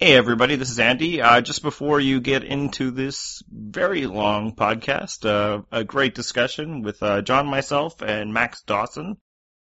[0.00, 1.20] Hey everybody, this is Andy.
[1.20, 7.02] Uh, just before you get into this very long podcast, uh, a great discussion with
[7.02, 9.16] uh, John, myself, and Max Dawson.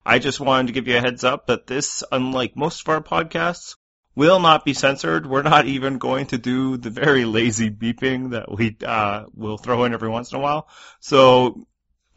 [0.05, 3.01] I just wanted to give you a heads up that this, unlike most of our
[3.01, 3.77] podcasts,
[4.13, 5.25] will not be censored.
[5.25, 9.85] We're not even going to do the very lazy beeping that we uh, will throw
[9.85, 10.69] in every once in a while.
[10.99, 11.65] So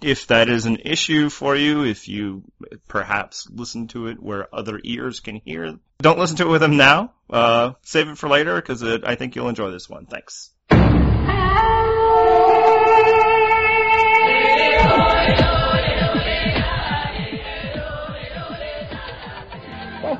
[0.02, 2.42] if that is an issue for you, if you
[2.88, 6.76] perhaps listen to it where other ears can hear, don't listen to it with them
[6.76, 7.12] now.
[7.28, 10.06] Uh, save it for later because I think you'll enjoy this one.
[10.06, 10.50] Thanks.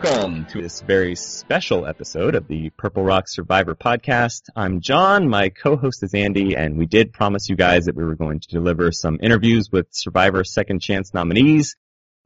[0.03, 4.43] Welcome to this very special episode of the Purple Rock Survivor podcast.
[4.57, 8.15] I'm John, my co-host is Andy, and we did promise you guys that we were
[8.15, 11.77] going to deliver some interviews with Survivor Second Chance nominees.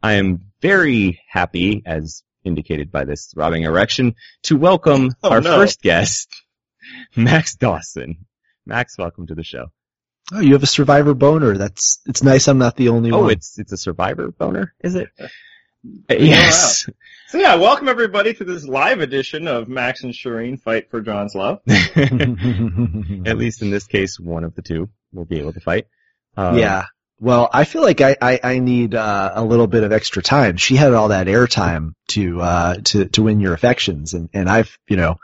[0.03, 5.57] I am very happy, as indicated by this throbbing erection, to welcome Oh, our no.
[5.57, 6.29] first guest,
[7.17, 8.27] Max Dawson.
[8.67, 9.67] Max, welcome to the show.
[10.33, 11.57] Oh, you have a survivor boner.
[11.59, 12.47] That's it's nice.
[12.47, 13.31] I'm not the only Oh, one.
[13.33, 15.09] it's it's a Survivor boner, is it?
[15.85, 16.89] Uh, Yes.
[17.29, 21.35] So yeah, welcome everybody to this live edition of Max and Shireen Fight for John's
[21.35, 21.61] Love.
[21.67, 25.87] At least in this case, one of the two will be able to fight.
[26.37, 26.87] Um, yeah.
[27.19, 30.57] Well, I feel like I I, I need uh, a little bit of extra time.
[30.59, 34.77] She had all that airtime to uh to to win your affections, and and I've
[34.89, 35.17] you know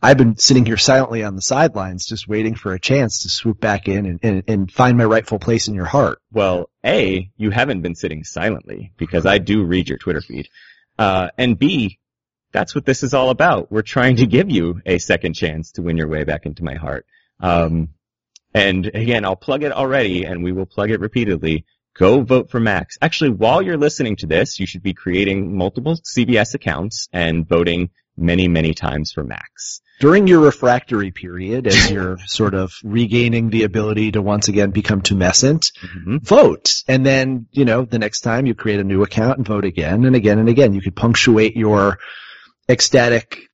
[0.00, 3.60] I've been sitting here silently on the sidelines, just waiting for a chance to swoop
[3.60, 6.20] back in and and, and find my rightful place in your heart.
[6.32, 10.48] Well, A, you haven't been sitting silently because I do read your Twitter feed.
[10.98, 11.98] Uh, and B,
[12.52, 13.72] that's what this is all about.
[13.72, 16.74] We're trying to give you a second chance to win your way back into my
[16.74, 17.06] heart.
[17.40, 17.90] Um,
[18.54, 21.64] and again, I'll plug it already and we will plug it repeatedly.
[21.94, 22.96] Go vote for Max.
[23.02, 27.90] Actually, while you're listening to this, you should be creating multiple CBS accounts and voting
[28.18, 29.80] many, many times for Max.
[30.00, 35.02] During your refractory period, as you're sort of regaining the ability to once again become
[35.02, 36.22] tumescent, Mhm.
[36.22, 36.82] vote.
[36.86, 40.04] And then, you know, the next time you create a new account and vote again
[40.04, 40.72] and again and again.
[40.74, 41.98] You could punctuate your
[42.68, 43.48] ecstatic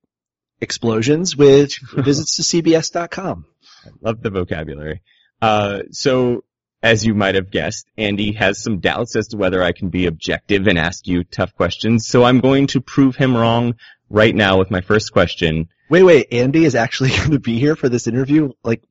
[0.61, 3.44] explosions with visits to cbs.com.
[3.87, 5.03] I love the vocabulary.
[5.43, 6.44] Uh, so,
[6.84, 10.05] as you might have guessed, Andy has some doubts as to whether I can be
[10.05, 12.06] objective and ask you tough questions.
[12.06, 13.77] So I'm going to prove him wrong
[14.11, 15.71] right now with my first question.
[15.89, 18.53] Wait, wait, Andy is actually going to be here for this interview?
[18.62, 18.84] Like,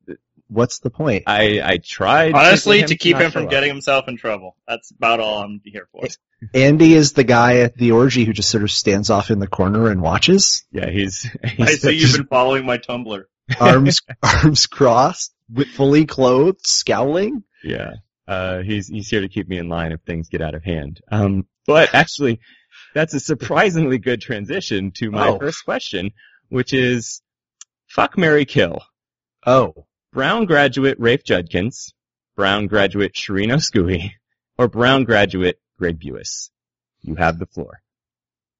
[0.47, 1.25] what's the point?
[1.27, 4.55] I, I tried Honestly, get to keep him from getting himself in trouble.
[4.67, 6.07] That's about all I'm here for.
[6.55, 9.47] Andy is the guy at the orgy who just sort of stands off in the
[9.47, 13.23] corner and watches, Yeah, he's, I he's see you've been following my Tumblr.
[13.61, 17.43] arms, arms crossed, with fully clothed, scowling.
[17.63, 17.93] Yeah,
[18.27, 20.99] uh, he's, he's here to keep me in line if things get out of hand.
[21.11, 22.39] Um, but actually,
[22.93, 25.39] that's a surprisingly good transition to my Oh.
[25.39, 26.11] first question,
[26.49, 27.21] which is,
[27.87, 28.81] fuck Mary Kill.
[29.45, 29.85] Oh.
[30.11, 31.93] Brown graduate Rafe Judkins,
[32.35, 34.11] Brown graduate Shirin Oskooi,
[34.57, 36.49] or Brown graduate Greg Buis.
[37.01, 37.81] You have the floor.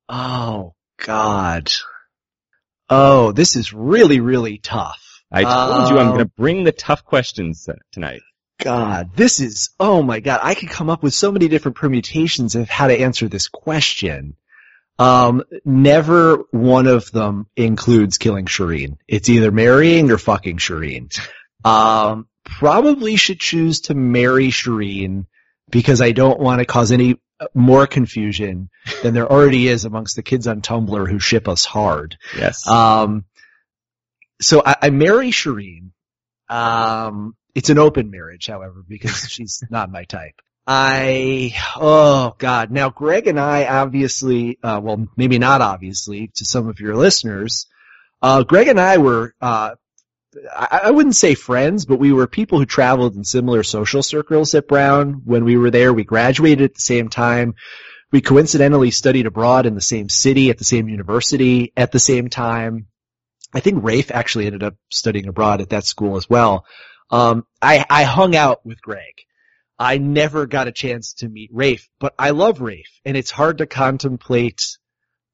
[0.10, 1.72] Oh, God.
[2.90, 5.24] Oh, this is really, really tough.
[5.32, 8.22] I told you I'm Um, going to bring the tough questions tonight.
[8.64, 12.56] God, this is, oh my God, I could come up with so many different permutations
[12.56, 14.38] of how to answer this question.
[14.98, 18.98] Um, never one of them includes killing Shireen.
[19.06, 21.14] It's either marrying or fucking Shireen.
[21.66, 25.26] Um, probably should choose to marry Shireen
[25.70, 27.20] because I don't want to cause any
[27.54, 28.70] more confusion
[29.02, 32.18] than there already is amongst the kids on Tumblr who ship us hard.
[32.38, 32.66] Yes.
[32.68, 33.26] Um,
[34.40, 35.90] so I, I marry Shireen.
[36.50, 40.36] Um, it's an open marriage, however, because she's not my type.
[40.66, 42.72] I, oh god.
[42.72, 47.68] Now Greg and I obviously, uh, well, maybe not obviously to some of your listeners,
[48.22, 49.76] uh, Greg and I were, uh,
[50.52, 54.56] I, I wouldn't say friends, but we were people who traveled in similar social circles
[54.56, 55.94] at Brown when we were there.
[55.94, 57.56] We graduated at the same time.
[58.12, 62.30] We coincidentally studied abroad in the same city at the same university at the same
[62.30, 62.88] time.
[63.54, 66.66] I think Rafe actually ended up studying abroad at that school as well.
[67.12, 69.22] Um, I, I hung out with Greg.
[69.78, 73.58] I never got a chance to meet Rafe, but I love Rafe, and it's hard
[73.58, 74.78] to contemplate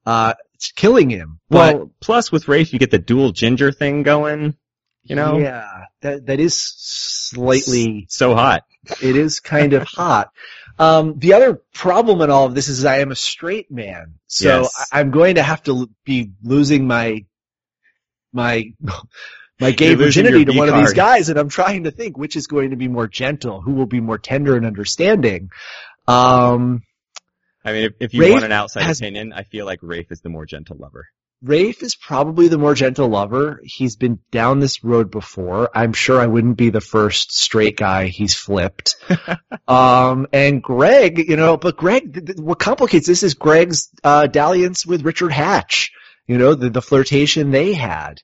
[0.06, 0.34] uh,
[0.76, 1.40] killing him.
[1.50, 4.56] But well, plus with Rafe, you get the dual ginger thing going.
[5.04, 8.64] You know, yeah, that that is slightly so hot.
[9.02, 10.32] it is kind of hot.
[10.78, 14.62] Um, the other problem in all of this is I am a straight man, so
[14.62, 14.88] Yes.
[14.92, 17.26] I, I'm going to have to l- be losing my
[18.34, 18.74] my
[19.60, 22.48] my gay virginity to one of these guys, and I'm trying to think which is
[22.48, 25.50] going to be more gentle, who will be more tender and understanding.
[26.08, 26.84] Um,
[27.64, 30.12] I mean, if, if you Rafe want an outside has- opinion, I feel like Rafe
[30.12, 31.08] is the more gentle lover.
[31.42, 33.62] Rafe is probably the more gentle lover.
[33.64, 35.70] He's been down this road before.
[35.74, 38.98] I'm sure I wouldn't be the first straight guy he's flipped.
[39.68, 44.28] um, and Greg, you know, but Greg, th- th- what complicates this is Greg's uh,
[44.28, 45.94] dalliance with Richard Hatch.
[46.30, 48.22] You know, the, the flirtation they had.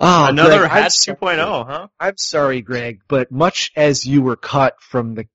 [0.00, 1.88] Oh, Another Greg, I'm Hatch 2.0, huh?
[2.00, 5.26] I'm sorry, Greg, but much as you were cut from the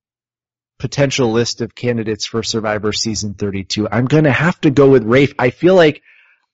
[0.79, 5.35] potential list of candidates for Survivor season 32, I'm gonna have to go with Rafe.
[5.37, 6.01] I feel like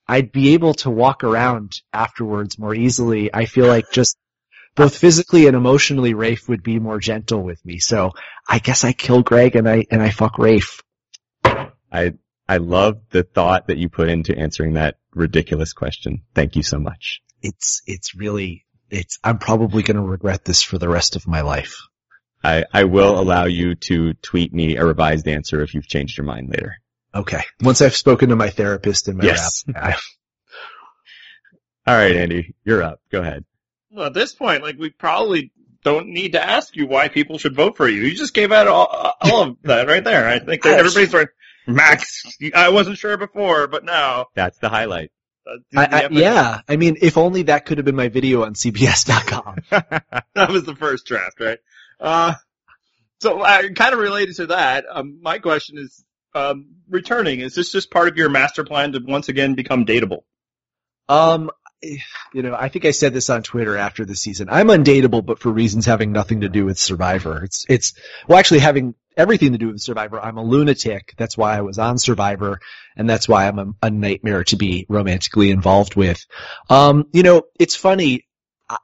[0.06, 3.34] I'd be able to walk around afterwards more easily.
[3.34, 4.18] I feel like just
[4.76, 7.80] both physically and emotionally, Rafe would be more gentle with me.
[7.80, 8.12] So
[8.50, 10.84] I guess I kill Greg and I, and I fuck Rafe.
[11.46, 12.16] I
[12.48, 16.22] I love the thought that you put into answering that ridiculous question.
[16.34, 17.22] Thank you so much.
[17.42, 21.78] It's, it's really, it's, I'm probably gonna regret this for the rest of my life.
[22.44, 26.26] I, I will allow you to tweet me a revised answer if you've changed your
[26.26, 26.76] mind later.
[27.14, 27.42] Okay.
[27.62, 29.64] Once I've spoken to my therapist and my Yes.
[29.68, 29.98] rap,
[31.88, 33.00] All right, Andy, you're up.
[33.12, 33.46] Go ahead.
[33.92, 35.52] Well, at this point, like, we probably
[35.84, 38.02] don't need to ask you why people should vote for you.
[38.02, 40.28] You just gave out all, all of that right there.
[40.28, 41.28] I think that everybody's right.
[41.68, 44.28] Max, I wasn't sure before, but now.
[44.36, 45.12] That's the highlight.
[45.48, 48.54] uh, I, I, yeah, I mean, if only that could have been my video on
[48.54, 49.58] CBS.com.
[49.70, 51.60] that was the first draft, right?
[52.00, 52.34] Uh,
[53.20, 56.04] so uh, kind of related to that, um, my question is,
[56.34, 60.24] um, returning, is this just part of your master plan to once again become dateable?
[61.08, 61.50] Um,
[61.82, 64.48] you know, I think I said this on Twitter after the season.
[64.50, 67.44] I'm undateable, but for reasons having nothing to do with Survivor.
[67.44, 67.94] It's, it's,
[68.28, 70.20] well, actually having everything to do with Survivor.
[70.20, 71.14] I'm a lunatic.
[71.18, 72.60] That's why I was on Survivor,
[72.96, 76.26] and that's why I'm a, a nightmare to be romantically involved with.
[76.70, 78.26] Um, you know, it's funny.
[78.70, 78.78] I,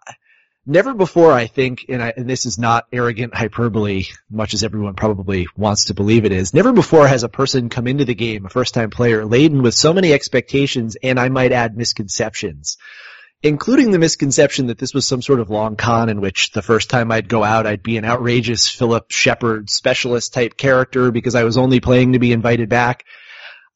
[0.65, 4.95] never before, I think, and, I, and this is not arrogant hyperbole, much as everyone
[4.95, 6.53] probably wants to believe it is.
[6.53, 9.93] Never before has a person come into the game, a first-time player, laden with so
[9.93, 12.77] many expectations, and I might add misconceptions
[13.43, 16.89] including the misconception that this was some sort of long con in which the first
[16.89, 21.43] time I'd go out, I'd be an outrageous Phillip Sheppard specialist type character because I
[21.43, 23.03] was only playing to be invited back.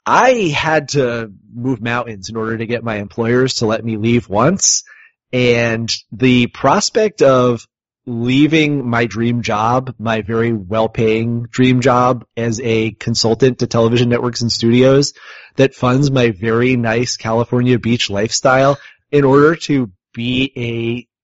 [0.05, 4.29] I had to move mountains in order to get my employers to let me leave
[4.29, 4.83] once.
[5.33, 7.67] And the prospect of
[8.05, 14.09] leaving my dream job, my very well paying dream job as a consultant to television
[14.09, 15.13] networks and studios
[15.55, 18.77] that funds my very nice California beach lifestyle
[19.15, 20.51] in order to be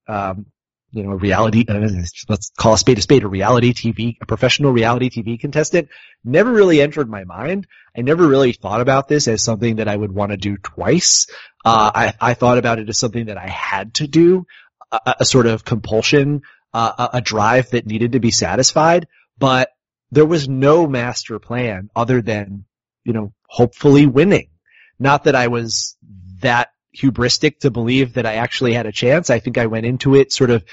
[0.08, 0.46] a, um,
[0.92, 1.90] you know, reality, uh,
[2.30, 5.90] let's call a spade a spade, a reality TV, a professional reality TV contestant,
[6.24, 7.68] never really entered my mind.
[7.96, 11.28] I never really thought about this as something that I would want to do twice.
[11.66, 14.46] Uh, I, I thought about it as something that I had to do,
[14.90, 19.06] a, a sort of compulsion, uh, a, a drive that needed to be satisfied,
[19.38, 19.70] but
[20.12, 22.64] there was no master plan other than,
[23.04, 24.48] you know, hopefully winning.
[24.98, 25.98] Not that I was
[26.40, 29.30] that hubristic to believe that I actually had a chance.
[29.30, 30.64] I think I went into it sort of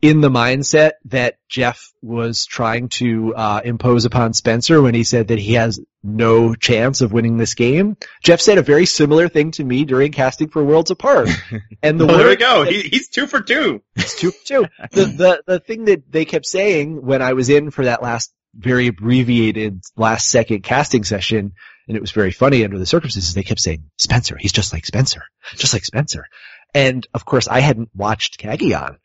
[0.00, 5.28] in the mindset that Jeff was trying to uh, impose upon Spencer when he said
[5.28, 7.96] that he has no chance of winning this game.
[8.22, 11.28] Jeff said a very similar thing to me during casting for Worlds Apart.
[11.82, 12.64] And the Well, there we go.
[12.64, 13.82] He, he's two for two.
[13.94, 14.66] it's two for two.
[14.90, 18.32] The, the, the thing that they kept saying when I was in for that last
[18.54, 21.52] very abbreviated last second casting session,
[21.88, 24.86] and it was very funny under the circumstances, they kept saying, Spencer, he's just like
[24.86, 25.22] Spencer,
[25.56, 26.26] just like Spencer.
[26.74, 28.96] And of course I hadn't watched Kagayan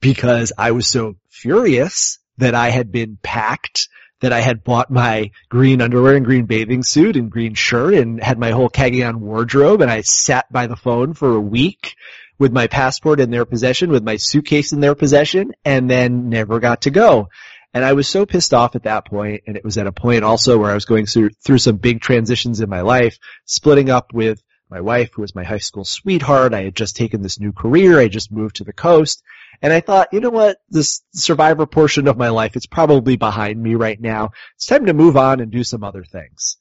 [0.00, 3.88] because I was so furious that I had been packed
[4.20, 8.22] that I had bought my green underwear and green bathing suit and green shirt and
[8.22, 11.94] had my whole Kagayan wardrobe and I sat by the phone for a week
[12.38, 16.58] with my passport in their possession, with my suitcase in their possession, and then never
[16.58, 17.28] got to go.
[17.74, 20.24] And I was so pissed off at that point, and it was at a point
[20.24, 24.12] also where I was going through, through some big transitions in my life, splitting up
[24.12, 26.54] with my wife, who was my high school sweetheart.
[26.54, 27.98] I had just taken this new career.
[27.98, 29.22] I just moved to the coast.
[29.60, 30.58] And I thought, you know what?
[30.68, 34.32] This survivor portion of my life, it's probably behind me right now.
[34.56, 36.56] It's time to move on and do some other things.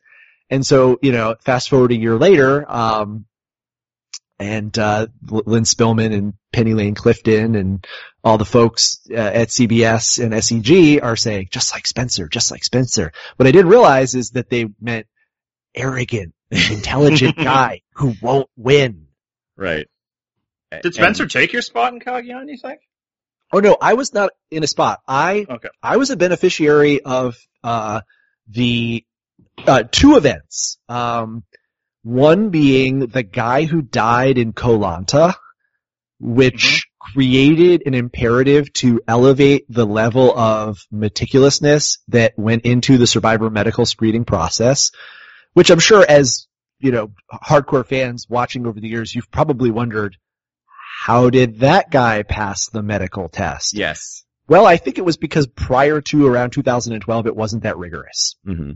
[0.49, 3.25] And so, you know, fast forward a year later, um,
[4.41, 7.85] and uh, Lynne Spillman and Penny Lane Clifton and
[8.23, 12.63] all the folks uh, at CBS and SEG are saying just like Spencer, just like
[12.63, 13.11] Spencer.
[13.35, 15.05] What I didn't realize is that they meant
[15.75, 19.07] arrogant, intelligent guy who won't win.
[19.55, 19.87] Right.
[20.81, 22.79] Did Spencer take your spot in Kagayan, you think?
[23.53, 25.01] Oh no, I was not in a spot.
[25.07, 25.69] I Okay.
[25.83, 28.01] I was a beneficiary of uh,
[28.47, 29.05] the
[29.67, 30.79] uh, two events.
[30.89, 31.43] Um,
[32.03, 35.35] one being the guy who died in Koh Lanta,
[36.19, 43.49] which created an imperative to elevate the level of meticulousness that went into the survivor
[43.49, 44.91] medical screening process,
[45.53, 46.47] which I'm sure as
[46.81, 50.17] you know, hardcore fans watching over the years, you've probably wondered,
[51.03, 53.75] how did that guy pass the medical test?
[53.75, 54.23] Yes.
[54.47, 58.35] Well, I think it was because prior to around 2012, it wasn't that rigorous.
[58.43, 58.73] hmm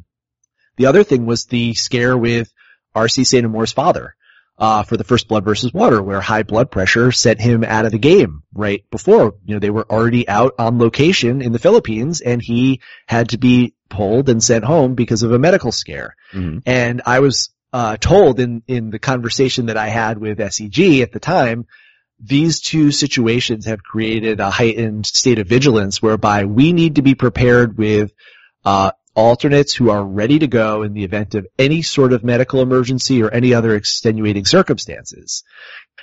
[0.78, 2.54] The other thing was the scare with
[2.96, 3.24] R.C.
[3.24, 3.46] St.
[3.46, 4.16] Amour's father,
[4.58, 7.92] uh, for the first Blood versus Water, where high blood pressure sent him out of
[7.92, 12.22] the game right before, you know, they were already out on location in the Philippines
[12.22, 16.16] and he had to be pulled and sent home because of a medical scare.
[16.32, 21.02] hmm And I was, uh, told in, in the conversation that I had with SEG
[21.02, 21.68] at the time,
[22.18, 27.16] these two situations have created a heightened state of vigilance whereby we need to be
[27.16, 28.14] prepared with,
[28.64, 32.62] uh, alternates who are ready to go in the event of any sort of medical
[32.62, 35.44] emergency or any other extenuating circumstances.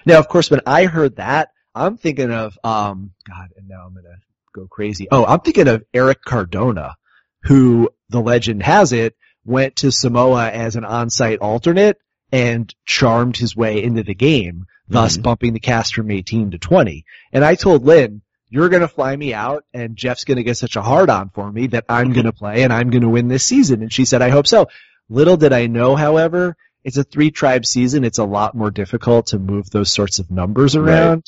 [0.04, 3.94] Now, of course, when I heard that, I'm thinking of, um, God, and now I'm
[3.94, 4.16] gonna
[4.54, 5.08] go crazy.
[5.10, 6.96] Oh, I'm thinking of Erik Cardona,
[7.44, 9.14] who the legend has it
[9.44, 11.98] went to Samoa as an on-site alternate
[12.30, 15.22] and charmed his way into the game, thus Mhm.
[15.22, 17.04] bumping the cast from 18 to 20.
[17.32, 18.22] And I told Lynn,
[18.52, 21.68] you're gonna fly me out and Jeff's gonna get such a hard on for me
[21.68, 23.80] that I'm gonna play and I'm gonna win this season.
[23.80, 24.68] And she said, I hope so.
[25.08, 28.04] Little did I know, however, it's a three tribe season.
[28.04, 30.92] It's a lot more difficult to move those sorts of numbers Right.
[30.92, 31.24] around.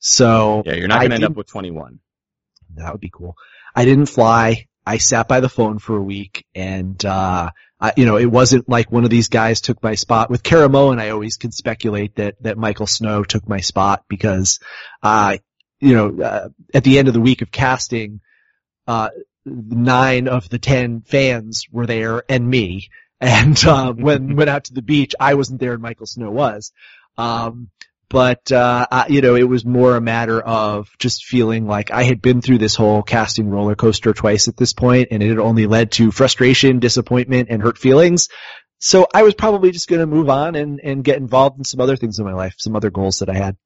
[0.00, 2.00] So Yeah, you're not going to end up with 21.
[2.74, 3.36] that would be cool.
[3.74, 4.66] I didn't fly.
[4.84, 8.68] I sat by the phone for a week and, uh, I, you know, it wasn't
[8.68, 10.30] like one of these guys took my spot.
[10.30, 14.60] With Caramoan, I always can speculate that, that Michael Snow took my spot because,
[15.02, 15.38] uh,
[15.80, 18.20] you know, uh, at the end of the week of casting,
[18.86, 19.10] uh,
[19.44, 22.88] nine of the ten fans were there and me.
[23.20, 26.72] And, uh, when went out to the beach, I wasn't there and Michael Snow was.
[27.16, 27.70] Um,
[28.08, 32.04] but uh, I, you know, it was more a matter of just feeling like I
[32.04, 35.38] had been through this whole casting roller coaster twice at this point, and it had
[35.38, 38.28] only led to frustration, disappointment, and hurt feelings.
[38.78, 41.80] So I was probably just going to move on and and get involved in some
[41.80, 43.56] other things in my life, some other goals that I had.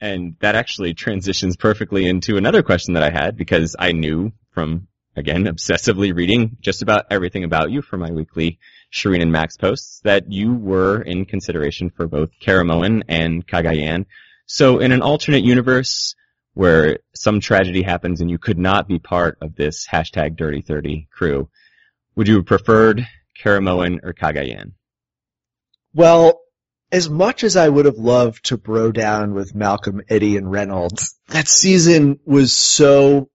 [0.00, 4.88] And that actually transitions perfectly into another question that I had because I knew from,
[5.16, 8.58] again, obsessively reading just about everything about you for my weekly
[8.92, 14.06] Shireen and Max posts that you were in consideration for both Caramoan and Kagayan.
[14.46, 16.14] So in an alternate universe
[16.54, 21.08] where some tragedy happens and you could not be part of this hashtag Dirty 30
[21.10, 21.48] crew,
[22.14, 23.06] would you have preferred
[23.42, 24.72] Caramoan or Kagayan?
[25.92, 26.40] Well,
[26.94, 31.16] as much as I would have loved to bro down with Malcolm, Eddie, and Reynolds,
[31.28, 33.28] that season was so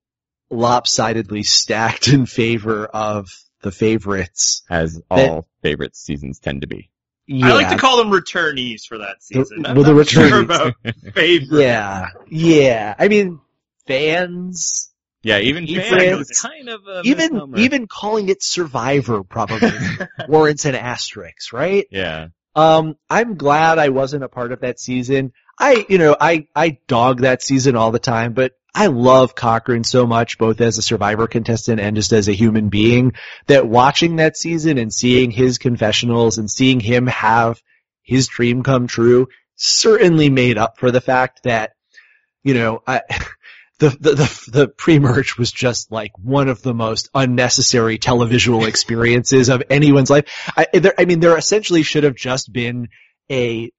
[0.50, 3.28] lopsidedly stacked in favor of
[3.62, 4.63] the favorites.
[4.70, 6.89] As all favorite seasons tend to be.
[7.32, 9.66] I like to call them returnees for that season.
[9.66, 10.44] I'm well, the not sure returnees.
[10.46, 10.74] about
[11.13, 11.62] favorite.
[11.62, 12.96] Yeah, yeah.
[12.98, 13.39] I mean,
[13.86, 14.89] fans,
[15.22, 17.58] Yeah, even Even- fans, kind of a even misnomer.
[17.60, 19.70] even calling it Survivor probably
[20.28, 21.86] warrants an asterisk, right?
[21.92, 25.34] yeah, Um, I'm glad I wasn't a part of that season.
[25.60, 29.84] I, you know, I, I dog that season all the time, but I love Cochran
[29.84, 33.13] so much, both as a survivor contestant and just as a human being,
[33.48, 37.62] that watching that season and seeing his confessionals and seeing him have
[38.03, 41.74] his dream come true certainly made up for the fact that,
[42.44, 43.01] you know, I,
[43.79, 49.50] the, the, the, the pre-merge was just like one of the most unnecessary televisual experiences
[49.50, 50.51] of anyone's life.
[50.55, 52.89] I, there, I mean, there essentially should have just been
[53.31, 53.71] a,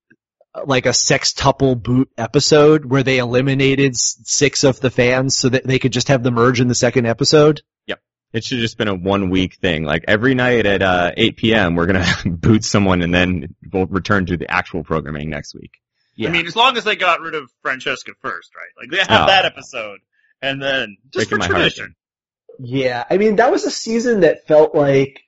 [0.64, 5.78] like a sextuple boot episode where they eliminated six of the fans so that they
[5.78, 7.62] could just have the merge in the second episode.
[8.32, 9.84] it should have just been a one week thing.
[9.84, 14.26] Like every night at uh, 8 p.m., we're gonna boot someone and then we'll return
[14.26, 15.72] to the actual programming next week.
[16.28, 18.82] I mean, as long as they got rid of Francesca first, right?
[18.82, 19.26] Like they have Oh.
[19.26, 20.00] that episode,
[20.42, 21.94] and then just Breaking for tradition.
[22.58, 25.20] Yeah, I mean that was a season that felt like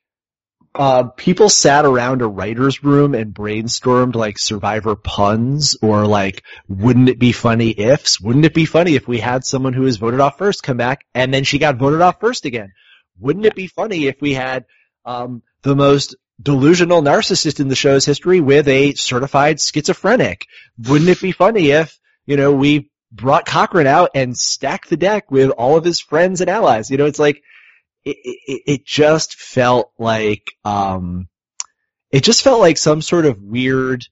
[0.74, 7.08] uh, people sat around a writer's room and brainstormed like survivor puns or like wouldn't
[7.08, 8.20] it be funny ifs?
[8.20, 11.04] Wouldn't it be funny if we had someone who was voted off first come back
[11.14, 12.72] and then she got voted off first again?
[13.18, 14.64] Wouldn't it be funny if we had
[15.04, 20.46] um, the most delusional narcissist in the show's history with a certified schizophrenic?
[20.78, 25.30] Wouldn't it be funny if you know we brought Cochran out and stacked the deck
[25.30, 26.90] with all of his friends and allies?
[26.90, 27.42] You know, it's like
[28.04, 31.28] it, it, it just felt like, um,
[32.10, 34.04] it just felt like some sort of weird,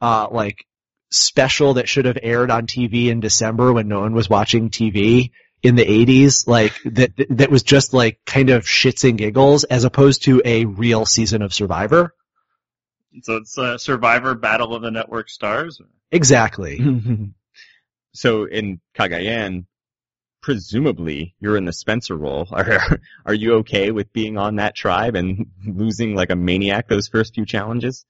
[0.00, 0.64] uh, like
[1.10, 5.30] special that should have aired on TV in December when no one was watching TV
[5.62, 9.84] in the 80s, like that, that was just like kind of shits and giggles as
[9.84, 12.14] opposed to a real season of Survivor.
[13.22, 15.80] So it's uh, Survivor Battle of the Network Stars.
[16.10, 16.80] Exactly.
[18.12, 19.66] so in Kagayan,
[20.42, 22.48] presumably you're in the Spencer role.
[22.52, 27.08] Are are you okay with being on that tribe and losing like a maniac those
[27.08, 28.04] first few challenges?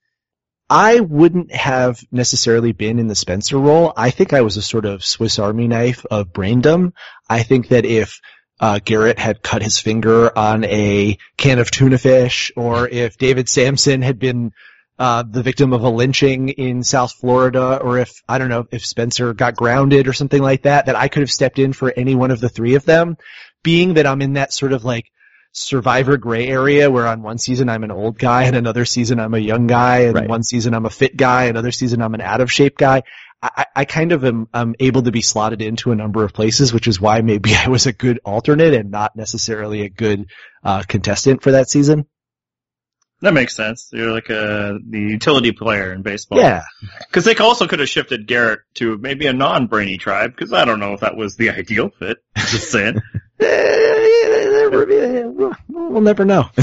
[0.70, 3.92] I wouldn't have necessarily been in the Spencer role.
[3.96, 6.94] I think I was a sort of Swiss Army knife of braindom.
[7.28, 8.20] I think that if
[8.60, 13.48] uh, Garrett had cut his finger on a can of tuna fish, or if David
[13.48, 14.52] Samson had been
[14.96, 18.86] uh, the victim of a lynching in South Florida, or if I don't know if
[18.86, 22.14] Spencer got grounded or something like that, that I could have stepped in for any
[22.14, 23.16] one of the three of them.
[23.64, 25.06] Being that I'm in that sort of like
[25.52, 29.34] survivor gray area where on one season I'm an old guy and another season I'm
[29.34, 30.28] a young guy and Right.
[30.28, 33.02] one season I'm a fit guy, another season I'm an out of shape guy.
[33.42, 36.72] I, I kind of am, am able to be slotted into a number of places,
[36.74, 40.26] which is why maybe I was a good alternate and not necessarily a good
[40.62, 42.06] uh, contestant for that season.
[43.22, 43.90] That makes sense.
[43.92, 46.38] You're like a the utility player in baseball.
[46.38, 46.62] Yeah,
[47.06, 50.30] Because they also could have shifted Garrett to maybe a non-brainy tribe.
[50.34, 52.18] Because I don't know if that was the ideal fit.
[52.36, 53.00] Just saying.
[55.40, 56.50] We'll we'll never know.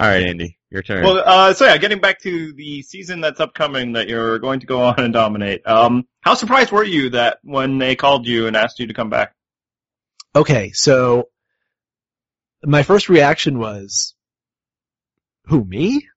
[0.00, 1.04] All right, Andy, your turn.
[1.04, 4.66] well, uh, so yeah, getting back to the season that's upcoming that you're going to
[4.66, 5.66] go on and dominate.
[5.66, 9.10] Um, how surprised were you that when they called you and asked you to come
[9.10, 9.34] back?
[10.34, 11.28] Okay, so
[12.64, 14.14] my first reaction was,
[15.46, 16.08] who me?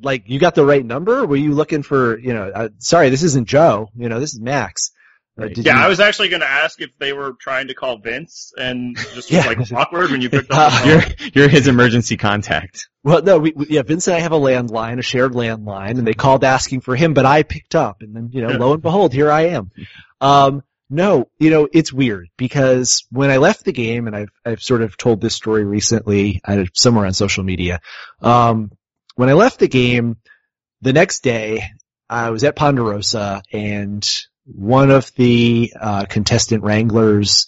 [0.00, 1.26] Like you got the right number?
[1.26, 2.50] Were you looking for you know?
[2.54, 3.90] Uh, sorry, this isn't Joe.
[3.96, 4.92] You know, this is Max.
[5.38, 5.56] Right.
[5.56, 8.52] Yeah, you- I was actually going to ask if they were trying to call Vince
[8.58, 9.48] and just Yeah.
[9.56, 10.88] was like awkward when you picked up Uh, phone.
[10.88, 11.02] you're
[11.34, 12.88] you're his emergency contact.
[13.04, 16.06] Well, no, we, we, yeah, Vince and I have a landline, a shared landline, and
[16.06, 18.82] they called asking for him, but I picked up, and then, you know, lo and
[18.82, 19.70] behold, here I am.
[20.20, 24.62] Um, no, you know, it's weird because when I left the game, and I've, I've
[24.62, 27.80] sort of told this story recently, uh, somewhere on social media,
[28.22, 28.72] um,
[29.14, 30.16] when I left the game,
[30.80, 31.62] the next day,
[32.10, 34.08] I was at Ponderosa, and
[34.54, 37.46] one of the, uh, contestant wranglers,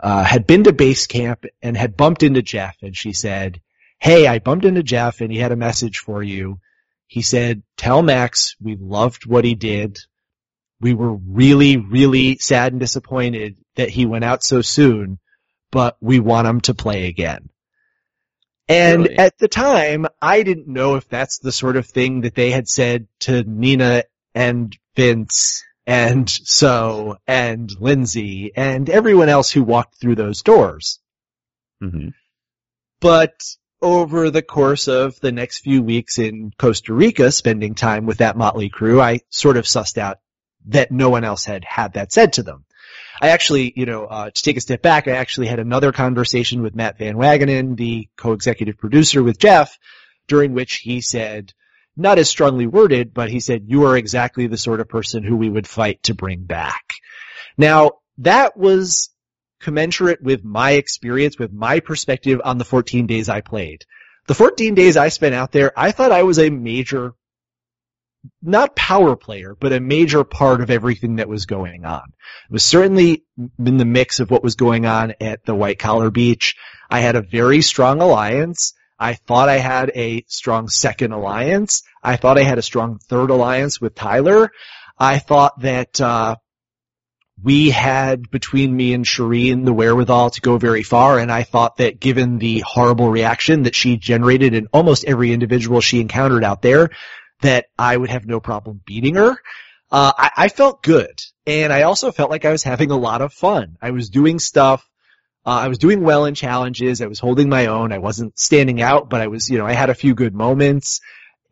[0.00, 3.60] uh, had been to base camp and had bumped into Jeff, and she said,
[3.98, 6.58] hey, I bumped into Jeff and he had a message for you.
[7.06, 9.98] He said, tell Max we loved what he did.
[10.80, 15.18] We were really, really sad and disappointed that he went out so soon,
[15.70, 17.50] but we want him to play again.
[18.68, 19.18] And Really?
[19.18, 22.68] at the time, I didn't know if that's the sort of thing that they had
[22.68, 30.14] said to Nina and Vince and so and Lindsay and everyone else who walked through
[30.14, 31.00] those doors
[31.80, 32.08] hmm
[33.00, 33.40] but
[33.82, 38.36] over the course of the next few weeks in Costa Rica, spending time with that
[38.36, 40.18] motley crew, I sort of sussed out
[40.66, 42.64] that no one else had had that said to them.
[43.22, 46.62] I actually, you know, uh, to take a step back, I actually had another conversation
[46.62, 49.78] with Matt Van Wagenen, the co-executive producer with Jeff,
[50.26, 51.52] during which he said,
[51.96, 55.36] not as strongly worded, but he said, you are exactly the sort of person who
[55.36, 56.94] we would fight to bring back.
[57.56, 59.10] Now, that was
[59.60, 63.84] commensurate with my experience, with my perspective on the 14 days I played.
[64.26, 67.14] The 14 days I spent out there, I thought I was a major,
[68.42, 72.04] not power player, but a major part of everything that was going on.
[72.48, 73.24] It was certainly
[73.58, 76.56] in the mix of what was going on at the White Collar Beach.
[76.88, 78.74] I had a very strong alliance.
[79.00, 81.82] I thought I had a strong second alliance.
[82.02, 84.52] I thought I had a strong third alliance with Tyler.
[84.98, 86.36] I thought that, uh,
[87.42, 91.78] we had between me and Shireen the wherewithal to go very far, and I thought
[91.78, 96.60] that given the horrible reaction that she generated in almost every individual she encountered out
[96.60, 96.90] there,
[97.40, 99.30] that I would have no problem beating her.
[99.90, 103.22] Uh, I, I felt good, and I also felt like I was having a lot
[103.22, 103.76] of fun.
[103.80, 104.86] I was doing stuff.
[105.46, 107.00] Uh, I was doing well in challenges.
[107.00, 107.92] I was holding my own.
[107.92, 111.00] I wasn't standing out, but I was, you know, I had a few good moments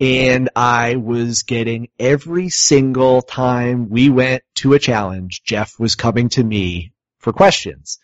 [0.01, 6.29] and I was getting every single time we went to a challenge, Jeff was coming
[6.31, 7.99] to me for questions.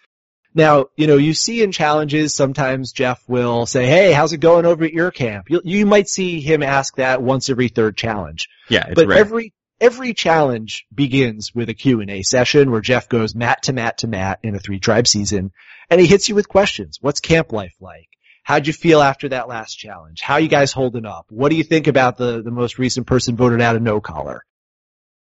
[0.56, 4.66] Now, you know, you see in challenges, sometimes Jeff will say, hey, how's it going
[4.66, 5.50] over at your camp?
[5.50, 8.48] You, you might see him ask that once every third challenge.
[8.68, 9.18] Yeah, it's but rare.
[9.18, 14.06] every, every challenge begins with a Q&A session where Jeff goes mat to mat to
[14.06, 15.52] mat in a three tribe season
[15.90, 16.98] and he hits you with questions.
[17.00, 18.08] What's camp life like?
[18.42, 20.20] How'd you feel after that last challenge?
[20.20, 21.26] How you guys holding up?
[21.30, 24.44] What do you think about the, the most recent person voted out of no collar?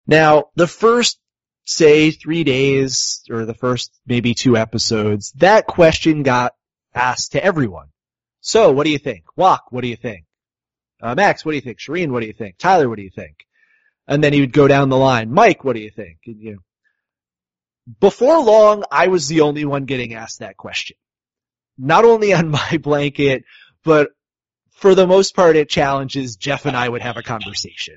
[0.06, 1.20] Now, the first,
[1.66, 6.54] say, three days, or the first maybe two episodes, that question got
[6.94, 7.88] asked to everyone.
[8.42, 9.24] So, what do you think?
[9.36, 10.26] Walk, what do you think?
[11.02, 11.80] Uh, Max, what do you think?
[11.80, 12.58] Shireen, what do you think?
[12.58, 13.47] Tyler, what do you think?
[14.08, 15.32] And then he would go down the line.
[15.32, 16.20] Mike, what do you think?
[16.26, 16.60] And, you know,
[18.00, 20.98] before long, I was the only one getting asked that question.
[21.78, 23.44] Not only on my blanket,
[23.84, 24.10] but
[24.72, 27.96] for the most part at challenges, Jeff and I would have a conversation.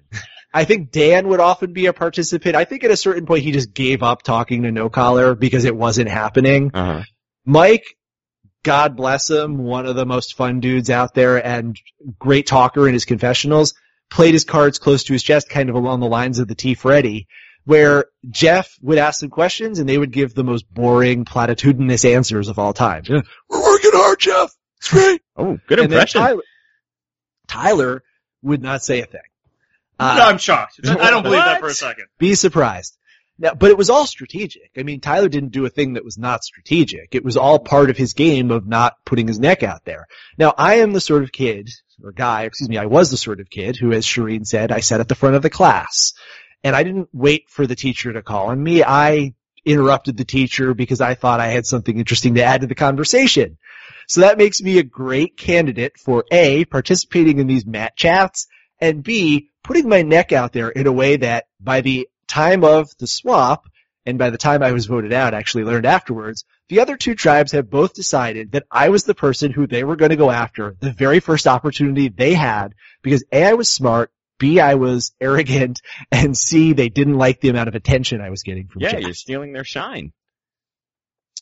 [0.52, 2.56] I think Dan would often be a participant.
[2.56, 5.64] I think at a certain point he just gave up talking to no collar because
[5.64, 6.72] it wasn't happening.
[6.74, 7.04] Uh-huh.
[7.44, 7.84] Mike
[8.62, 11.78] God bless him, one of the most fun dudes out there and
[12.18, 13.74] great talker in his confessionals,
[14.10, 16.74] played his cards close to his chest, kind of along the lines of the T.
[16.74, 17.26] Freddy,
[17.64, 22.48] where Jeff would ask them questions and they would give the most boring, platitudinous answers
[22.48, 23.04] of all time.
[23.06, 24.52] Yeah, We're working hard, Jeff.
[24.78, 25.22] It's great.
[25.36, 26.20] Oh, good And impression.
[26.20, 26.42] Tyler,
[27.46, 28.02] Tyler
[28.42, 29.20] would not say a thing.
[29.98, 30.80] Uh, no, I'm shocked.
[30.84, 32.06] I don't believe that for a second.
[32.18, 32.96] be surprised.
[33.38, 34.70] Now, but it was all strategic.
[34.76, 37.14] I mean, Tyler didn't do a thing that was not strategic.
[37.14, 40.06] It was all part of his game of not putting his neck out there.
[40.38, 41.70] Now, I am the sort of kid,
[42.04, 44.80] or guy, excuse me, I was the sort of kid who, as Shireen said, I
[44.80, 46.12] sat at the front of the class.
[46.62, 48.84] And I didn't wait for the teacher to call on me.
[48.84, 49.34] I
[49.64, 53.58] interrupted the teacher because I thought I had something interesting to add to the conversation.
[54.08, 58.46] So that makes me a great candidate for A, participating in these mat chats,
[58.80, 62.90] and B, putting my neck out there in a way that by the time of
[62.98, 63.66] the swap,
[64.06, 67.52] and by the time I was voted out, actually learned afterwards, the other two tribes
[67.52, 70.76] have both decided that I was the person who they were going to go after
[70.80, 75.82] the very first opportunity they had because A, I was smart, B, I was arrogant,
[76.12, 79.00] and C, they didn't like the amount of attention I was getting from yeah, Jeff.
[79.02, 80.12] you're stealing their shine.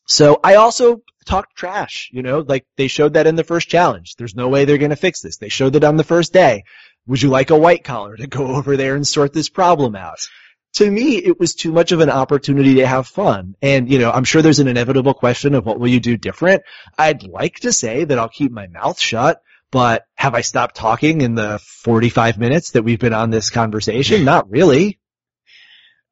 [0.07, 4.17] So I also talked trash, you know, like they showed that in the first challenge.
[4.17, 5.37] There's no way they're going to fix this.
[5.37, 6.65] They showed it on the first day.
[7.07, 10.27] Would you like a white collar to go over there and sort this problem out?
[10.75, 13.55] To me, it was too much of an opportunity to have fun.
[13.63, 16.63] And, you know, I'm sure there's an inevitable question of what will you do different?
[16.97, 21.21] I'd like to say that I'll keep my mouth shut, but have I stopped talking
[21.23, 24.25] in the 45 minutes that we've been on this conversation?
[24.25, 24.99] Not really.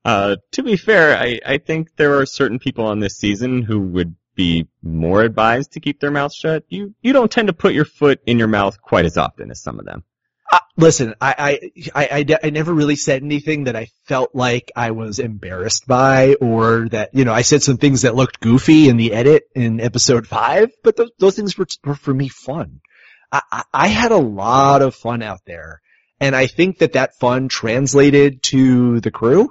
[0.04, 3.80] Uh, to be fair, I, I think there are certain people on this season who
[3.80, 6.64] would be more advised to keep their mouths shut.
[6.68, 9.60] You you don't tend to put your foot in your mouth quite as often as
[9.60, 10.04] some of them.
[10.78, 15.18] Listen, I, I, I, I, never really said anything that I felt like I was
[15.18, 19.14] embarrassed by or that, you know, I said some things that looked goofy in the
[19.14, 22.80] edit in episode five, but those, those things were, were for me fun.
[23.32, 25.80] I, I had a lot of fun out there
[26.20, 29.48] and I think that that fun translated to the crew,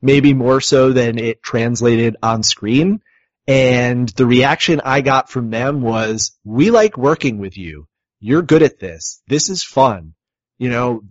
[0.00, 3.00] maybe more so than it translated on screen.
[3.48, 7.88] And the reaction I got from them was, we like working with you.
[8.20, 9.22] You're good at this.
[9.26, 10.14] This is fun
[10.58, 11.02] you know,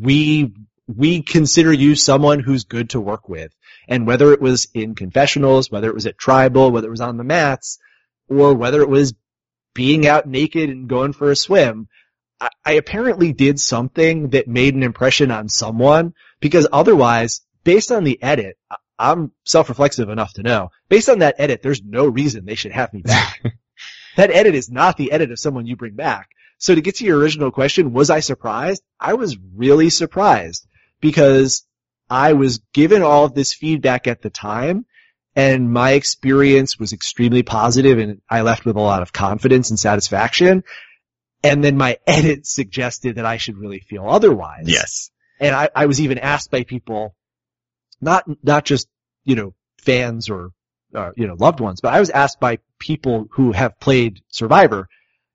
[0.00, 0.52] we,
[0.86, 3.54] we consider you someone who's good to work with.
[3.88, 7.16] And whether it was in confessionals, whether it was at tribal, whether it was on
[7.16, 7.78] the mats,
[8.28, 9.14] or whether it was
[9.74, 11.88] being out naked and going for a swim,
[12.40, 18.04] I, I apparently did something that made an impression on someone because otherwise, based on
[18.04, 18.56] the edit,
[18.98, 22.92] I'm self-reflexive enough to know, based on that edit, there's no reason they should have
[22.92, 23.40] me back.
[24.16, 26.28] that edit is not the edit of someone you bring back.
[26.60, 28.82] So to get to your original question, was I surprised?
[29.00, 30.66] I was really surprised
[31.00, 31.66] because
[32.10, 34.84] I was given all of this feedback at the time
[35.34, 39.78] and my experience was extremely positive and I left with a lot of confidence and
[39.78, 40.62] satisfaction.
[41.42, 44.64] And then my edit suggested that I should really feel otherwise.
[44.66, 45.10] Yes.
[45.40, 47.16] And I, I was even asked by people,
[48.02, 48.86] not, not just,
[49.24, 50.50] you know, fans or,
[50.94, 54.90] uh, you know, loved ones, but I was asked by people who have played Survivor,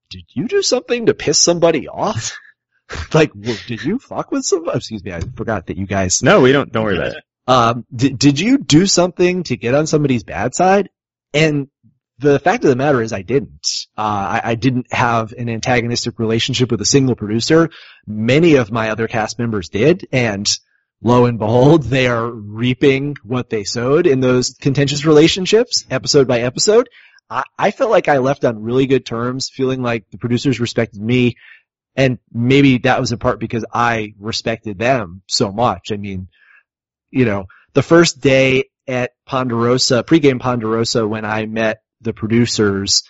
[0.09, 2.37] did you do something to piss somebody off?
[3.13, 4.77] like, w- did you fuck with somebody?
[4.77, 6.71] Excuse me, I forgot that you guys, No, we don't.
[6.71, 7.23] Don't worry about it.
[7.47, 10.89] um, did, did you do something to get on somebody's bad side?
[11.33, 11.67] And
[12.19, 13.67] the fact of the matter is I didn't.
[13.97, 14.01] Uh,
[14.41, 17.69] I, I didn't have an antagonistic relationship with a single producer.
[18.07, 20.49] Many of my other cast members did, and
[21.01, 26.39] lo and behold, they are reaping what they sowed in those contentious relationships, episode by
[26.41, 26.87] episode.
[27.29, 31.01] I, I felt like I left on really good terms, feeling like the producers respected
[31.01, 31.35] me,
[31.95, 35.91] and maybe that was in part because I respected them so much.
[35.91, 36.27] I mean,
[37.09, 43.03] you know, the first day at Ponderosa, pregame Ponderosa, when I met the producers,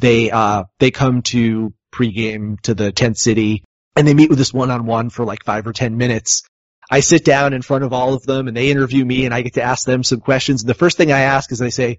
[0.00, 3.62] they, uh, they come to pregame to the tent city
[3.94, 6.42] and they meet with us one on one for like five or ten minutes.
[6.90, 9.42] I sit down in front of all of them and they interview me and I
[9.42, 10.62] get to ask them some questions.
[10.62, 11.98] And the first thing I ask is I say,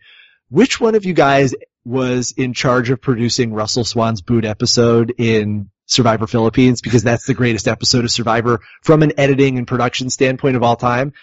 [0.54, 5.70] which one of you guys was in charge of producing Russell Swan's boot episode in
[5.86, 6.82] Survivor Philippines?
[6.82, 10.76] Because that's the greatest episode of Survivor from an editing and production standpoint of all
[10.76, 11.14] time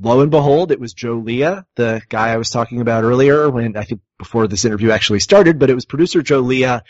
[0.00, 3.76] lo and behold, it was Joe Leah, the guy I was talking about earlier when
[3.76, 6.84] I think before this interview actually started, but it was producer Joe Leah.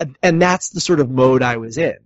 [0.00, 1.96] And, and that's the sort of mode I was in.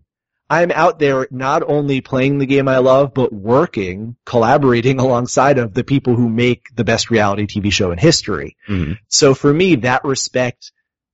[0.50, 5.74] I'm out there not only playing the game I love, but working, collaborating alongside of
[5.74, 8.56] the people who make the best reality TV show in history.
[8.68, 8.98] Mhm.
[9.08, 10.72] So for me, that respect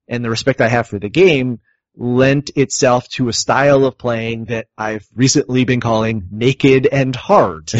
[0.09, 1.61] and the respect I have for the game
[1.97, 7.73] lent itself to a style of playing that I've recently been calling naked and hard.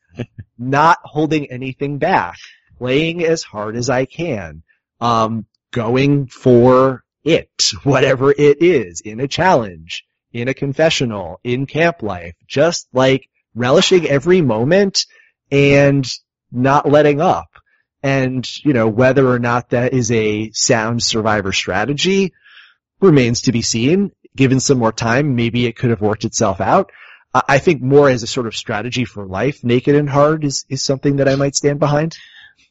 [0.58, 2.36] Not holding anything back,
[2.78, 4.62] playing as hard as I can,
[5.00, 12.02] um, going for it, whatever it is, in a challenge, in a confessional, in camp
[12.02, 15.06] life, just like relishing every moment
[15.50, 16.10] and
[16.50, 17.48] not letting up.
[18.02, 22.32] And, you know, whether or not that is a sound survivor strategy
[23.00, 24.10] remains to be seen.
[24.34, 26.90] Given some more time, maybe it could have worked itself out.
[27.34, 30.64] I I think more as a sort of strategy for life, naked and hard is,
[30.68, 32.16] is something that I might stand behind.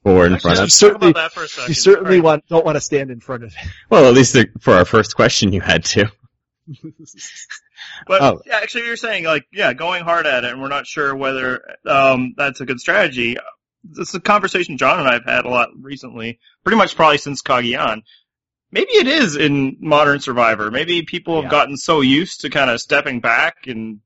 [0.03, 0.63] Or in Actually, front of.
[0.63, 1.69] let's certainly- talk about that for a second.
[1.69, 2.23] You certainly Right.
[2.23, 3.53] want, don't want to stand in front of
[3.89, 6.11] Well, at least for our first question, you had to.
[8.07, 8.41] But Oh.
[8.45, 11.61] yeah, actually, you're saying like, yeah, going hard at it, and we're not sure whether
[11.85, 13.37] um, that's a good strategy.
[13.83, 17.17] This is a conversation John and I have had a lot recently, pretty much probably
[17.17, 18.03] since Kagayan.
[18.71, 20.69] Maybe it is in Modern Survivor.
[20.71, 21.49] Maybe people have Yeah.
[21.49, 23.99] gotten so used to kind of stepping back and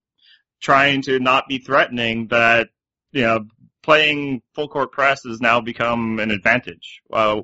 [0.61, 2.69] trying to not be threatening that
[3.11, 3.45] you know
[3.83, 7.01] playing full court press has now become an advantage.
[7.11, 7.41] Uh,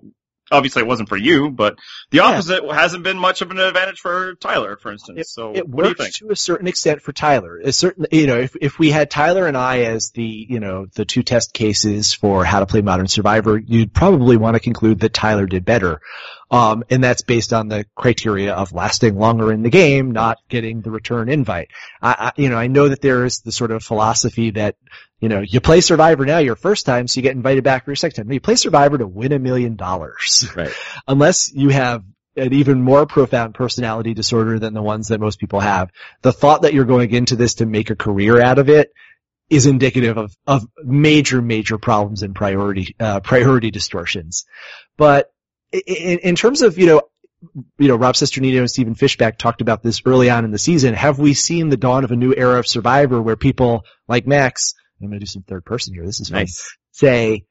[0.51, 1.77] obviously, it wasn't for you, but
[2.09, 2.23] the Yeah.
[2.23, 5.31] opposite hasn't been much of an advantage for Tyler, for instance.
[5.31, 7.59] so, it what do you works to a certain extent for Tyler.
[7.63, 10.87] A certain, you know, if if we had Tyler and I as the, you know,
[10.95, 14.99] the two test cases for how to play Modern Survivor, you'd probably want to conclude
[15.01, 16.01] that Tyler did better.
[16.51, 20.81] Um, and that's based on the criteria of lasting longer in the game, not getting
[20.81, 21.69] the return invite.
[22.01, 24.75] I, I you know, I know that there is the sort of philosophy that,
[25.21, 27.91] you know, you play Survivor now your first time, so you get invited back for
[27.91, 28.27] your second time.
[28.27, 30.73] No, you play Survivor to win a million dollars Right.
[31.07, 32.03] unless you have
[32.35, 35.89] an even more profound personality disorder than the ones that most people have,
[36.21, 38.91] the thought that you're going into this to make a career out of it
[39.49, 44.45] is indicative of, of major, major problems and priority, uh, priority distortions.
[44.97, 45.29] But
[45.71, 47.01] in, in terms of, you know,
[47.79, 50.93] you know, Rob Cesternino and Stephen Fishbach talked about this early on in the season.
[50.93, 54.75] Have we seen the dawn of a new era of Survivor where people like Max,
[55.01, 56.05] I'm going to do some third person here.
[56.05, 56.77] This is fun Nice.
[56.91, 57.45] say,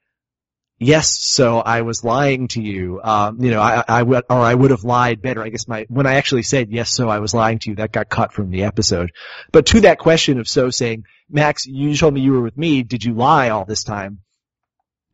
[0.79, 3.01] yes, so I was lying to you.
[3.03, 5.43] Um, you know, I, I would, or I would have lied better.
[5.43, 7.91] I guess my, when I actually said, yes, so I was lying to you, that
[7.91, 9.11] got cut from the episode.
[9.51, 12.83] But to that question of so saying, Max, you told me you were with me.
[12.83, 14.19] Did you lie all this time?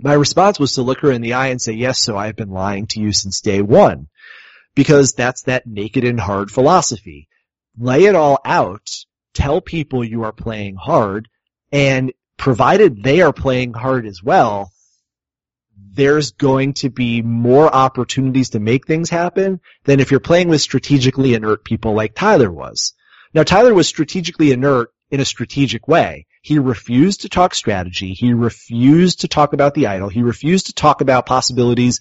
[0.02, 2.52] My response was to look her in the eye and say, yes, so I've been
[2.52, 4.08] lying to you since day one.
[4.76, 7.28] Because that's that naked and hard philosophy.
[7.78, 8.90] Lay it all out.
[9.34, 11.28] Tell people you are playing hard.
[11.72, 14.72] And provided they are playing hard as well,
[15.76, 20.62] there's going to be more opportunities to make things happen than if you're playing with
[20.62, 22.94] strategically inert people like Tyler was.
[23.34, 26.28] Now Tyler was strategically inert in a strategic way.
[26.48, 28.14] He refused to talk strategy.
[28.14, 30.08] He refused to talk about the idol.
[30.08, 32.00] He refused to talk about possibilities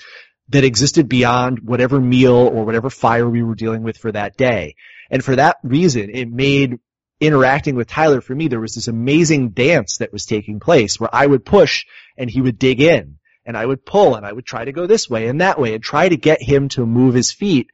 [0.50, 4.76] that existed beyond whatever meal or whatever fire we were dealing with for that day.
[5.10, 6.78] And for that reason, it made
[7.20, 11.12] interacting with Tyler for me, there was this amazing dance that was taking place where
[11.12, 11.84] I would push
[12.16, 14.86] and he would dig in and I would pull and I would try to go
[14.86, 17.66] this way and that way and try to get him to move his feet,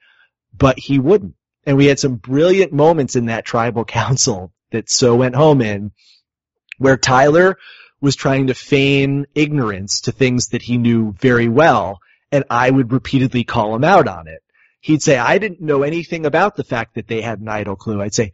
[0.57, 1.35] but he wouldn't.
[1.67, 5.93] And we had some brilliant moments in that tribal council that So went home in
[6.79, 7.59] where Tyler
[8.01, 12.01] was trying to feign ignorance to things that he knew very well
[12.33, 14.43] and I would repeatedly call him out on it.
[14.81, 18.01] He'd say, I didn't know anything about the fact that they had an idol clue.
[18.01, 18.33] I'd say,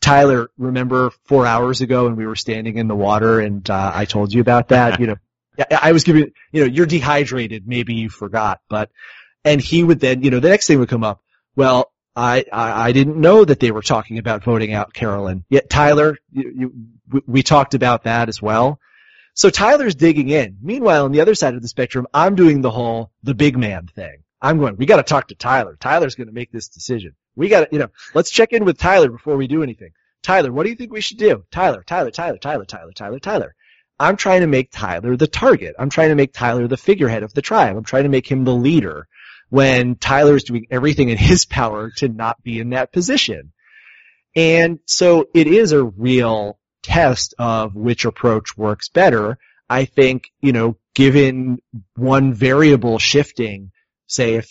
[0.00, 4.06] Tyler, remember four hours ago when we were standing in the water and uh, I
[4.06, 4.98] told you about that?
[5.00, 5.16] you know,
[5.70, 7.68] I was giving, you know, you're dehydrated.
[7.68, 8.90] Maybe you forgot, but,
[9.44, 11.20] and he would then, you know, the next thing would come up.
[11.56, 15.44] Well, I, I, I didn't know that they were talking about voting out Carolyn.
[15.50, 16.74] Yet Tyler, you, you,
[17.10, 18.78] we- we talked about that as well.
[19.34, 20.58] So Tyler's digging in.
[20.60, 23.86] Meanwhile, on the other side of the spectrum, I'm doing the whole, the big man
[23.86, 24.18] thing.
[24.42, 25.76] I'm going, we gotta talk to Tyler.
[25.78, 27.14] Tyler's gonna make this decision.
[27.36, 29.90] We gotta, you know, let's check in with Tyler before we do anything.
[30.22, 31.44] Tyler, what do you think we should do?
[31.50, 33.54] Tyler, Tyler, Tyler, Tyler, Tyler, Tyler, Tyler.
[33.98, 35.74] I'm trying to make Tyler the target.
[35.78, 37.76] I'm trying to make Tyler the figurehead of the tribe.
[37.76, 39.06] I'm trying to make him the leader
[39.50, 43.52] when Tyler is doing everything in his power to not be in that position.
[44.36, 49.38] And so it is a real test of which approach works better.
[49.68, 51.58] I think, you know, given
[51.96, 53.70] one variable shifting,
[54.06, 54.50] say if,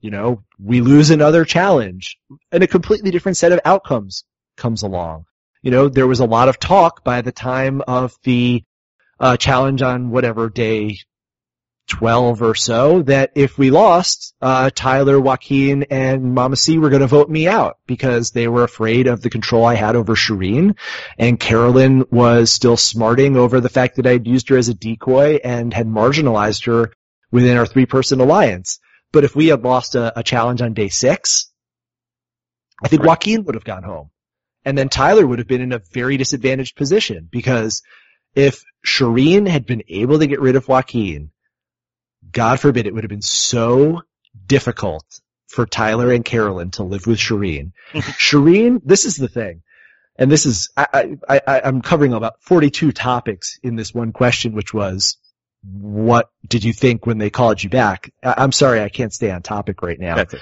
[0.00, 2.18] you know, we lose another challenge
[2.52, 4.24] and a completely different set of outcomes
[4.56, 5.24] comes along.
[5.62, 8.64] You know, there was a lot of talk by the time of the
[9.18, 10.98] uh, challenge on whatever day
[11.88, 17.02] 12 or so that if we lost, uh, Tyler, Joaquin, and Mama C were going
[17.02, 20.76] to vote me out because they were afraid of the control I had over Shireen.
[21.18, 25.40] And Carolyn was still smarting over the fact that I'd used her as a decoy
[25.44, 26.92] and had marginalized her
[27.30, 28.80] within our three person alliance.
[29.12, 31.50] But if we had lost a, a challenge on day six,
[32.82, 34.10] I think Joaquin would have gone home.
[34.64, 37.82] And then Tyler would have been in a very disadvantaged position because
[38.34, 41.30] if Shireen had been able to get rid of Joaquin,
[42.34, 44.02] God forbid it would have been so
[44.46, 45.04] difficult
[45.46, 47.72] for Tyler and Carolyn to live with Shireen.
[47.94, 49.62] Shireen, this is the thing.
[50.16, 54.52] And this is, I, I, I, I'm covering about 42 topics in this one question,
[54.52, 55.16] which was,
[55.62, 58.12] what did you think when they called you back?
[58.22, 60.16] I, I'm sorry, I can't stay on topic right now.
[60.16, 60.40] That's it.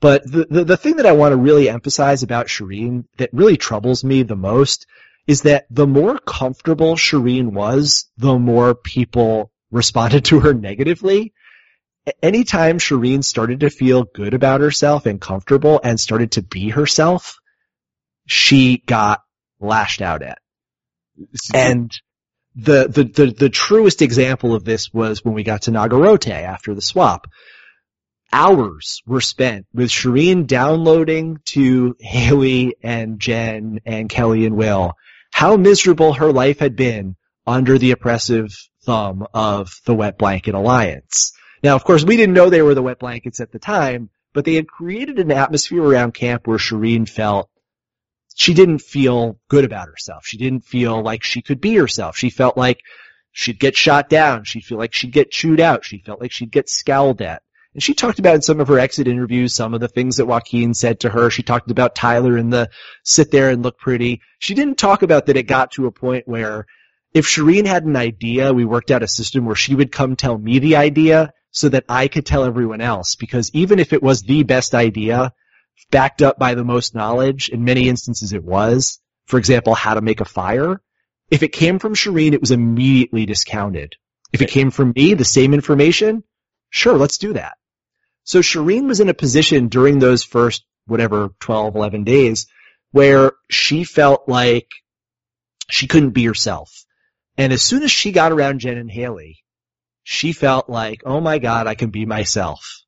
[0.00, 3.56] But the, the, the thing that I want to really emphasize about Shireen that really
[3.56, 4.86] troubles me the most
[5.28, 11.32] is that the more comfortable Shireen was, the more people responded to her negatively.
[12.22, 17.38] Anytime Shirin started to feel good about herself and comfortable and started to be herself,
[18.26, 19.22] she got
[19.60, 20.38] lashed out at.
[21.54, 21.90] And
[22.54, 26.74] the, the, the, the truest example of this was when we got to Nagarote after
[26.74, 27.26] the swap
[28.32, 34.94] hours were spent with Shirin downloading to Hali and Jen and Kelly and Will
[35.32, 41.32] how miserable her life had been under the oppressive thumb of the Wet Blanket Alliance.
[41.62, 44.44] Now, of course, we didn't know they were the Wet Blankets at the time, but
[44.44, 47.48] they had created an atmosphere around camp where Shirin felt
[48.34, 50.24] she didn't feel good about herself.
[50.26, 52.16] She didn't feel like she could be herself.
[52.16, 52.80] She felt like
[53.30, 54.44] she'd get shot down.
[54.44, 55.84] She'd feel like she'd get chewed out.
[55.84, 57.42] She felt like she'd get scowled at.
[57.74, 60.26] And she talked about in some of her exit interviews some of the things that
[60.26, 61.30] Joaquin said to her.
[61.30, 62.70] She talked about Tyler and the
[63.02, 64.20] sit there and look pretty.
[64.38, 66.66] She didn't talk about that it got to a point where
[67.14, 70.36] if Shirin had an idea, we worked out a system where she would come tell
[70.36, 73.14] me the idea so that I could tell everyone else.
[73.14, 75.32] Because even if it was the best idea,
[75.90, 80.00] backed up by the most knowledge, in many instances it was, for example, how to
[80.00, 80.80] make a fire,
[81.30, 83.96] if it came from Shirin, it was immediately discounted.
[84.32, 86.24] If it came from me, the same information,
[86.70, 87.58] sure, let's do that.
[88.24, 92.46] So Shirin was in a position during those first, whatever, 12, 11 days
[92.92, 94.68] where she felt like
[95.68, 96.84] she couldn't be herself.
[97.36, 99.38] And as soon as she got around Jen and Hali,
[100.02, 102.82] she felt like, oh my god, I can be myself.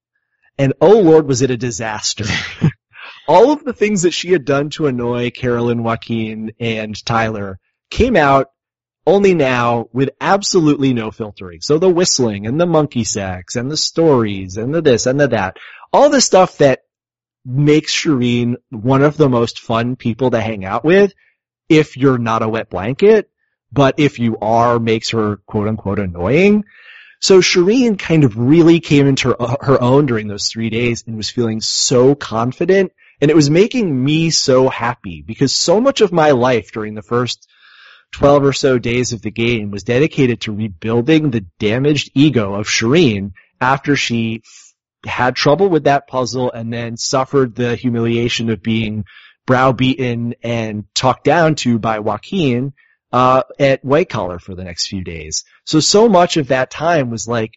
[0.58, 2.24] And oh lord, was it a disaster.
[3.28, 7.58] All of the things that she had done to annoy Carolyn, Joaquin, and Tyler
[7.90, 8.48] came out
[9.06, 11.60] only now with absolutely no filtering.
[11.60, 15.28] So the whistling and the monkey sex and the stories and the this and the
[15.28, 15.56] that,
[15.92, 16.80] all the stuff that
[17.44, 21.12] makes Shirin one of the most fun people to hang out with
[21.68, 23.30] if you're not a wet blanket,
[23.74, 26.64] but if you are, makes her quote unquote annoying.
[27.20, 31.30] So Shirin kind of really came into her, own during those three days and was
[31.30, 36.32] feeling so confident and it was making me so happy because so much of my
[36.32, 37.48] life during the first
[38.12, 42.66] 12 or so days of the game was dedicated to rebuilding the damaged ego of
[42.66, 44.42] Shirin after she
[45.06, 49.04] had trouble with that puzzle and then suffered the humiliation of being
[49.46, 52.72] browbeaten and talked down to by Joaquin
[53.14, 55.44] uh, at White Collar for the next few days.
[55.64, 57.52] So, so much of that time was like,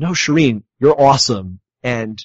[0.00, 1.60] no, Shirin, you're awesome.
[1.84, 2.18] And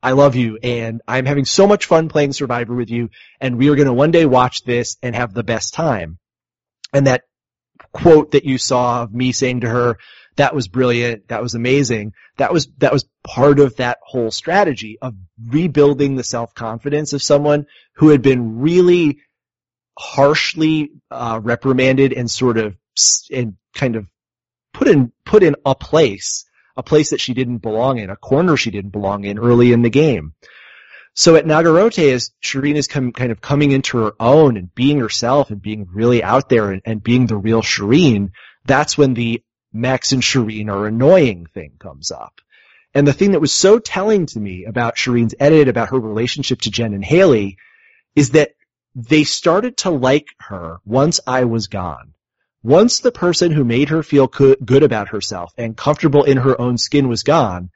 [0.00, 0.60] I love you.
[0.62, 3.10] And I'm having so much fun playing Survivor with you.
[3.40, 6.18] And we are going to one day watch this and have the best time.
[6.92, 7.24] And that
[7.92, 9.98] quote that you saw of me saying to her,
[10.36, 14.98] that was brilliant, that was amazing, that was, that was part of that whole strategy
[15.02, 15.16] of
[15.48, 19.18] rebuilding the self-confidence of someone who had been really
[19.98, 22.76] harshly uh, reprimanded and sort of
[23.32, 24.08] and kind of
[24.72, 26.44] put in put in a place,
[26.76, 29.82] a place that she didn't belong in, a corner she didn't belong in early in
[29.82, 30.34] the game.
[31.14, 35.00] So at Nagarote, as Shirin is com- kind of coming into her own and being
[35.00, 38.30] herself and being really out there and, and being the real Shirin,
[38.64, 42.40] that's when the Max and Shirin are annoying thing comes up.
[42.94, 46.60] And the thing that was so telling to me about Shirin's edit, about her relationship
[46.62, 47.56] to Jen and Hali,
[48.14, 48.52] is that
[48.94, 52.14] they started to like her once I was gone.
[52.62, 56.60] Once the person who made her feel co- good about herself and comfortable in her
[56.60, 57.70] own skin was gone,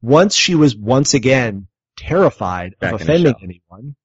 [0.00, 3.96] once she was once again terrified Back of offending anyone,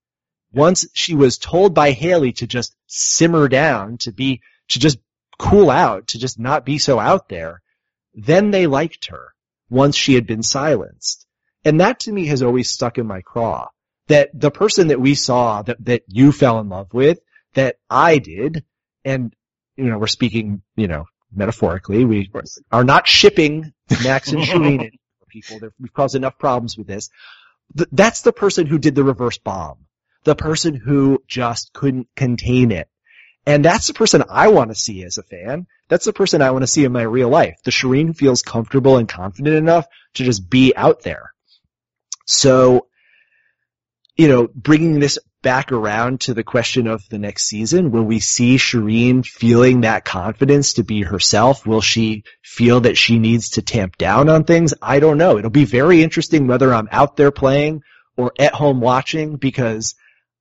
[0.51, 4.97] once she was told by Hali to just simmer down, to be, to just
[5.37, 7.61] cool out, to just not be so out there,
[8.13, 9.33] then they liked her
[9.69, 11.25] once she had been silenced.
[11.65, 13.69] And that to me has always stuck in my craw.
[14.07, 17.19] That the person that we saw, that, that you fell in love with,
[17.53, 18.65] that I did,
[19.05, 19.33] and,
[19.77, 22.29] you know, we're speaking, you know, metaphorically, we
[22.71, 23.73] are not shipping
[24.03, 24.89] Max and Shirin anymore,
[25.29, 25.59] people.
[25.59, 27.09] They're- We've caused enough problems with this.
[27.77, 29.85] Th- that's the person who did the reverse bomb.
[30.25, 32.87] The person who just couldn't contain it.
[33.45, 35.67] And that's the person I want to see as a fan.
[35.89, 37.57] That's the person I want to see in my real life.
[37.65, 41.33] The Shirin feels comfortable and confident enough to just be out there.
[42.25, 42.87] So,
[44.15, 47.91] you know, bringing this back around to the question of the next season?
[47.91, 51.65] Will we see Shirin feeling that confidence to be herself?
[51.65, 54.73] Will she feel that she needs to tamp down on things?
[54.81, 55.37] I don't know.
[55.37, 57.81] It'll be very interesting whether I'm out there playing
[58.15, 59.95] or at home watching because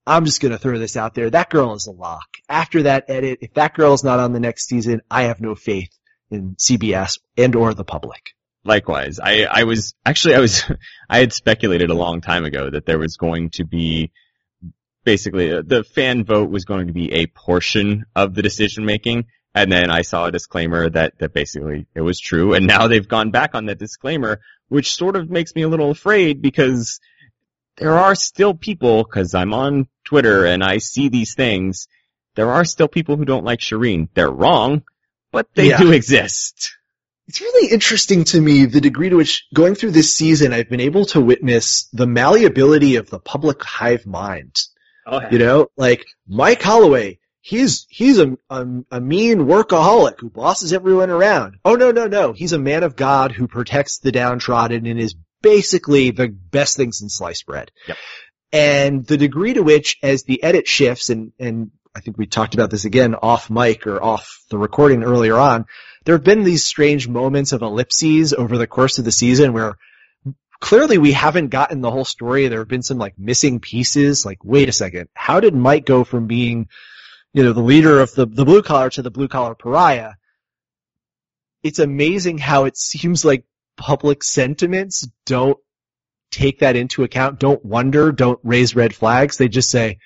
[0.06, 1.30] I'm just going to throw this out there.
[1.30, 2.26] That girl is a lock.
[2.48, 5.54] After that edit, if that girl is not on the next season, I have no
[5.54, 5.90] faith
[6.30, 8.34] in CBS and or the public.
[8.64, 10.62] Likewise, I, I was actually I was
[11.10, 14.12] I had speculated a long time ago that there was going to be
[15.04, 19.24] basically uh, the fan vote was going to be a portion of the decision making,
[19.54, 23.06] and then I saw a disclaimer that that basically it was true, and now they've
[23.08, 27.00] gone back on that disclaimer, which sort of makes me a little afraid because
[27.78, 31.88] there are still people because I'm on Twitter and I see these things.
[32.34, 34.08] There are still people who don't like Shirin.
[34.14, 34.82] They're wrong,
[35.32, 35.78] but they Yeah.
[35.78, 36.76] do exist.
[37.28, 40.80] It's really interesting to me the degree to which going through this season I've been
[40.80, 44.60] able to witness the malleability of the public hive mind.
[45.06, 50.72] Oh, You know, like Mike Holloway, he's he's a, a a mean workaholic who bosses
[50.72, 51.56] everyone around.
[51.64, 55.14] Oh no no no, he's a man of God who protects the downtrodden and is
[55.42, 57.70] basically the best thing since sliced bread.
[57.88, 57.96] Yep.
[58.52, 62.54] And the degree to which, as the edit shifts, and and I think we talked
[62.54, 65.66] about this again off mic or off the recording earlier on,
[66.04, 69.76] there have been these strange moments of ellipses over the course of the season where
[70.60, 72.48] clearly we haven't gotten the whole story.
[72.48, 74.24] There have been some like missing pieces.
[74.24, 75.08] Like, wait a second.
[75.14, 76.68] How did Mike go from being,
[77.34, 80.12] you know, the leader of the, the blue collar to the blue collar pariah?
[81.62, 83.44] It's amazing how it seems like
[83.76, 85.58] public sentiments don't
[86.30, 89.36] take that into account, don't wonder, don't raise red flags.
[89.36, 89.98] They just say,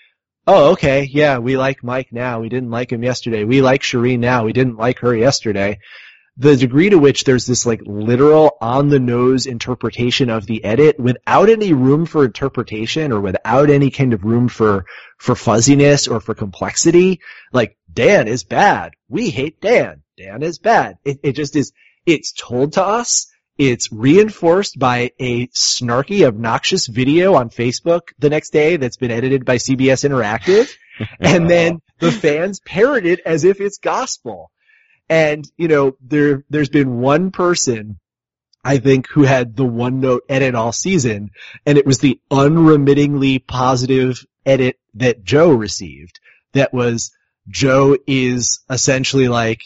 [0.47, 2.40] oh, okay, yeah, we like Mike now.
[2.40, 3.44] We didn't like him yesterday.
[3.44, 4.44] We like Shirin now.
[4.44, 5.78] We didn't like her yesterday
[6.36, 11.01] the degree to which there's this like literal on the nose interpretation of the edit
[11.01, 14.84] without any room for interpretation or without any kind of room for
[15.18, 17.20] for fuzziness or for complexity
[17.53, 21.72] like Dan is bad we hate Dan Dan is bad it, it just is
[22.05, 23.28] it's told to us
[23.59, 29.44] it's reinforced by a snarky obnoxious video on Facebook the next day that's been edited
[29.44, 30.70] by CBS Interactive
[31.20, 34.50] and then the fans parrot it as if it's gospel
[35.09, 37.98] and, you know, there, there's been one person,
[38.64, 41.30] I think, who had the one note edit all season,
[41.64, 46.20] and it was the unremittingly positive edit that Joe received.
[46.52, 47.12] That was,
[47.48, 49.61] Joe is essentially like,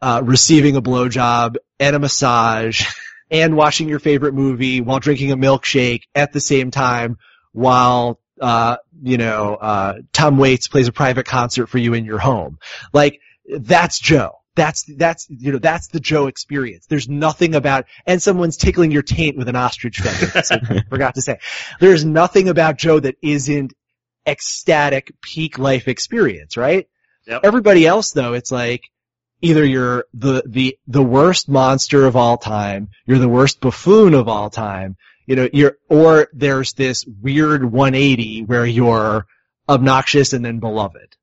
[0.00, 2.86] uh, receiving a blowjob and a massage
[3.30, 7.18] and watching your favorite movie while drinking a milkshake at the same time
[7.52, 12.18] while, uh, you know, uh, Tom Waits plays a private concert for you in your
[12.18, 12.58] home.
[12.92, 14.32] Like, that's Joe.
[14.54, 16.86] That's, that's, you know, that's the Joe experience.
[16.86, 20.42] There's nothing about, and someone's tickling your taint with an ostrich feather.
[20.44, 21.38] So I forgot to say.
[21.78, 23.74] There's nothing about Joe that isn't
[24.26, 26.88] ecstatic peak life experience, right?
[27.26, 27.40] Yep.
[27.44, 28.82] Everybody else though, it's like,
[29.46, 34.28] either you're the, the, the worst monster of all time, you're the worst buffoon of
[34.28, 39.26] all time, you know, you're, or there's this weird 180 where you're
[39.68, 41.16] obnoxious and then beloved.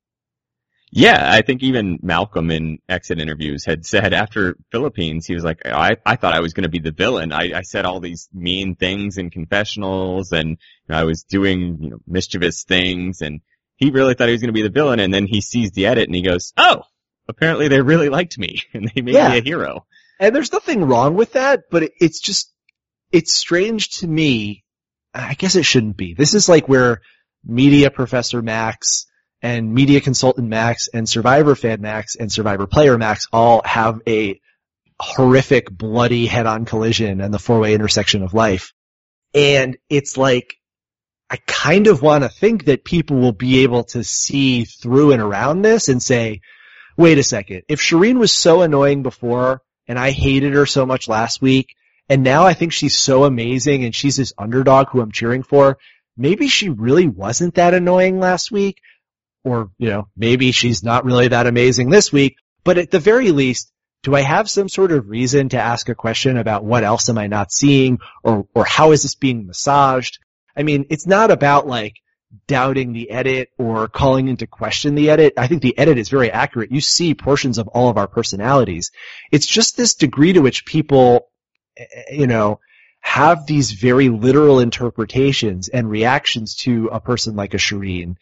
[0.95, 5.65] Yeah, I think even Malcolm in exit interviews had said after Philippines, he was like,
[5.65, 7.31] I, I thought I was going to be the villain.
[7.31, 10.57] I, I said all these mean things in confessionals and you
[10.89, 13.41] know, I was doing, you know, mischievous things and
[13.75, 15.87] he really thought he was going to be the villain and then he sees the
[15.87, 16.83] edit and he goes, oh,
[17.27, 19.29] apparently they really liked me and they made Yeah.
[19.31, 19.85] me a hero.
[20.19, 22.51] And there's nothing wrong with that, but it, it's just,
[23.11, 24.63] it's strange to me.
[25.13, 26.13] I guess it shouldn't be.
[26.13, 27.01] This is like where
[27.45, 29.05] media professor Max
[29.41, 34.39] and media consultant Max and survivor fan Max and survivor player Max all have a
[34.99, 38.71] horrific bloody head-on collision and the four-way intersection of life.
[39.33, 40.55] And it's like,
[41.29, 45.21] I kind of want to think that people will be able to see through and
[45.21, 46.41] around this and say,
[46.97, 51.07] wait a second, if Shirin was so annoying before and I hated her so much
[51.07, 51.75] last week,
[52.09, 55.77] and now I think she's so amazing and she's this underdog who I'm cheering for,
[56.17, 58.77] maybe she really wasn't that annoying last week,
[59.43, 63.31] or, you know, maybe she's not really that amazing this week, but at the very
[63.31, 63.71] least,
[64.03, 67.17] do I have some sort of reason to ask a question about what else am
[67.17, 70.19] I not seeing, or, or how is this being massaged?
[70.55, 71.93] I mean, it's not about like,
[72.47, 75.33] doubting the edit or calling into question the edit.
[75.37, 76.71] I think the edit is very accurate.
[76.71, 78.91] You see portions of all of our personalities.
[79.31, 81.27] It's just this degree to which people,
[81.77, 82.59] eh, you know,
[83.01, 88.15] have these very literal interpretations and reactions to a person like a Shirin.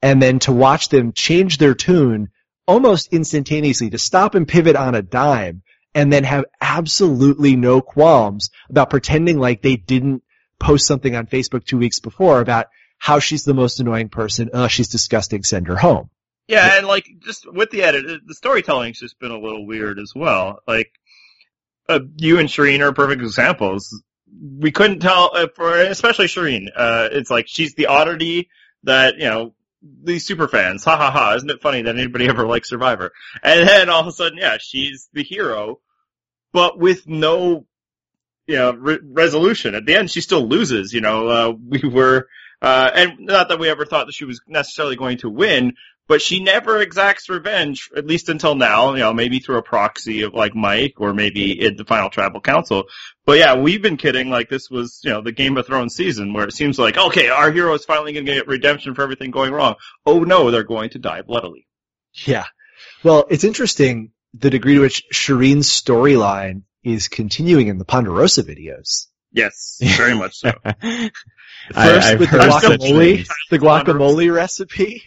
[0.00, 2.30] And then to watch them change their tune
[2.66, 5.62] almost instantaneously, to stop and pivot on a dime
[5.94, 10.22] and then have absolutely no qualms about pretending like they didn't
[10.60, 12.66] post something on Facebook two weeks before about
[12.98, 14.50] how she's the most annoying person.
[14.52, 15.42] Uh, she's disgusting.
[15.42, 16.10] Send her home.
[16.48, 20.12] Yeah, and like just with the edit, the storytelling's just been a little weird as
[20.16, 20.60] well.
[20.66, 20.90] Like,
[21.88, 24.02] uh, you and Shirin are perfect examples.
[24.58, 26.68] We couldn't tell, uh, for especially Shirin.
[26.74, 28.48] Uh, it's like she's the oddity
[28.84, 29.54] that you know
[30.02, 30.84] these super fans.
[30.84, 31.34] Ha ha ha!
[31.34, 33.12] Isn't it funny that anybody ever likes Survivor?
[33.42, 35.80] And then all of a sudden, yeah, she's the hero,
[36.52, 37.66] but with no,
[38.46, 39.74] you know, re- resolution.
[39.74, 40.94] At the end, she still loses.
[40.94, 42.26] You know, uh, we were.
[42.60, 45.74] Uh, and not that we ever thought that she was necessarily going to win,
[46.08, 50.22] but she never exacts revenge, at least until now, you know, maybe through a proxy
[50.22, 52.84] of like Mike or maybe in the final tribal council.
[53.26, 56.32] But yeah, we've been kidding like this was, you know, the Game of Thrones season
[56.32, 59.30] where it seems like, okay, our hero is finally going to get redemption for everything
[59.30, 59.76] going wrong.
[60.06, 61.66] Oh no, they're going to die bloodily.
[62.24, 62.46] Yeah.
[63.04, 69.06] Well, it's interesting the degree to which Shirin's storyline is continuing in the Ponderosa videos.
[69.30, 70.52] Yes, very much so.
[71.72, 73.28] First I've with the heard guacamole, things.
[73.50, 75.02] the guacamole recipe.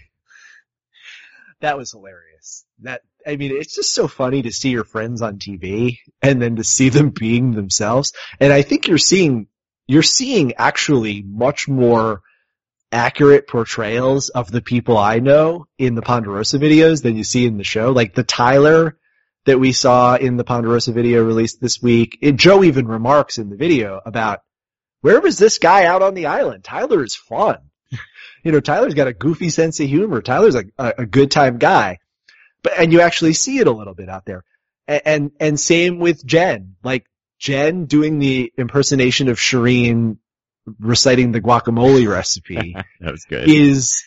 [1.62, 2.66] That was hilarious.
[2.82, 6.56] That I mean, it's just so funny to see your friends on TV and then
[6.56, 8.14] to see them being themselves.
[8.40, 9.48] And I think you're seeing
[9.88, 12.22] you're seeing actually much more
[12.92, 17.58] accurate portrayals of the people I know in the Ponderosa videos than you see in
[17.58, 17.92] the show.
[17.92, 18.98] Like the Tyler
[19.46, 22.18] that we saw in the Ponderosa video released this week.
[22.22, 24.42] It, Joe even remarks in the video about
[25.02, 26.64] where was this guy out on the island?
[26.64, 27.58] Tyler is fun.
[28.44, 30.22] you know, Tyler's got a goofy sense of humor.
[30.22, 32.00] Tyler's a, a, good time guy.
[32.64, 34.44] But, and you actually see it a little bit out there.
[34.88, 36.76] And, and, and same with Jen.
[36.84, 37.06] Like,
[37.40, 40.18] Jen doing the impersonation of Shirin
[40.80, 43.50] reciting the guacamole recipe that was good.
[43.50, 44.04] is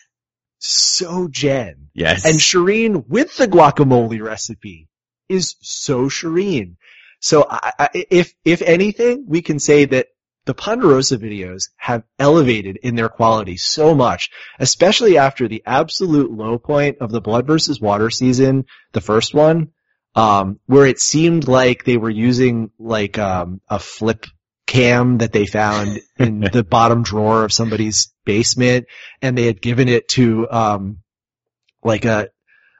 [0.57, 1.89] so Jen.
[1.93, 2.25] yes.
[2.25, 4.87] And Shirin with the guacamole recipe
[5.27, 6.77] is so Shirin.
[7.19, 10.07] So I, I, if, if anything, we can say that
[10.45, 14.29] the Ponderosa videos have elevated in their quality so much,
[14.59, 19.69] especially after the absolute low point of the Blood versus Water season, the first one,
[20.15, 24.25] um, where it seemed like they were using like um, a flip
[24.67, 28.85] cam that they found in the bottom drawer of somebody's basement,
[29.21, 30.99] and they had given it to um,
[31.83, 32.29] like a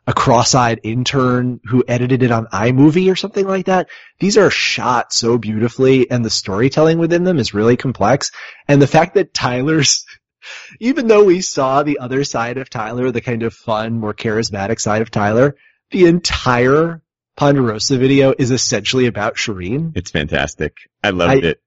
[0.07, 3.89] a cross-eyed intern who edited it on iMovie or something like that.
[4.19, 8.31] These are shot so beautifully and the storytelling within them is really complex.
[8.67, 10.05] And the fact that Tyler's,
[10.79, 14.79] even though we saw the other side of Tyler, the kind of fun, more charismatic
[14.79, 15.55] side of Tyler,
[15.91, 17.01] the entire
[17.37, 19.91] Ponderosa video is essentially about Shirin.
[19.97, 20.77] it's fantastic.
[21.03, 21.61] I loved I- it.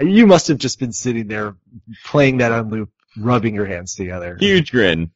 [0.06, 1.54] You must have just been sitting there
[2.04, 4.36] playing that on loop, rubbing your hands together.
[4.38, 5.12] Huge grin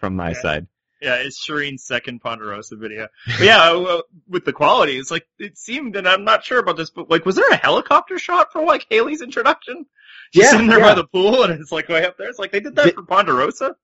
[0.00, 0.40] from my Yeah.
[0.42, 0.66] side.
[1.02, 3.08] Yeah, it's Shirin's second Ponderosa video.
[3.26, 6.90] But yeah, with the quality, it's like, it seemed, and I'm not sure about this,
[6.90, 9.84] but like, was there a helicopter shot for like Hali's introduction?
[10.32, 10.88] She's Yeah, sitting there yeah.
[10.88, 12.28] by the pool and it's like way up there.
[12.28, 13.76] It's like they did that The- for Ponderosa?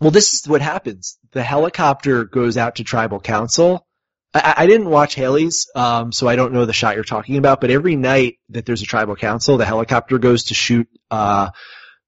[0.00, 1.18] Well, this is what happens.
[1.32, 3.86] The helicopter goes out to tribal council.
[4.32, 7.60] I, I didn't watch Hali's, um, so I don't know the shot you're talking about,
[7.60, 11.50] but every night that there's a tribal council, the helicopter goes to shoot, uh,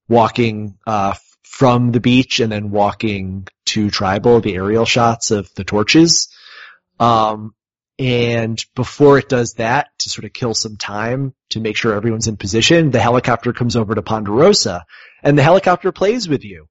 [0.09, 1.14] walking, uh,
[1.53, 6.28] from the beach and then walking to tribal, the aerial shots of the torches.
[6.98, 7.55] Um,
[7.98, 12.26] and before it does that, to sort of kill some time to make sure everyone's
[12.26, 14.86] in position, the helicopter comes over to Ponderosa
[15.22, 16.68] and the helicopter plays with you.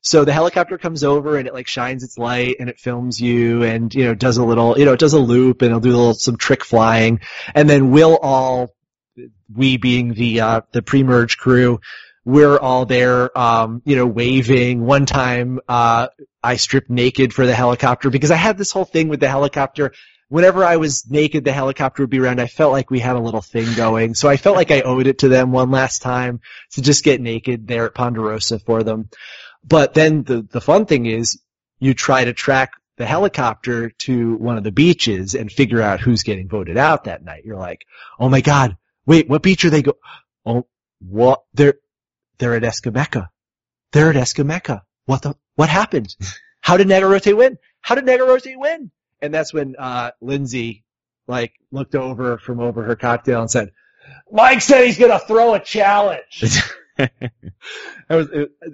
[0.00, 3.62] So the helicopter comes over and it like shines its light and it films you
[3.64, 5.90] and, you know, does a little, you know, it does a loop and it'll do
[5.90, 7.20] a little, some trick flying.
[7.54, 8.74] And then we'll all,
[9.54, 11.80] we being the, uh, the pre-merge crew,
[12.24, 14.84] we're all there, um, you know, waving.
[14.84, 16.08] One time, uh,
[16.42, 19.92] I stripped naked for the helicopter because I had this whole thing with the helicopter.
[20.28, 22.40] Whenever I was naked, the helicopter would be around.
[22.40, 24.14] I felt like we had a little thing going.
[24.14, 26.40] So I felt like I owed it to them one last time
[26.72, 29.10] to just get naked there at Ponderosa for them.
[29.64, 31.40] But then the, the fun thing is
[31.80, 36.22] you try to track the helicopter to one of the beaches and figure out who's
[36.22, 37.44] getting voted out that night.
[37.44, 37.84] You're like,
[38.18, 39.94] oh my god, wait, what beach are they go?
[40.46, 40.66] Oh,
[41.00, 41.42] what?
[41.54, 41.74] They're,
[42.38, 43.28] they're at Escameca.
[43.92, 44.82] They're at Escameca.
[45.06, 46.14] What the, what happened?
[46.60, 47.58] How did Nagarote win?
[47.80, 48.90] How did Nagarote win?
[49.20, 50.84] And that's when, uh, Lindsay,
[51.26, 53.72] like, looked over from over her cocktail and said,
[54.30, 56.62] Mike said he's gonna throw a challenge.
[58.08, 58.28] Was,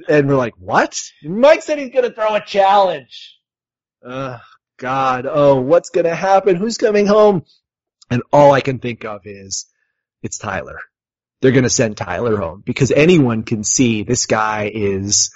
[0.09, 1.00] and we're like, what?
[1.22, 3.38] Mike said he's gonna throw a challenge.
[4.04, 4.40] Oh,
[4.76, 5.26] God.
[5.28, 6.56] Oh, what's gonna happen?
[6.56, 7.44] Who's coming home?
[8.11, 9.66] And all I can think of is,
[10.22, 10.78] it's Tyler.
[11.41, 15.30] They're gonna send Tyler home because anyone can see this guy is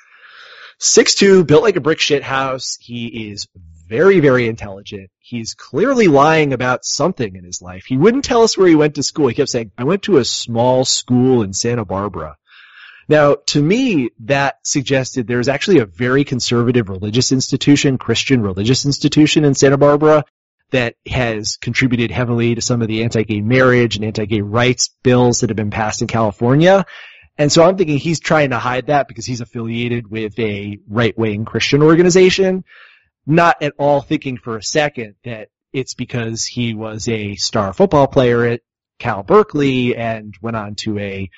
[0.80, 2.76] 6'2", built like a brick shit house.
[2.80, 3.46] He is
[3.86, 5.11] very, very intelligent.
[5.18, 7.84] He's clearly lying about something in his life.
[7.86, 9.28] He wouldn't tell us where he went to school.
[9.28, 12.36] He kept saying, I went to a small school in Santa Barbara.
[13.09, 19.44] Now, to me, that suggested there's actually a very conservative religious institution, Christian religious institution
[19.44, 20.24] in Santa Barbara
[20.72, 25.50] that has contributed heavily to some of the anti-gay marriage and anti-gay rights bills that
[25.50, 26.84] have been passed in California.
[27.38, 31.44] And so I'm thinking he's trying to hide that because he's affiliated with a right-wing
[31.44, 32.64] Christian organization,
[33.26, 38.06] not at all thinking for a second that it's because he was a star football
[38.06, 38.60] player at
[38.98, 41.30] Cal Berkeley and went on to a,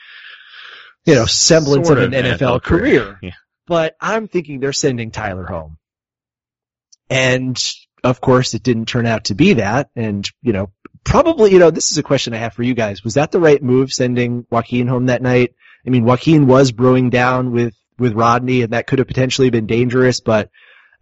[1.04, 3.18] you know, semblance Sort of an of NFL, career.
[3.22, 3.30] Yeah.
[3.66, 5.78] But I'm thinking they're sending Tyler home.
[7.08, 7.56] And
[8.04, 9.90] of course it didn't turn out to be that.
[9.96, 10.70] And, you know,
[11.02, 13.02] probably, you know, this is a question I have for you guys.
[13.02, 15.54] Was that the right move sending Joaquin home that night?
[15.86, 19.66] I mean, Joaquin was broing down with, with Rodney and that could have potentially been
[19.66, 20.50] dangerous, but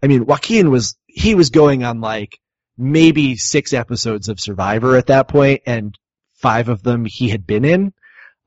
[0.01, 2.39] I mean, Joaquin was, he was going on like
[2.77, 5.97] maybe six episodes of Survivor at that point and
[6.35, 7.93] five of them he had been in.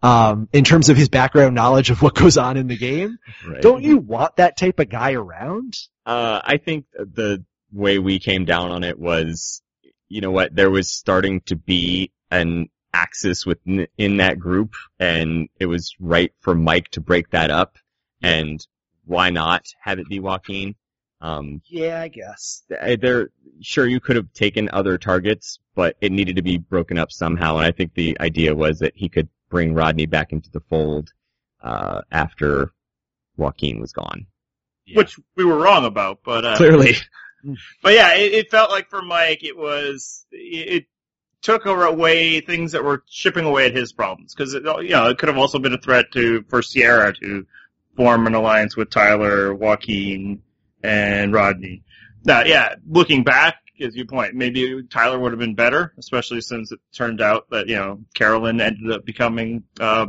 [0.02, 3.16] Um, in terms of his background knowledge of what goes on in the game,
[3.48, 3.62] Right.
[3.62, 5.74] don't you want that type of guy around?
[6.04, 7.44] Uh, I think the
[7.76, 9.62] way we came down on it was,
[10.08, 15.48] you know what, there was starting to be an axis within in that group, and
[15.60, 17.76] it was right for Mike to break that up,
[18.22, 18.66] and
[19.04, 20.74] why not have it be Joaquin?
[21.20, 22.62] Um, Yeah, I guess.
[22.68, 27.12] there, sure, you could have taken other targets, but it needed to be broken up
[27.12, 30.60] somehow, and I think the idea was that he could bring Rodney back into the
[30.60, 31.12] fold,
[31.62, 32.72] uh, after
[33.36, 34.26] Joaquin was gone.
[34.94, 36.94] which we were wrong about, but uh, Clearly.
[37.82, 40.86] but yeah, it, it felt like for Mike, it was it, it
[41.42, 45.28] took away things that were chipping away at his problems because you know it could
[45.28, 47.46] have also been a threat to for Sierra to
[47.96, 50.42] form an alliance with Tyler, Joaquin,
[50.82, 51.82] and Rodney.
[52.24, 56.72] Now, yeah, looking back, as you point, maybe Tyler would have been better, especially since
[56.72, 59.64] it turned out that you know Carolyn ended up becoming.
[59.78, 60.06] Uh,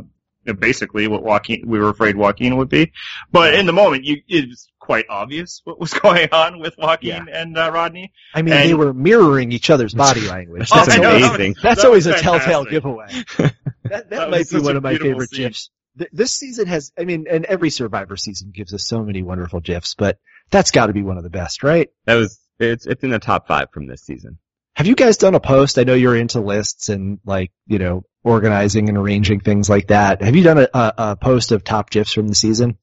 [0.58, 2.92] Basically, what Joaquin we were afraid Joaquin would be,
[3.30, 7.28] but in the moment, you it was quite obvious what was going on with Joaquin
[7.30, 8.10] and uh, Rodney.
[8.34, 10.70] I mean, And- they were mirroring each other's body language.
[10.72, 11.54] Oh, That's, I know, always, that was- amazing.
[11.62, 13.06] that's that always a was telltale giveaway.
[13.38, 13.54] That,
[13.90, 15.46] that, That might be one of my favorite scene.
[15.48, 15.70] gifs.
[15.98, 19.60] Th- This season has, I mean, and every Survivor season gives us so many wonderful
[19.60, 20.18] gifs, but
[20.50, 21.88] that's got to be one of the best, right?
[22.06, 24.38] That was it's it's in the top five from this season.
[24.76, 25.78] Have you guys done a post?
[25.78, 30.22] I know you're into lists and like, you know, organizing and arranging things like that.
[30.22, 32.76] Have you done a, a, a post of top gifs from the season?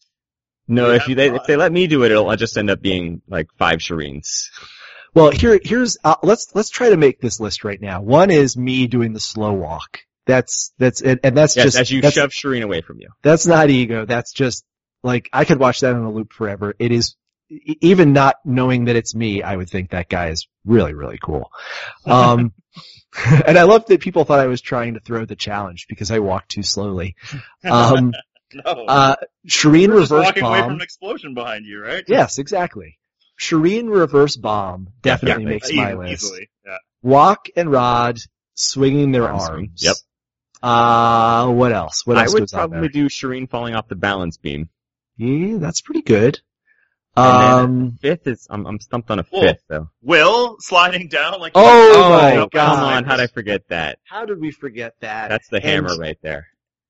[0.67, 2.81] No, Yeah, if you they, if they let me do it, it'll just end up
[2.81, 4.49] being like five Shirins.
[5.13, 8.01] Well, here, here's, uh, let's, let's try to make this list right now.
[8.01, 9.99] One is me doing the slow walk.
[10.25, 13.09] That's, that's, and, and that's Yes, just, as you that's, shove Shirin away from you.
[13.21, 14.05] that's not ego.
[14.05, 14.65] That's just,
[15.03, 16.75] like, I could watch that on a loop forever.
[16.79, 17.15] It is,
[17.49, 21.51] even not knowing that it's me, I would think that guy is really, really cool.
[22.05, 22.53] Um,
[23.45, 26.19] and I love that people thought I was trying to throw the challenge because I
[26.19, 27.15] walked too slowly.
[27.63, 28.13] Um,
[28.53, 29.15] no, uh,
[29.47, 32.03] Shirin We're just reverse walking away from an explosion behind you, right?
[32.07, 32.97] Yes, exactly.
[33.39, 36.33] Shirin reverse bomb definitely Yeah, makes Easy- my list.
[36.65, 36.77] Yeah.
[37.01, 38.17] Walk and Rod
[38.53, 39.45] swinging their Arm arms.
[39.47, 39.71] swing.
[39.77, 39.95] Yep.
[40.63, 42.05] Uh, what else?
[42.05, 42.89] What else I else would probably there?
[42.89, 44.69] do Shirin falling off the balance beam.
[45.17, 46.39] Yeah, that's pretty good.
[47.17, 49.41] And then- Um, Fifth is I'm I'm stumped on a Cool.
[49.41, 49.89] fifth though.
[50.01, 52.51] Will sliding down like Oh my God.
[52.51, 53.99] Come on, how'd I forget that?
[54.03, 55.29] how did we forget that?
[55.29, 56.47] That's the And- hammer right there.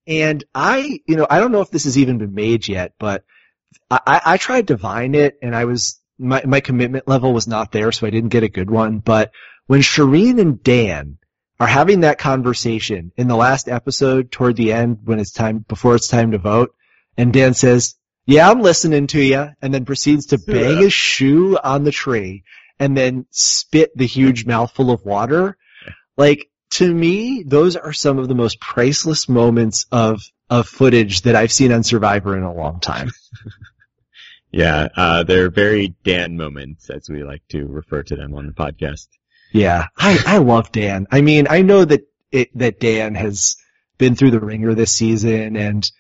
[0.07, 3.23] And I, you know, I don't know if this has even been made yet, but
[3.89, 7.71] I, I tried to vine it and I was, my, my commitment level was not
[7.71, 8.99] there, so I didn't get a good one.
[8.99, 9.31] But
[9.67, 11.17] when Shirin and Dan
[11.59, 15.95] are having that conversation in the last episode toward the end when it's time, before
[15.95, 16.75] it's time to vote,
[17.17, 17.95] and Dan says,
[18.25, 22.43] yeah, I'm listening to you, and then proceeds to bang his shoe on the tree
[22.79, 25.57] and then spit the huge mouthful of water.
[26.17, 31.35] Like, to me, those are some of the most priceless moments of, of footage that
[31.35, 33.11] I've seen on Survivor in a long time.
[34.55, 38.53] Yeah, uh, they're very Dan moments, as we like to refer to them on the
[38.53, 39.09] podcast.
[39.51, 41.07] Yeah, I, I love Dan.
[41.11, 43.57] I mean, I know that it, that Dan has
[43.97, 45.91] been through the ringer this season and,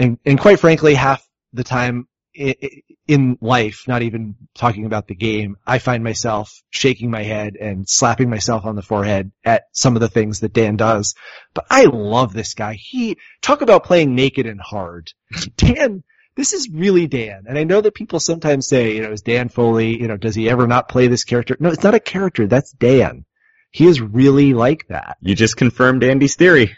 [0.00, 5.56] and, and quite frankly, half the time in life, not even talking about the game,
[5.66, 10.00] I find myself shaking my head and slapping myself on the forehead at some of
[10.00, 11.14] the things that Dan does.
[11.54, 12.74] But I love this guy.
[12.74, 15.12] He, talk about playing naked and hard.
[15.56, 16.02] Dan,
[16.34, 17.44] this is really Dan.
[17.46, 20.34] And I know that people sometimes say, you know, is Dan Foley, you know, does
[20.34, 21.56] he ever not play this character?
[21.60, 22.46] No, it's not a character.
[22.46, 23.24] That's Dan.
[23.70, 25.16] He is really like that.
[25.20, 26.76] You just confirmed Andy's theory.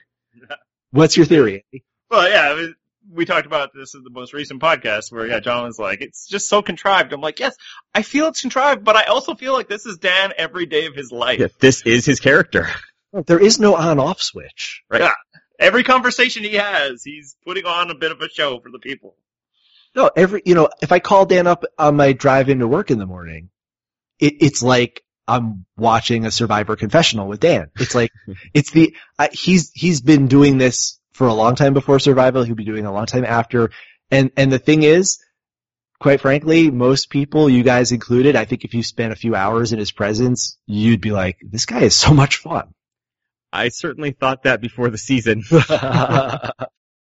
[0.90, 1.64] What's your theory?
[2.10, 2.74] Well, yeah, it was-
[3.14, 6.26] we talked about this in the most recent podcast where yeah, John was like, "It's
[6.26, 7.56] just so contrived." I'm like, "Yes,
[7.94, 10.94] I feel it's contrived, but I also feel like this is Dan every day of
[10.94, 12.68] his life." Yeah, this is his character.
[13.26, 14.82] There is no on-off switch.
[14.90, 15.02] Right.
[15.02, 15.14] Yeah.
[15.58, 19.14] Every conversation he has, he's putting on a bit of a show for the people.
[19.94, 22.98] No, every you know, if I call Dan up on my drive into work in
[22.98, 23.50] the morning,
[24.18, 27.70] it, it's like I'm watching a Survivor confessional with Dan.
[27.78, 28.10] It's like
[28.54, 32.42] it's the uh, he's he's been doing this for a long time before Survival.
[32.42, 33.70] He'll be doing a long time after.
[34.10, 35.18] And and the thing is,
[35.98, 39.72] quite frankly, most people, you guys included, I think if you spent a few hours
[39.72, 42.74] in his presence, you'd be like, this guy is so much fun.
[43.52, 45.44] I certainly thought that before the season.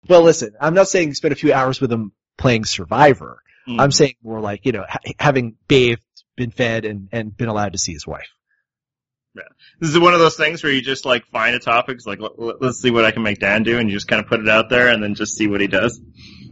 [0.08, 3.42] well, listen, I'm not saying spend a few hours with him playing Survivor.
[3.68, 3.80] Mm.
[3.80, 6.02] I'm saying more like, you know, ha- having bathed,
[6.36, 8.28] been fed, and, and been allowed to see his wife.
[9.80, 12.20] This is one of those things where you just like find a topic, it's like
[12.20, 14.28] let, let- let's see what I can make Dan do, and you just kind of
[14.28, 16.00] put it out there, and then just see what he does.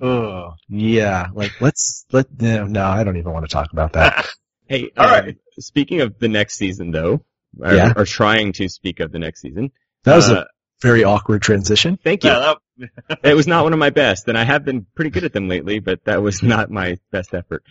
[0.03, 1.29] Oh, yeah.
[1.33, 4.27] Like, let's, let, no, no, I don't even want to talk about that.
[4.67, 5.37] hey, All um, right.
[5.59, 7.25] speaking of the next season though,
[7.61, 7.93] or, Yeah.
[7.97, 9.71] or trying to speak of the next season.
[10.03, 10.47] That was uh, a
[10.83, 11.99] very awkward transition.
[12.03, 12.31] thank you.
[12.31, 15.25] Yeah, that, it was not one of my best, and I have been pretty good
[15.25, 17.63] at them lately, but that was not my best effort.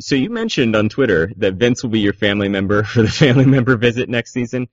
[0.00, 3.46] So you mentioned on Twitter that Vince will be your family member for the family
[3.46, 4.68] member visit next season.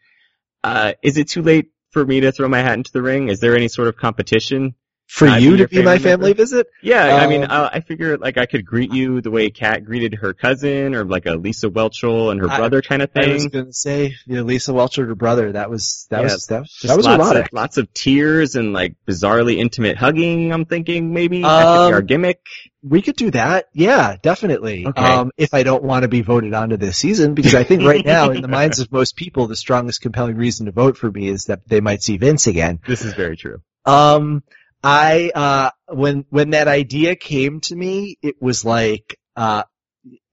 [0.63, 3.30] Uh, is it too late for me to throw my hat into the ring?
[3.30, 4.76] Is there any sort of competition?
[5.12, 6.38] For I'd you to be my family member.
[6.43, 6.68] visit?
[6.84, 9.84] Yeah, I mean, Um, uh, I figure like I could greet you the way Kat
[9.84, 13.28] greeted her cousin, or like a Lisa Welchel and her I- brother kind of thing.
[13.32, 16.24] I was going to say, you know, Lisa Welchel, her brother, that was, that Yeah,
[16.34, 17.45] was, that, Just that was lots erotic.
[17.47, 20.53] Of, lots of tears and like bizarrely intimate hugging.
[20.53, 22.41] I'm thinking maybe that could Um, be our gimmick.
[22.84, 23.66] We could do that.
[23.74, 24.86] Yeah, definitely.
[24.86, 25.01] Okay.
[25.03, 28.05] Um, if I don't want to be voted onto this season, because I think right
[28.05, 31.28] now, in the minds of most people, the strongest compelling reason to vote for me
[31.30, 32.80] is that they might see Vince again.
[32.88, 33.62] This is very true.
[33.86, 34.43] Um,
[34.84, 39.64] I, uh, when, when that idea came to me, it was like, uh,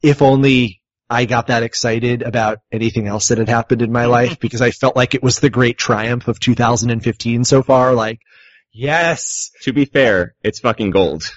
[0.03, 4.39] if only I got that excited about anything else that had happened in my life,
[4.39, 7.95] because I felt like it was the great triumph of 2015 so far.
[7.95, 8.21] Like,
[8.73, 11.31] yes, To be fair, it's fucking gold.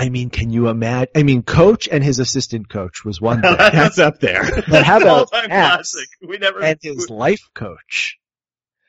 [0.00, 1.08] I mean, can you imagine?
[1.16, 3.56] I mean, coach and his assistant coach was one thing.
[3.58, 4.44] That's up there.
[4.68, 6.08] But how about classic?
[6.26, 6.60] We never.
[6.62, 8.16] and his life coach?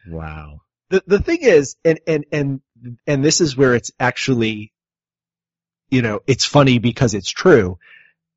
[0.08, 0.62] wow.
[0.90, 2.62] The the thing is, and and and
[3.08, 4.72] and this is where it's actually,
[5.90, 7.78] you know, it's funny because it's true.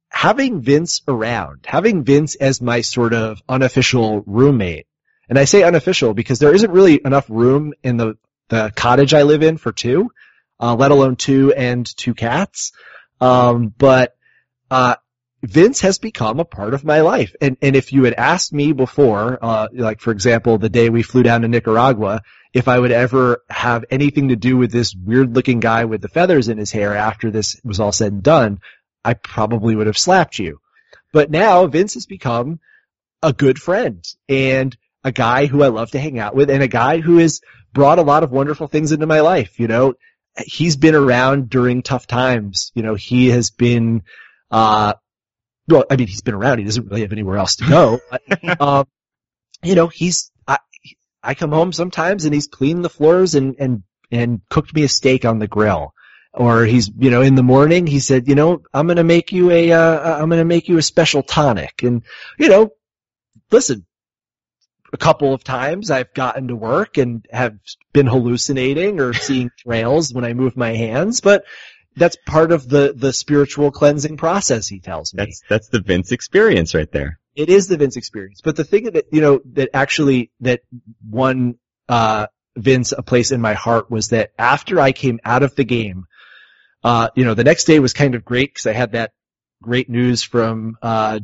[0.09, 4.87] Having Vince around, having Vince as my sort of unofficial roommate,
[5.29, 8.19] and I say unofficial because there isn't really enough room in the
[8.49, 10.11] the cottage I live in for two,
[10.61, 12.73] uh, let alone two and two cats.
[13.21, 14.15] Um, but
[14.71, 14.97] uh,
[15.43, 17.35] Vince has become a part of my life.
[17.41, 21.03] And and if you had asked me before, uh, like for example, the day we
[21.03, 22.23] flew down to Nicaragua,
[22.53, 26.09] if I would ever have anything to do with this weird looking guy with the
[26.09, 28.61] feathers in his hair after this was all said and done,
[29.05, 30.61] I probably would have slapped you.
[31.13, 32.61] But now Vince has become
[33.23, 36.69] a good friend and a guy who I love to hang out with and a
[36.69, 37.41] guy who has
[37.73, 39.59] brought a lot of wonderful things into my life.
[39.59, 39.95] You know,
[40.37, 42.71] he's been around during tough times.
[42.75, 44.03] You know, he has been,
[44.51, 44.95] uh,
[45.69, 46.59] well, I mean, he's been around.
[46.59, 48.01] He doesn't really have anywhere else to go.
[48.11, 48.87] But, um,
[49.63, 50.32] you know, he's,
[51.23, 54.89] I, come home sometimes and he's cleaned the floors and, and, and cooked me a
[54.89, 55.95] steak on the grill.
[56.35, 59.51] Or he's, you know, in the morning he said, you know, I'm gonna make you
[59.51, 61.83] a, uh, I'm gonna make you a special tonic.
[61.83, 62.03] And,
[62.39, 62.71] you know,
[63.51, 63.85] listen,
[64.93, 67.59] a couple of times I've gotten to work and have
[67.93, 71.45] been hallucinating or seeing trails when I move my hands, but
[71.97, 75.25] that's part of the, the spiritual cleansing process, he tells me.
[75.25, 77.19] That's that's the Vince experience right there.
[77.35, 78.41] It is the Vince experience.
[78.43, 80.61] But the thing that, you know, that actually, that
[81.09, 82.27] won, uh,
[82.57, 86.05] Vince a place in my heart was that after I came out of the game,
[86.85, 89.13] uh, you know, the next day was kind of great because I had that
[89.63, 91.21] great news from, uh,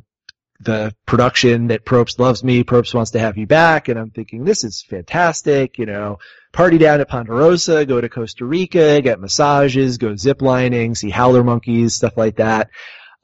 [0.61, 4.45] the production that Probst loves me, Probst wants to have you back, and I'm thinking,
[4.45, 6.19] this is fantastic, you know,
[6.53, 11.95] party down at Ponderosa, go to Costa Rica, get massages, go ziplining, see howler monkeys,
[11.95, 12.71] stuff like that.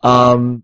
[0.03, 0.63] Um,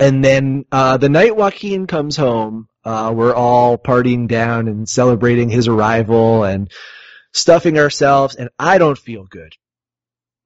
[0.00, 5.48] and then uh, the night Joaquin comes home, uh, we're all partying down and celebrating
[5.48, 6.70] his arrival and
[7.32, 9.52] stuffing ourselves, and I don't feel good.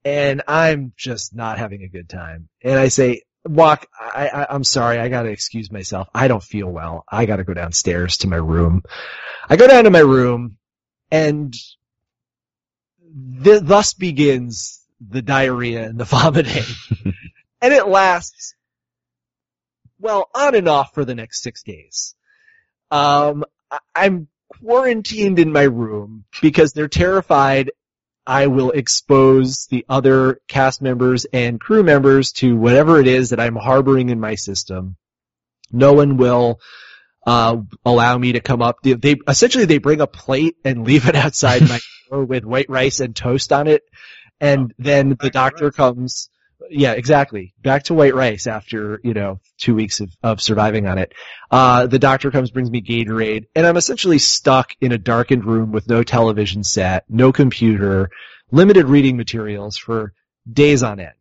[0.04, 2.48] And I'm just not having a good time.
[2.62, 6.08] And I say, Walk, I, I, I'm sorry, I gotta excuse myself.
[6.14, 7.04] I don't feel well.
[7.08, 8.82] I gotta go downstairs to my room.
[9.48, 10.56] I go down to my room,
[11.10, 11.54] and
[13.44, 16.64] th- thus begins the diarrhea and the vomiting.
[17.60, 18.54] and it lasts
[19.98, 22.14] well, on and off for the next six days.
[22.90, 24.28] Um, I- I'm
[24.60, 27.70] quarantined in my room because they're terrified
[28.26, 33.40] I will expose the other cast members and crew members to whatever it is that
[33.40, 34.96] I'm harboring in my system.
[35.70, 36.60] No one will
[37.26, 38.76] uh, allow me to come up.
[38.82, 42.70] They, they essentially they bring a plate and leave it outside my door with white
[42.70, 43.82] rice and toast on it.
[44.40, 46.28] And then the doctor comes,
[46.70, 47.54] yeah, exactly.
[47.62, 51.12] Back to white rice after, you know, two weeks of, of surviving on it.
[51.50, 55.72] Uh, the doctor comes, brings me Gatorade, and I'm essentially stuck in a darkened room
[55.72, 58.10] with no television set, no computer,
[58.50, 60.12] limited reading materials for
[60.50, 61.12] days on end.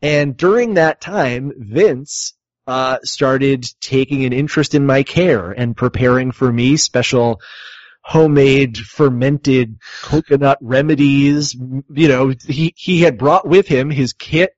[0.00, 2.34] And during that time, Vince
[2.66, 7.40] uh, started taking an interest in my care and preparing for me special
[8.02, 11.54] homemade fermented coconut remedies.
[11.54, 14.54] You know, he, he had brought with him his kit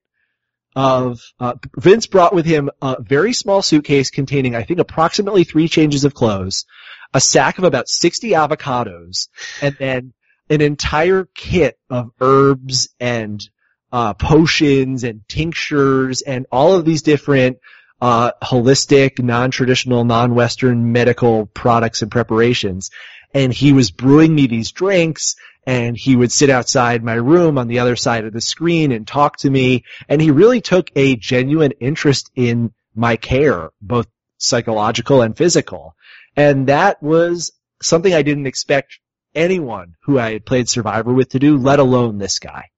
[0.74, 5.68] of, uh, Vince brought with him a very small suitcase containing, I think, approximately three
[5.68, 6.64] changes of clothes,
[7.12, 9.28] a sack of about 60 avocados,
[9.62, 10.12] and then
[10.50, 13.46] an entire kit of herbs and
[13.92, 17.58] uh, potions and tinctures and all of these different
[18.00, 22.90] uh, holistic, non-traditional, non-Western medical products and preparations.
[23.34, 27.68] And he was brewing me these drinks and he would sit outside my room on
[27.68, 29.84] the other side of the screen and talk to me.
[30.08, 34.06] And he really took a genuine interest in my care, both
[34.38, 35.94] psychological and physical.
[36.36, 38.98] And that was something I didn't expect
[39.34, 42.70] anyone who I had played Survivor with to do, let alone this guy.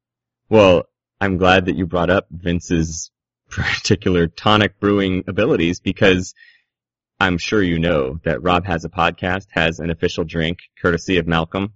[0.48, 0.84] Well,
[1.20, 3.10] I'm glad that you brought up Vince's
[3.50, 6.34] particular tonic brewing abilities because
[7.18, 11.26] I'm sure you know that Rob has a podcast, has an official drink courtesy of
[11.26, 11.72] Malcolm.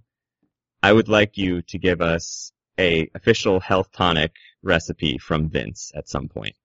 [0.83, 4.31] I would like you to give us a official health tonic
[4.63, 6.55] recipe from Vince at some point.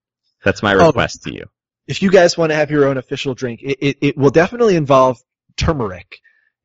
[0.45, 0.89] That's my Oh.
[0.89, 1.45] request to you.
[1.87, 4.75] if you guys want to have your own official drink, it, it, it will definitely
[4.77, 5.19] involve
[5.57, 6.19] turmeric.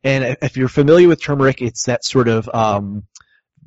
[0.04, 3.04] And if you're familiar with turmeric, it's that sort of um,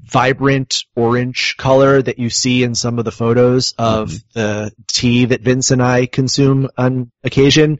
[0.05, 4.39] vibrant orange color that you see in some of the photos of mm-hmm.
[4.39, 7.79] the tea that Vince and I consume on occasion.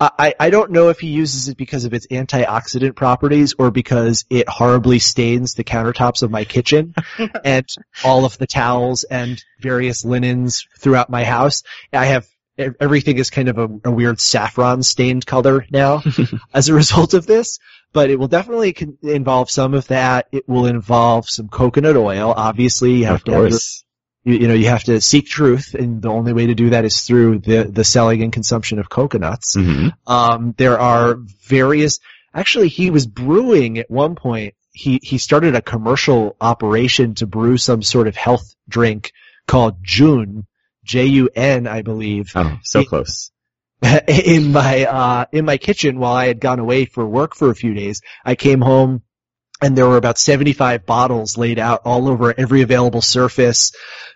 [0.00, 4.24] I, I don't know if he uses it because of its antioxidant properties or because
[4.28, 6.94] it horribly stains the countertops of my kitchen
[7.44, 7.66] and
[8.04, 11.62] all of the towels and various linens throughout my house.
[11.92, 12.26] I have
[12.58, 16.02] everything is kind of a, a weird saffron stained color now
[16.54, 17.58] as a result of this.
[17.94, 20.26] But it will definitely involve some of that.
[20.32, 22.34] It will involve some coconut oil.
[22.36, 23.60] Obviously, you have Of to have your-
[24.26, 27.00] you, know you have to seek truth, and the only way to do that is
[27.02, 29.54] through the the selling and consumption of coconuts.
[29.54, 32.00] hmm Um, there are various.
[32.34, 34.54] Actually, he was brewing at one point.
[34.72, 39.12] He he started a commercial operation to brew some sort of health drink
[39.46, 40.46] called Jun,
[40.84, 43.30] J U N, I believe, Oh, so He- close.
[44.08, 47.54] in my uh in my kitchen while I had gone away for work for a
[47.54, 48.00] few days.
[48.24, 49.02] I came home
[49.60, 53.72] and there were about 75 bottles laid out all over every available surface.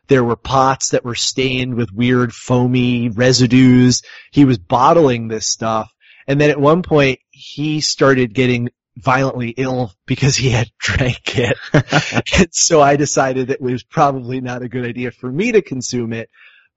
[0.09, 4.03] There were pots that were stained with weird foamy residues.
[4.33, 5.93] He was bottling this stuff.
[6.27, 11.57] And then at one point he started getting violently ill because he had drank it.
[12.39, 15.63] and so I decided that it was probably not a good idea for me to
[15.63, 16.29] consume it.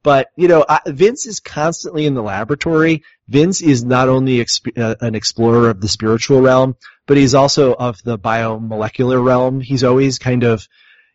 [0.03, 3.03] But, you know, Vince is constantly in the laboratory.
[3.27, 6.75] Vince is not only exp- uh, an explorer of the spiritual realm,
[7.05, 9.61] but he's also of the biomolecular realm.
[9.61, 10.67] He's always kind of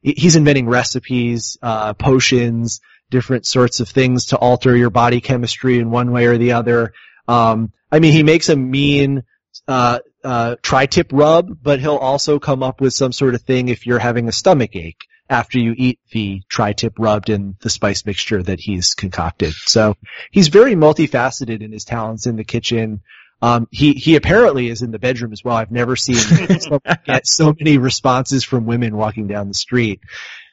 [0.03, 2.81] he's inventing recipes, uh, potions,
[3.11, 6.93] different sorts of things to alter your body chemistry in one way or the other.
[7.27, 9.25] Um, I mean, he makes a mean,
[9.67, 13.87] uh, uh, tri-tip rub, but he'll also come up with some sort of thing if
[13.87, 18.43] you're having a stomach ache after you eat the tri-tip rubbed in the spice mixture
[18.43, 19.53] that he's concocted.
[19.53, 19.97] So
[20.31, 23.01] he's very multifaceted in his talents in the kitchen.
[23.43, 25.57] Um, he, he apparently is in the bedroom as well.
[25.57, 26.17] I've never seen
[26.61, 30.01] someone get so many responses from women walking down the street.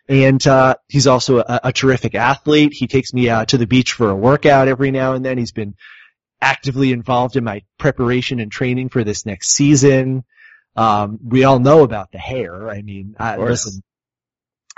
[0.10, 2.74] And, uh, he's also a, a terrific athlete.
[2.74, 5.38] He takes me out to the beach for a workout every now and then.
[5.38, 5.76] He's been
[6.42, 10.26] actively involved in my preparation and training for this next season.
[10.76, 12.70] Um, we all know about the hair.
[12.70, 13.82] I mean, I, listen,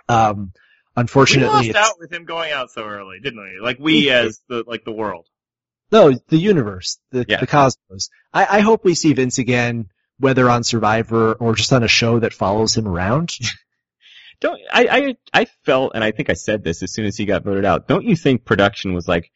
[0.09, 0.53] um,
[0.95, 3.59] unfortunately, We lost out with him going out so early, didn't we?
[3.61, 5.27] Like we as the like the world.
[5.91, 7.39] No, the universe, the, Yeah.
[7.39, 8.09] the cosmos.
[8.33, 9.89] I, I hope we see Vince again,
[10.19, 13.33] whether on Survivor or just on a show that follows him around.
[14.41, 17.25] Don't I, I I felt and I think I said this as soon as he
[17.25, 17.87] got voted out.
[17.87, 19.31] Don't you think production was like,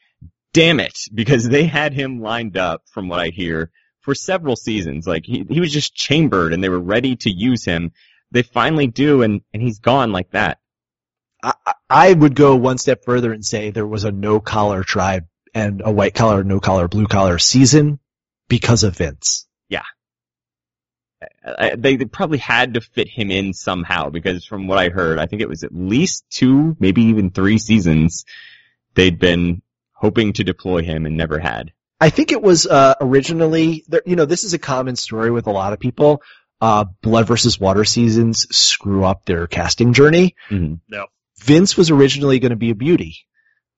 [0.54, 5.08] damn it, because they had him lined up from what I hear for several seasons.
[5.08, 7.92] Like he he was just chambered and they were ready to use him.
[8.32, 10.59] They finally do and and he's gone like that.
[11.44, 14.84] I, I- I would go one step further and say there was a no collar
[14.84, 15.26] tribe
[15.56, 18.00] and a white collar, no collar, blue collar season
[18.48, 19.48] because of Vince.
[21.46, 25.20] I, they, they probably had to fit him in somehow because from what I heard,
[25.20, 28.24] I think it was at least two, maybe even three seasons
[28.94, 29.62] they'd been
[29.92, 31.74] hoping to deploy him and never had.
[32.00, 35.52] I think it was uh, originally, you know, this is a common story with a
[35.52, 36.22] lot of people.
[36.62, 40.36] uh, Blood versus Water seasons screw up their casting journey.
[40.50, 40.80] Mhm.
[41.40, 43.18] Vince was originally going to be a beauty.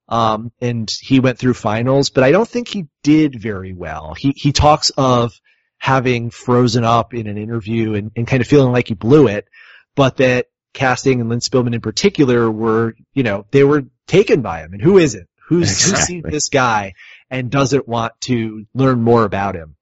[0.07, 4.13] Um, and he went through finals, but I don't think he did very well.
[4.13, 5.33] He, he talks of
[5.77, 9.47] having frozen up in an interview and, and kind of feeling like he blew it,
[9.95, 14.59] but that casting and Lynne Spillman in particular were, you know, they were taken by
[14.61, 14.73] him.
[14.73, 15.27] And who isn't?
[15.47, 16.21] Who's, who Exactly.
[16.21, 16.93] sees this guy
[17.29, 19.75] and doesn't want to learn more about him?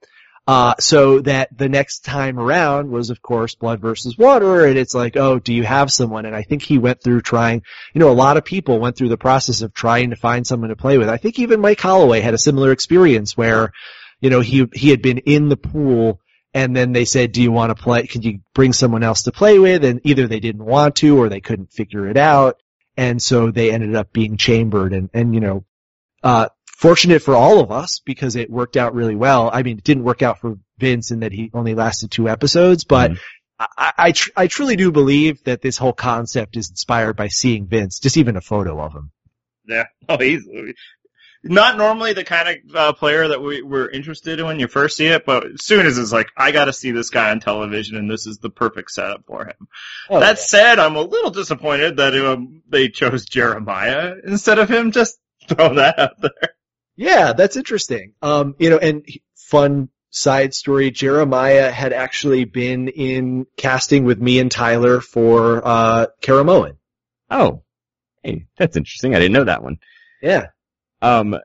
[0.50, 4.96] Uh, so that the next time around was, of course, blood versus water, and it's
[4.96, 6.26] like, oh, do you have someone?
[6.26, 7.62] And I think he went through trying,
[7.94, 10.72] you know, a lot of people went through the process of trying to find someone
[10.72, 11.08] to play with.
[11.08, 13.74] I think even Mike Holloway had a similar experience where,
[14.22, 16.20] you know, he, he had been in the pool
[16.52, 19.32] and then they said, do you want to play, could you bring someone else to
[19.32, 19.86] play with?
[19.86, 22.60] And either they didn't want to or they couldn't figure it out.
[22.98, 25.66] And so they ended up being chambered and, and, you know,
[26.24, 26.50] uh,
[26.80, 29.50] fortunate for all of us because it worked out really well.
[29.52, 32.86] I mean, it didn't work out for Vince in that he only lasted two episodes,
[32.86, 33.20] but Mhm.
[33.60, 37.68] I, I, tr- I truly do believe that this whole concept is inspired by seeing
[37.68, 39.12] Vince, just even a photo of him.
[39.68, 39.86] Yeah.
[40.08, 40.48] Oh, he's
[41.44, 44.96] not normally the kind of uh, player that we were interested in when you first
[44.98, 47.40] see it, but as soon as it's like, I got to see this guy on
[47.42, 49.68] television, and this is the perfect setup for him.
[50.10, 54.92] Oh, that said, I'm a little disappointed that um, they chose Jeremiah instead of him.
[54.92, 55.18] Just
[55.48, 56.56] throw that out there.
[57.00, 58.14] Yeah, that's interesting.
[58.22, 64.40] Um, you know, and fun side story, Jeremiah had actually been in casting with me
[64.40, 66.76] and Tyler for, uh, Caramoan.
[67.32, 67.64] Oh,
[68.22, 69.16] hey, that's interesting.
[69.16, 69.78] I didn't know that one.
[70.22, 70.48] Yeah.
[71.02, 71.38] Um,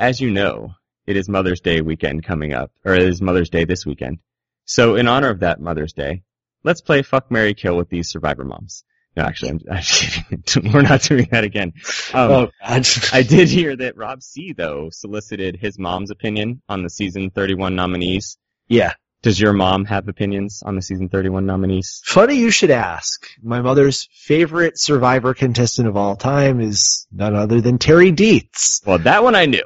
[0.00, 0.74] as you know,
[1.06, 4.18] it is Mother's Day weekend coming up, or it is Mother's Day this weekend.
[4.64, 6.24] So in honor of that Mother's Day,
[6.64, 8.82] let's play Fuck, Mary Kill with these Survivor moms.
[9.16, 10.72] No, actually, I'm, I'm kidding.
[10.72, 11.72] We're not doing that again.
[12.14, 12.86] Um, oh, God.
[13.12, 17.74] I did hear that Rob C, though, solicited his mom's opinion on the season 31
[17.74, 18.38] nominees.
[18.68, 18.94] yeah.
[19.22, 22.02] Does your mom have opinions on the season 31 nominees?
[22.04, 23.24] Funny you should ask.
[23.40, 28.80] My mother's favorite Survivor contestant of all time is none other than Terry Dietz.
[28.84, 29.62] Well, that one I knew.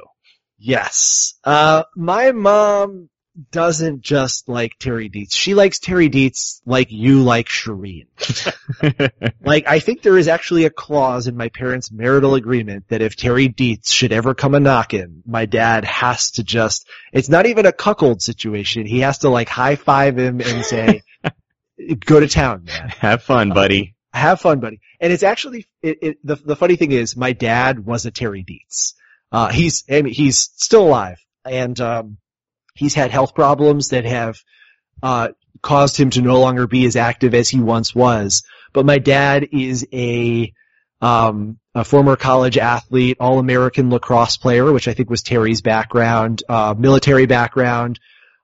[0.59, 1.33] Yes.
[1.43, 3.09] Uh, my mom
[3.51, 5.35] doesn't just like Terry Dietz.
[5.35, 8.07] She likes Terry Dietz like you like Shirin.
[9.39, 13.15] Like, I think there is actually a clause in my parents' marital agreement that if
[13.15, 17.65] Terry Dietz should ever come a knockin', my dad has to just, it's not even
[17.65, 18.85] a cuckold situation.
[18.85, 21.03] He has to like high five him and say,
[22.05, 22.89] go to town, man.
[22.99, 23.95] have fun, buddy.
[24.11, 24.81] Have fun, buddy.
[24.99, 28.43] And it's actually, it, it, the, the funny thing is my dad was a Terry
[28.43, 28.95] Dietz.
[29.31, 32.17] Uh, he's, I mean, he's still alive and, um,
[32.77, 34.37] he's had health problems that have,
[35.03, 35.29] uh,
[35.61, 38.43] caused him to no longer be as active as he once was.
[38.73, 40.53] But my dad is a,
[41.01, 46.75] um, a former college athlete, all-American lacrosse player, which I think was Terry's background, uh,
[46.77, 47.99] military background,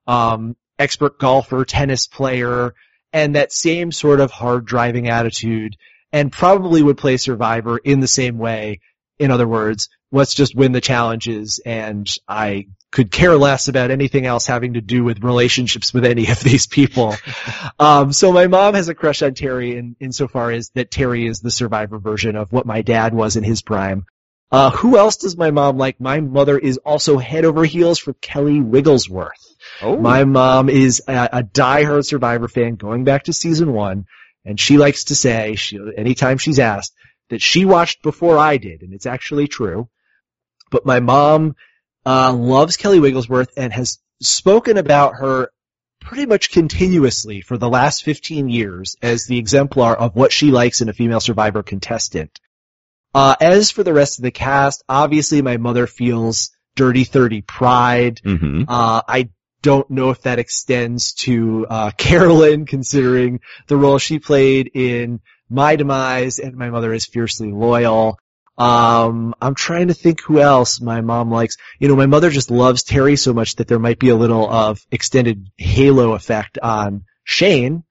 [0.07, 2.73] um, expert golfer, tennis player,
[3.11, 5.75] and that same sort of hard driving attitude,
[6.11, 8.79] and probably would play Survivor in the same way.
[9.19, 14.27] In other words, let's just win the challenges, and I could care less about anything
[14.27, 17.15] else having to do with relationships with any of these people.
[17.79, 21.39] um, so my mom has a crush on Terry in, insofar as that Terry is
[21.39, 24.05] the survivor version of what my dad was in his prime.
[24.51, 25.99] Uh, who else does my mom like?
[25.99, 29.41] My mother is also head over heels for Kelly Wigglesworth.
[29.81, 34.05] Oh, My mom is a, a diehard Survivor fan going back to season one,
[34.45, 36.93] and she likes to say, she, anytime she's asked,
[37.31, 39.89] that she watched before I did, and it's actually true.
[40.69, 41.55] But my mom
[42.05, 45.49] uh, loves Kelly Wigglesworth and has spoken about her
[46.01, 50.81] pretty much continuously for the last 15 years as the exemplar of what she likes
[50.81, 52.39] in a female Survivor contestant.
[53.15, 58.21] Uh, as for the rest of the cast, obviously my mother feels Dirty 30 pride.
[58.23, 59.29] hmm Uh, I
[59.61, 65.75] don't know if that extends to uh, Carolyn, considering the role she played in My
[65.75, 68.17] Demise, and my mother is fiercely loyal.
[68.57, 71.57] Um, I'm trying to think who else my mom likes.
[71.79, 74.49] You know, my mother just loves Terry so much that there might be a little
[74.49, 77.83] of extended halo effect on Shane.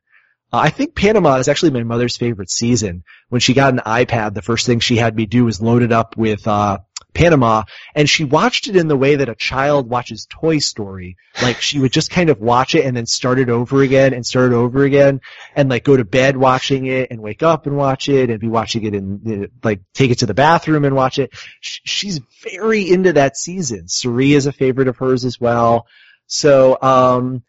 [0.52, 3.04] Uh, I think Panama is actually my mother's favorite season.
[3.28, 5.92] When she got an iPad, the first thing she had me do was load it
[5.92, 6.78] up with uh,
[7.14, 11.16] Panama, and she watched it in the way that a child watches Toy Story.
[11.42, 14.24] Like she would just kind of watch it and then start it over again and
[14.24, 15.20] start it over again,
[15.54, 18.48] and like go to bed watching it and wake up and watch it and be
[18.48, 21.32] watching it and like take it to the bathroom and watch it.
[21.60, 23.88] She's very into that season.
[23.88, 25.86] Cirie is a favorite of hers as well.
[26.26, 27.42] So, um,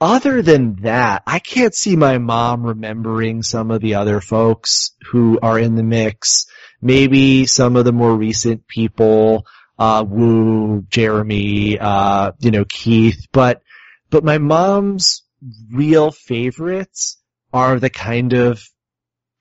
[0.00, 5.38] other than that, I can't see my mom remembering some of the other folks who
[5.42, 6.46] are in the mix.
[6.80, 9.46] Maybe some of the more recent people,
[9.78, 13.62] uh, Woo, Jeremy, uh, you know, Keith, but,
[14.08, 15.22] but my mom's
[15.70, 17.18] real favorites
[17.52, 18.62] are the kind of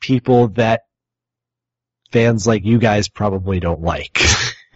[0.01, 0.81] people that
[2.11, 4.19] fans like you guys probably don't like.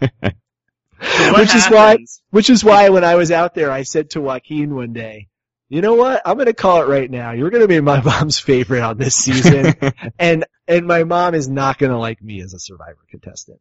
[1.36, 1.98] Which is why,
[2.30, 5.28] which is why when I was out there, I said to Joaquin one day,
[5.74, 6.22] you know what?
[6.24, 7.32] I'm going to call it right now.
[7.32, 9.74] You're going to be my mom's favorite on this season.
[10.20, 13.58] and, and my mom is not going to like me as a survivor contestant.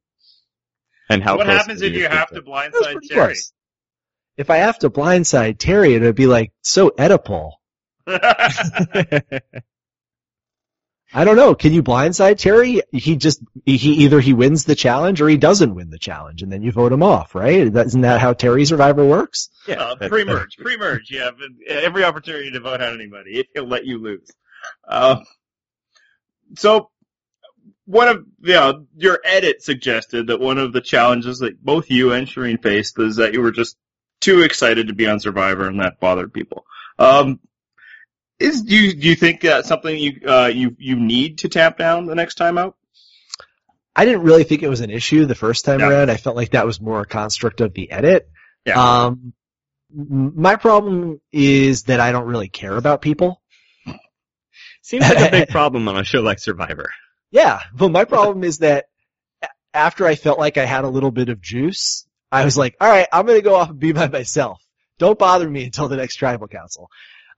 [1.09, 3.33] and how what happens if you have to blindside Terry?
[3.33, 3.51] close.
[4.37, 7.53] If I have to blindside Terry, it would be like so Oedipal.
[11.13, 11.53] I don't know.
[11.53, 12.81] Can you blindside Terry?
[12.91, 16.51] He just he either he wins the challenge or he doesn't win the challenge, and
[16.51, 17.71] then you vote him off, right?
[17.71, 19.49] That, isn't that how Terry Survivor works?
[19.67, 21.11] yeah, uh, that- pre-merge, pre-merge.
[21.11, 21.35] You have
[21.67, 23.47] every opportunity to vote out anybody.
[23.53, 24.29] He'll let you lose.
[24.87, 25.17] Uh,
[26.55, 26.89] so,
[27.85, 32.27] one of yeah, your edit suggested that one of the challenges that both you and
[32.27, 33.77] Shirin faced is that you were just
[34.19, 36.65] too excited to be on Survivor, and that bothered people.
[36.97, 37.39] Um,
[38.43, 41.77] is do you do you think that's something you uh, you you need to tap
[41.77, 42.75] down the next time out?
[43.95, 45.89] I didn't really think it was an issue the first time Yeah.
[45.89, 46.09] around.
[46.11, 48.27] I felt like that was more a construct of the edit.
[48.65, 48.81] Yeah.
[49.05, 49.33] Um,
[49.95, 53.39] my problem is that I don't really care about people.
[54.81, 56.89] Seems like a big problem on a show like Survivor.
[57.31, 58.85] Yeah, but my problem is that
[59.73, 62.89] after I felt like I had a little bit of juice, I was like, all
[62.89, 64.59] right, I'm going to go off and be by myself.
[64.99, 66.89] Don't bother me until the next tribal council.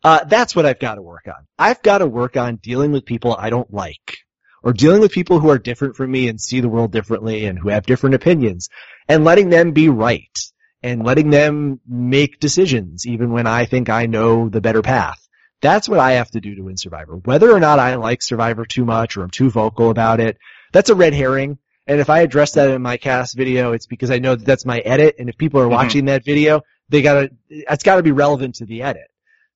[0.04, 1.46] Uh, that's what I've got to work on.
[1.58, 4.18] I've got to work on dealing with people I don't like
[4.64, 7.58] or dealing with people who are different from me and see the world differently and
[7.58, 8.70] who have different opinions
[9.08, 10.38] and letting them be right
[10.84, 15.20] and letting them make decisions even when I think I know the better path.
[15.62, 17.16] That's what I have to do to win Survivor.
[17.16, 20.38] Whether or not I like Survivor too much or I'm too vocal about it,
[20.72, 21.58] that's a red herring.
[21.88, 24.66] And if I address that in my cast video, it's because I know that that's
[24.66, 25.16] my edit.
[25.18, 25.72] And if people are Mhm.
[25.72, 29.08] watching that video, they gotta, it's gotta be relevant to the edit.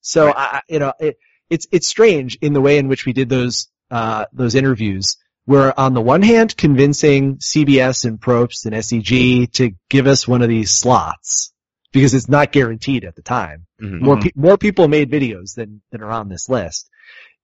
[0.01, 0.35] So Right.
[0.37, 1.17] I, you know, it,
[1.49, 5.77] it's, it's strange in the way in which we did those, uh, those interviews where
[5.79, 10.49] on the one hand convincing CBS and Probst and SEG to give us one of
[10.49, 11.51] these slots
[11.91, 13.99] because it's not guaranteed at the time Mhm.
[14.01, 14.21] more Mhm.
[14.23, 16.87] pe- more people made videos than than are on this list.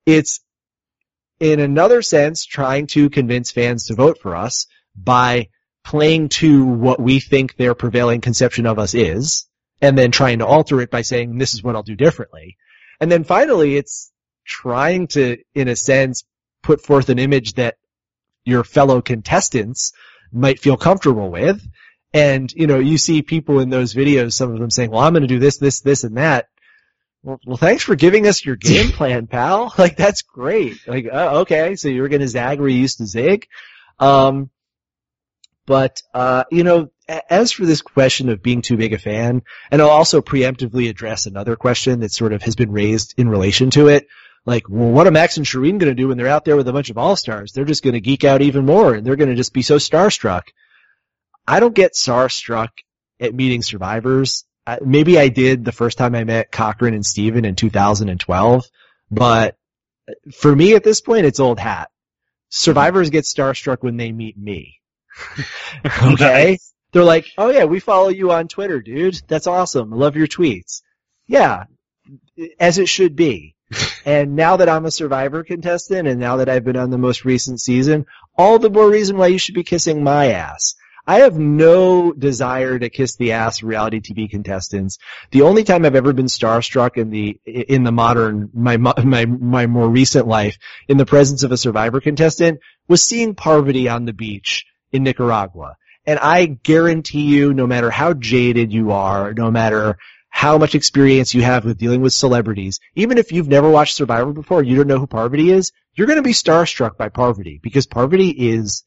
[0.06, 0.40] It's
[1.40, 5.50] in another sense trying to convince fans to vote for us by
[5.84, 9.48] playing to what we think their prevailing conception of us is,
[9.82, 12.58] and then trying to alter it by saying this is what I'll do differently.
[13.00, 14.12] And then finally, it's
[14.46, 16.24] trying to, in a sense,
[16.64, 17.78] put forth an image that
[18.46, 19.92] your fellow contestants
[20.32, 21.62] might feel comfortable with.
[22.14, 25.14] And, you know, you see people in those videos, some of them saying, well, I'm
[25.14, 26.48] going to do this, this, this, and that.
[27.24, 29.74] Well, well, thanks for giving us your game plan, pal.
[29.78, 30.88] Like, that's great.
[30.88, 33.48] Like, uh, okay, so you're going to zag where you used to zig.
[34.00, 34.50] Um,
[35.66, 39.82] but, uh, you know, as for this question of being too big a fan, and
[39.82, 43.88] I'll also preemptively address another question that sort of has been raised in relation to
[43.88, 44.08] it.
[44.46, 46.68] Like, well, what are Max and Shirin going to do when they're out there with
[46.68, 47.52] a bunch of all-stars?
[47.52, 49.78] They're just going to geek out even more, and they're going to just be so
[49.78, 50.44] starstruck.
[51.48, 52.70] I don't get starstruck
[53.20, 54.46] at meeting survivors.
[54.68, 58.66] Uh, maybe I did the first time I met Cochran and Stephen in 2012,
[59.12, 59.56] but
[60.34, 61.90] for me at this point, it's old hat.
[62.50, 64.80] Survivors get starstruck when they meet me.
[66.04, 66.58] okay?
[66.96, 69.22] They're like, oh yeah, we follow you on Twitter, dude.
[69.28, 69.92] That's awesome.
[69.92, 70.82] I love your tweets.
[71.28, 71.66] Yeah,
[72.58, 73.54] as it should be.
[74.06, 77.26] and now that I'm a Survivor contestant and now that I've been on the most
[77.26, 78.06] recent season,
[78.38, 80.76] all the more reason why you should be kissing my ass.
[81.06, 84.98] I have no desire to kiss the ass of reality TV contestants.
[85.32, 89.68] The only time I've ever been starstruck in the in the modern my my my
[89.68, 94.14] more recent life in the presence of a Survivor contestant was seeing Parvati on the
[94.14, 95.76] beach in Nicaragua.
[96.06, 99.98] And I guarantee you, no matter how jaded you are, no matter
[100.30, 104.34] how much experience you have with dealing with celebrities, even if you've never watched Survivor
[104.34, 107.88] before, you don't know who Parvati is, you're going to be starstruck by Parvati because
[107.88, 108.84] Parvati is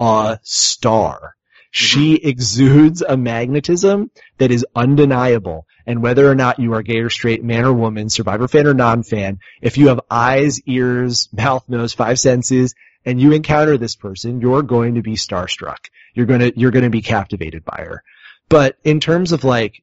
[0.00, 1.35] a star.
[1.76, 2.28] She mm-hmm.
[2.28, 5.66] exudes a magnetism that is undeniable.
[5.84, 8.72] And whether or not you are gay or straight, man or woman, survivor fan or
[8.72, 12.74] non-fan, if you have eyes, ears, mouth, nose, five senses,
[13.04, 15.90] and you encounter this person, you're going to be starstruck.
[16.14, 18.02] You're gonna, you're gonna be captivated by her.
[18.48, 19.82] But in terms of like,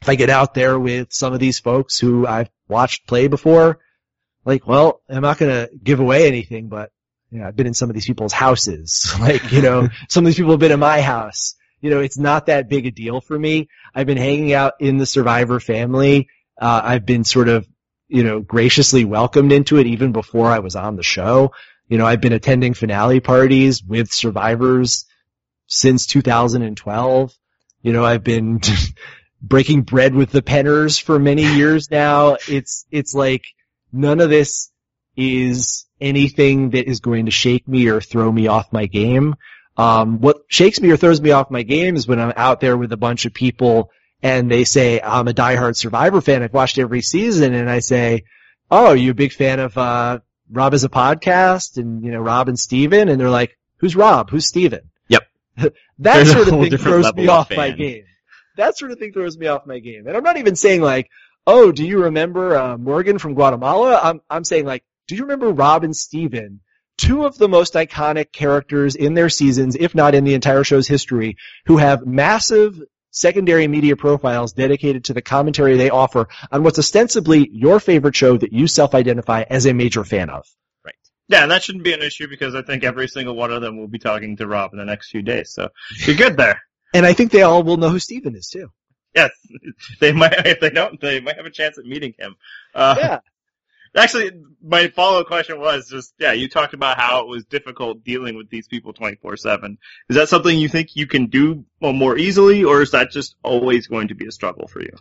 [0.00, 3.78] if I get out there with some of these folks who I've watched play before,
[4.46, 6.92] like, well, I'm not gonna give away anything, but
[7.34, 9.12] you know, I've been in some of these people's houses.
[9.20, 11.56] Like, you know, some of these people have been in my house.
[11.80, 13.68] You know, it's not that big a deal for me.
[13.94, 16.28] I've been hanging out in the survivor family.
[16.60, 17.66] Uh, I've been sort of,
[18.06, 21.52] you know, graciously welcomed into it even before I was on the show.
[21.88, 25.06] You know, I've been attending finale parties with survivors
[25.66, 27.32] since 2012.
[27.82, 28.60] You know, I've been
[29.42, 32.36] breaking bread with the penners for many years now.
[32.48, 33.44] It's, it's like
[33.92, 34.70] none of this
[35.16, 39.36] is anything that is going to shake me or throw me off my game.
[39.76, 42.76] Um, what shakes me or throws me off my game is when I'm out there
[42.76, 43.90] with a bunch of people
[44.22, 46.42] and they say, I'm a diehard Survivor fan.
[46.42, 47.54] I've watched every season.
[47.54, 48.24] And I say,
[48.70, 50.20] Oh, you're you a big fan of, uh,
[50.50, 53.08] Rob as a podcast and, you know, Rob and Stephen?
[53.08, 54.30] And they're like, who's Rob?
[54.30, 54.90] Who's Stephen?
[55.08, 55.22] Yep.
[55.56, 58.04] that There's sort of thing throws me of off my game.
[58.56, 60.06] That sort of thing throws me off my game.
[60.06, 61.10] And I'm not even saying like,
[61.46, 64.00] oh, do you remember, uh, Morgan from Guatemala?
[64.02, 66.60] I'm, I'm saying like, do you remember Rob and Stephen?
[66.96, 70.86] Two of the most iconic characters in their seasons, if not in the entire show's
[70.86, 71.36] history,
[71.66, 77.48] who have massive secondary media profiles dedicated to the commentary they offer on what's ostensibly
[77.52, 80.46] your favorite show that you self-identify as a major fan of.
[80.84, 80.94] Right.
[81.28, 83.76] Yeah, and that shouldn't be an issue because I think every single one of them
[83.76, 85.52] will be talking to Rob in the next few days.
[85.52, 86.60] So you're good there.
[86.94, 88.68] And I think they all will know who Stephen is too.
[89.16, 89.32] Yes,
[90.00, 90.46] they might.
[90.46, 92.36] If they don't, they might have a chance at meeting him.
[92.72, 93.18] Uh, Yeah.
[93.96, 98.36] Actually, my follow-up question was just, yeah, you talked about how it was difficult dealing
[98.36, 99.76] with these people 24-7.
[100.08, 103.86] Is that something you think you can do more easily, or is that just always
[103.86, 104.96] going to be a struggle for you?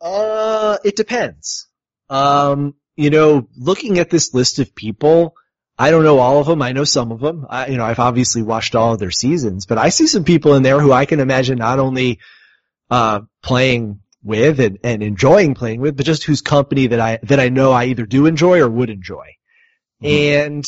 [0.00, 1.68] Uh, it depends.
[2.10, 5.34] Um, you know, looking at this list of people,
[5.78, 6.60] I don't know all of them.
[6.60, 7.46] I know some of them.
[7.48, 10.54] I, you know, I've obviously watched all of their seasons, but I see some people
[10.54, 12.20] in there who I can imagine not only,
[12.90, 17.38] uh, playing with and, and enjoying playing with, but just whose company that I, that
[17.38, 19.26] I know I either do enjoy or would enjoy.
[20.02, 20.64] And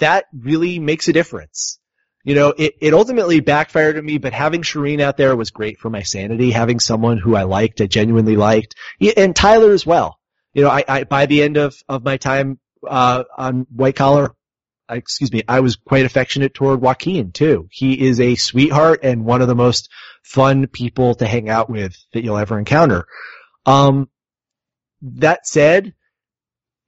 [0.00, 1.78] that really makes a difference.
[2.24, 5.78] You know, it, it ultimately backfired on me, but having Shirin out there was great
[5.78, 6.50] for my sanity.
[6.50, 8.74] Having someone who I liked, I genuinely liked,
[9.16, 10.18] and Tyler as well.
[10.52, 14.34] You know, I, I by the end of, of my time uh, on White Collar,
[14.88, 17.68] excuse me, I was quite affectionate toward Joaquin too.
[17.70, 19.88] He is a sweetheart and one of the most
[20.26, 23.06] fun people to hang out with that you'll ever encounter.
[23.64, 24.10] Um,
[25.02, 25.94] that said,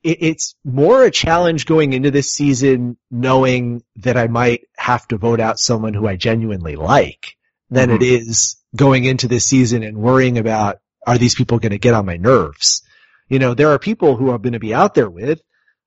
[0.02, 5.19] it, it's more a challenge going into this season knowing that I might have to
[5.19, 7.36] vote out someone who I genuinely like
[7.70, 11.78] than it is going into this season and worrying about are these people going to
[11.78, 12.82] get on my nerves?
[13.28, 15.40] You know, there are people who I'm going to be out there with,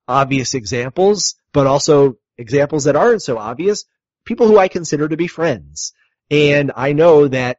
[0.07, 3.84] obvious examples, but also examples that aren't so obvious,
[4.23, 5.94] people who I consider to be friends.
[6.31, 7.57] And I know that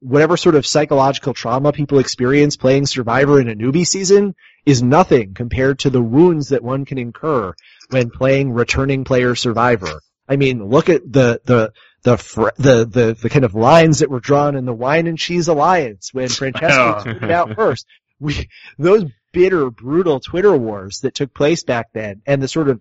[0.00, 4.34] whatever sort of psychological trauma people experience playing Survivor in a newbie season
[4.66, 7.54] is nothing compared to the wounds that one can incur
[7.90, 10.00] when playing returning player Survivor.
[10.28, 11.72] I mean, look at the, the,
[12.02, 15.18] the, fr- the, the, the kind of lines that were drawn in the wine and
[15.18, 17.04] cheese alliance when Francesca oh.
[17.04, 17.14] know.
[17.14, 17.86] tweeted out first.
[18.18, 22.80] We, those bitter, brutal Twitter wars that took place back then and the sort of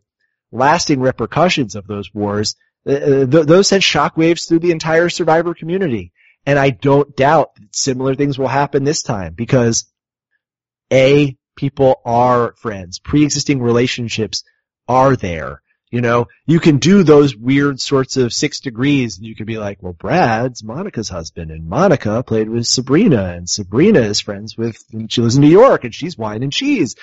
[0.52, 2.56] lasting repercussions of those wars,
[2.88, 6.12] uh, uh, th- those sent shockwaves through the entire Survivor community.
[6.46, 9.86] And I don't doubt that similar things will happen this time because
[10.92, 13.00] A, people are friends.
[13.00, 14.44] Pre-existing relationships
[14.88, 15.62] are there.
[15.92, 19.58] You know, you can do those weird sorts of six degrees and you can be
[19.58, 24.78] like, well, Brad's Monica's husband and Monica played with Sabrina and Sabrina is friends with,
[24.94, 26.96] and she lives in New York and she's wine and cheese.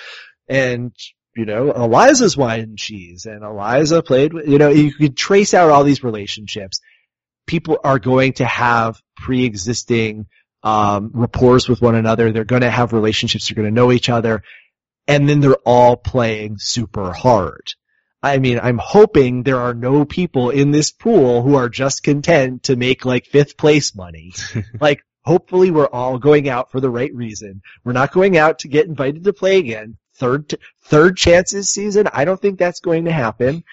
[0.47, 0.93] And,
[1.37, 5.53] you know, Eliza's wine and cheese and Eliza played with, you know, you could trace
[5.53, 6.81] out all these relationships.
[7.45, 10.25] People are going to have pre-existing,
[10.63, 12.31] um, rapport with one another.
[12.31, 13.47] They're going to have relationships.
[13.47, 14.43] They're going to know each other.
[15.07, 17.71] And then they're all playing super hard.
[18.21, 22.63] I mean, I'm hoping there are no people in this pool who are just content
[22.63, 24.33] to make like fifth place money.
[24.81, 27.61] like, hopefully we're all going out for the right reason.
[27.83, 29.97] We're not going out to get invited to play again.
[30.17, 32.07] Third, third chances season.
[32.11, 33.63] I don't think that's going to happen.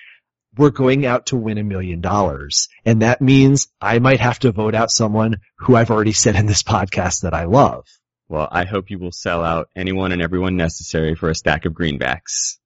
[0.57, 2.69] We're going out to win a million dollars.
[2.85, 6.47] And that means I might have to vote out someone who I've already said in
[6.47, 7.87] this podcast that I love.
[8.29, 11.73] Well, I hope you will sell out anyone and everyone necessary for a stack of
[11.73, 12.59] greenbacks,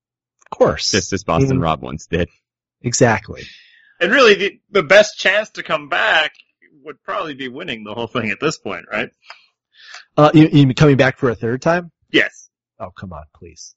[0.51, 0.91] Of course.
[0.91, 1.63] just as Boston Mhm.
[1.63, 2.29] Rob once did.
[2.83, 3.43] exactly.
[4.01, 6.33] And really, the, the best chance to come back
[6.85, 9.11] would probably be winning the whole thing at this point, right?
[10.17, 11.91] Uh, you, you coming back for a third time?
[12.11, 12.48] Yes.
[12.81, 13.75] Oh, come on, please.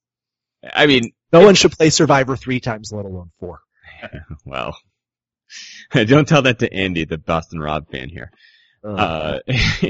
[0.73, 3.61] I mean, No one should play Survivor three times, let alone four.
[4.45, 4.77] well,
[5.91, 8.31] don't tell that to Andy, the Boston Rob fan here.
[8.83, 9.53] Uh, Uh,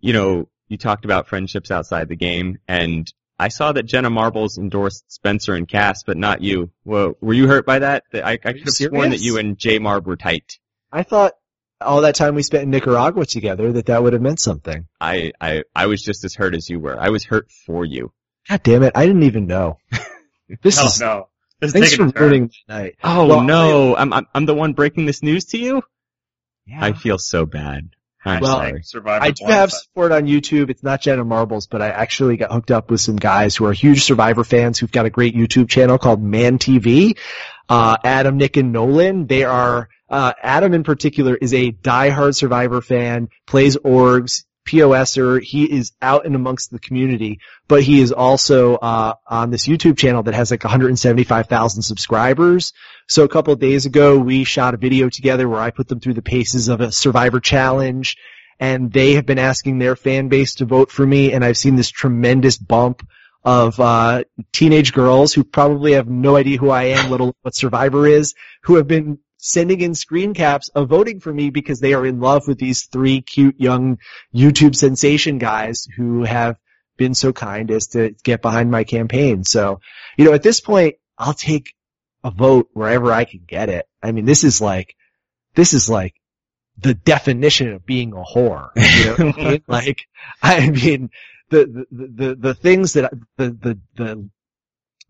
[0.00, 4.58] you know, you talked about friendships outside the game, and I saw that Jenna Marbles
[4.58, 6.70] endorsed Spencer and Kass, but not you.
[6.84, 8.04] Well, were you hurt by that?
[8.12, 10.58] That I, I could have sworn that you and J Marb were tight.
[10.90, 11.32] I thought
[11.80, 14.86] all that time we spent in Nicaragua together that that would have meant something.
[15.00, 16.98] I, I, I was just as hurt as you were.
[16.98, 18.12] I was hurt for you.
[18.48, 19.78] God damn it, I didn't even know.
[20.62, 21.28] This Oh is no.
[21.60, 22.22] This is thanks taking for a turn.
[22.30, 22.94] ruining my night.
[23.02, 25.82] Oh Well, no, I'm, I'm, I'm the one breaking this news to you?
[26.66, 26.78] Yeah.
[26.84, 27.90] I feel so bad.
[28.24, 28.82] I'm Well, sorry.
[28.84, 29.50] Survivor I do Blindside.
[29.50, 30.70] have support on YouTube.
[30.70, 33.72] It's not Jenna Marbles, but I actually got hooked up with some guys who are
[33.72, 37.16] huge Survivor fans who've got a great YouTube channel called Man TV.
[37.68, 39.26] Uh, Adam, Nick, and Nolan.
[39.26, 45.40] They are, uh, Adam in particular is a diehard Survivor fan, plays orgs, POSer.
[45.40, 49.96] He is out and amongst the community, but he is also, uh, on this YouTube
[49.96, 52.72] channel that has like 175,000 subscribers.
[53.08, 56.14] So a couple days ago, we shot a video together where I put them through
[56.14, 58.16] the paces of a Survivor challenge
[58.58, 61.76] and they have been asking their fan base to vote for me, and I've seen
[61.76, 63.06] this tremendous bump
[63.44, 68.06] of uh, teenage girls who probably have no idea who I am, little what Survivor
[68.06, 72.04] is, who have been sending in screen caps of voting for me because they are
[72.06, 73.98] in love with these three cute young
[74.34, 76.56] YouTube sensation guys who have
[76.96, 79.44] been so kind as to get behind my campaign.
[79.44, 79.80] So,
[80.16, 81.74] you know, at this point, I'll take
[82.24, 83.86] a vote wherever I can get it.
[84.02, 84.94] I mean, this is like,
[85.54, 86.14] this is like
[86.78, 88.70] the definition of being a whore.
[88.76, 89.62] You know I mean?
[89.68, 90.06] Like,
[90.42, 91.10] I mean,
[91.50, 94.28] the, the, the, the things that, I- the, the, the,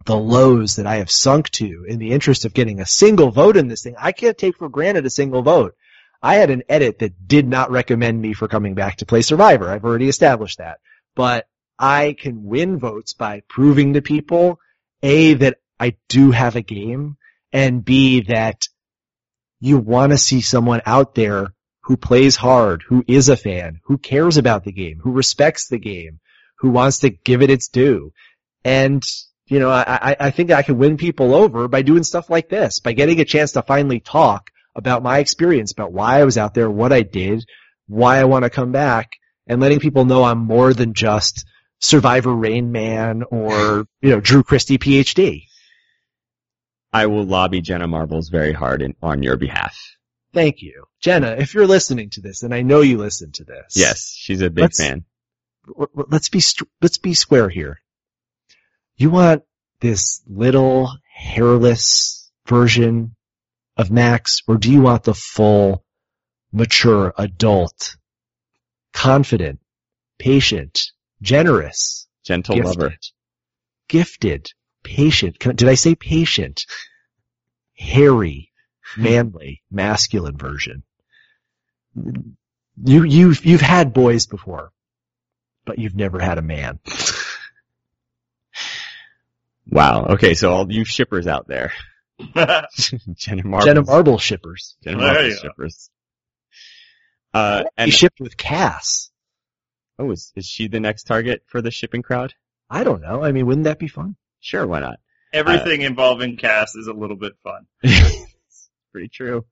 [0.05, 3.57] the lows that I have sunk to in the interest of getting a single vote
[3.57, 5.75] in this thing, I can't take for granted a single vote.
[6.23, 9.69] I had an edit that did not recommend me for coming back to play Survivor.
[9.69, 10.79] I've already established that.
[11.15, 11.47] But
[11.79, 14.61] I can win votes by proving to people,
[15.03, 17.17] A, that I do have a game,
[17.53, 18.69] and B, that
[19.61, 21.49] you want to see someone out there
[21.83, 25.79] who plays hard, who is a fan, who cares about the game, who respects the
[25.79, 26.21] game,
[26.59, 28.13] who wants to give it its due.
[28.65, 29.05] And,
[29.47, 32.81] you know, I, I, think I can win people over by doing stuff like this,
[32.81, 36.55] by getting a chance to finally talk about my experience, about why I was out
[36.55, 37.45] there, what I did,
[37.87, 39.13] why I want to come back,
[39.47, 41.47] and letting people know I'm more than just
[41.79, 45.45] Survivor Rain Man or, you know, Drew Christie PhD.
[46.93, 49.77] I will lobby Jenna Marbles very hard in, on your behalf.
[50.33, 50.85] Thank you.
[51.01, 53.77] Jenna, if you're listening to this, and I know you listen to this.
[53.77, 55.05] Yes, she's a big Let's- fan.
[55.95, 56.41] let's be
[56.83, 57.81] let's be square here.
[58.97, 59.43] You want
[59.81, 63.15] this little hairless version
[63.77, 65.85] of Max, or do you want the full,
[66.53, 67.97] mature, adult,
[68.93, 69.61] confident,
[70.19, 72.95] patient, generous, Gentle gifted, lover.
[73.89, 74.51] gifted,
[74.83, 75.39] patient?
[75.39, 76.65] Did I say patient?
[77.75, 78.51] Hairy,
[78.97, 80.83] manly, masculine version.
[81.95, 84.73] You you've you've had boys before
[85.67, 86.79] but you've never had a man.
[89.69, 90.07] Wow.
[90.11, 91.73] Okay, so all you shippers out there,
[93.15, 93.65] Jenna Marbles.
[93.65, 94.77] Jenna Marble shippers.
[94.83, 95.43] Jenna There Marbles you go.
[95.49, 95.91] shippers.
[97.35, 99.11] Uh, He and shipped with Kass.
[99.99, 102.33] oh, is, is she the next target for the shipping crowd?
[102.71, 103.23] I don't know.
[103.23, 104.17] I mean, wouldn't that be fun?
[104.41, 104.99] Sure, why not?
[105.33, 107.67] Everything involving Kass is a little bit fun.
[108.93, 109.45] Pretty true.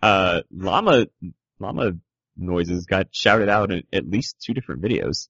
[0.00, 1.06] Uh, llama,
[1.58, 1.92] llama
[2.36, 5.28] noises got shouted out in at least two different videos.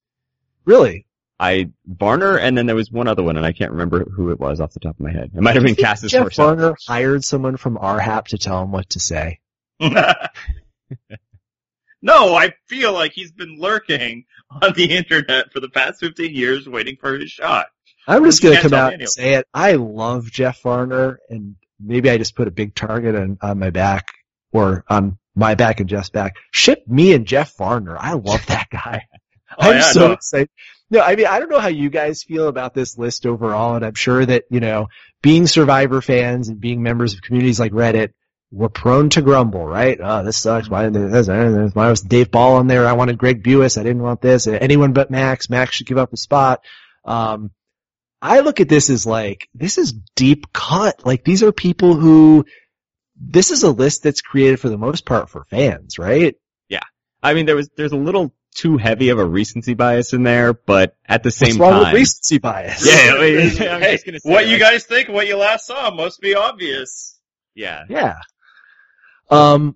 [0.64, 1.06] Really?
[1.38, 4.40] I, Varner, and then there was one other one, and I can't remember who it
[4.40, 5.32] was off the top of my head.
[5.34, 6.36] It might have been Do you Kass's Jeff first.
[6.36, 9.40] Varner hired someone from RHAP to tell him what to say.
[9.80, 9.92] no,
[12.34, 14.24] I feel like he's been lurking
[14.62, 17.66] on the internet for the past 15 years waiting for his shot.
[18.08, 19.46] I'm just going to come out me and say it.
[19.52, 23.70] I love Jeff Varner, and maybe I just put a big target on, on my
[23.70, 24.12] back,
[24.52, 26.36] or on my back and Jeff's back.
[26.50, 27.96] Ship me and Jeff Varner.
[27.98, 29.06] I love that guy.
[29.58, 30.12] Oh, I'm yeah, so no.
[30.12, 30.50] excited.
[30.88, 33.84] No, I mean, I don't know how you guys feel about this list overall, and
[33.84, 34.88] I'm sure that, you know,
[35.20, 38.12] being Survivor fans and being members of communities like Reddit,
[38.52, 39.98] we're prone to grumble, right?
[40.00, 40.68] Oh, this sucks.
[40.68, 41.26] Why, this,
[41.74, 42.86] why was Dave Ball on there?
[42.86, 43.76] I wanted Greg Buis.
[43.76, 44.46] I didn't want this.
[44.46, 45.50] Anyone but Max.
[45.50, 46.60] Max should give up a spot.
[47.04, 47.50] Um,
[48.22, 51.04] I look at this as like, this is deep cut.
[51.04, 52.46] Like, these are people who,
[53.20, 56.36] this is a list that's created for the most part for fans, right?
[57.26, 60.52] I mean, there was, there's a little too heavy of a recency bias in there,
[60.54, 61.92] but at the same What's wrong time.
[61.92, 62.86] with recency bias?
[62.86, 63.38] Yeah, I mean,
[63.68, 66.36] I'm hey, just gonna say, what you guys think, what you last saw must be
[66.36, 67.18] obvious.
[67.54, 67.82] Yeah.
[67.88, 68.18] Yeah.
[69.28, 69.74] Um,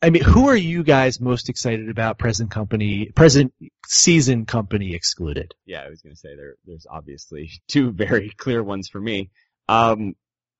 [0.00, 2.18] I mean, who are you guys most excited about?
[2.18, 3.52] Present company, present
[3.86, 5.54] season company excluded.
[5.66, 9.30] Yeah, I was going to say there, there's obviously two very clear ones for me.
[9.68, 10.14] Um,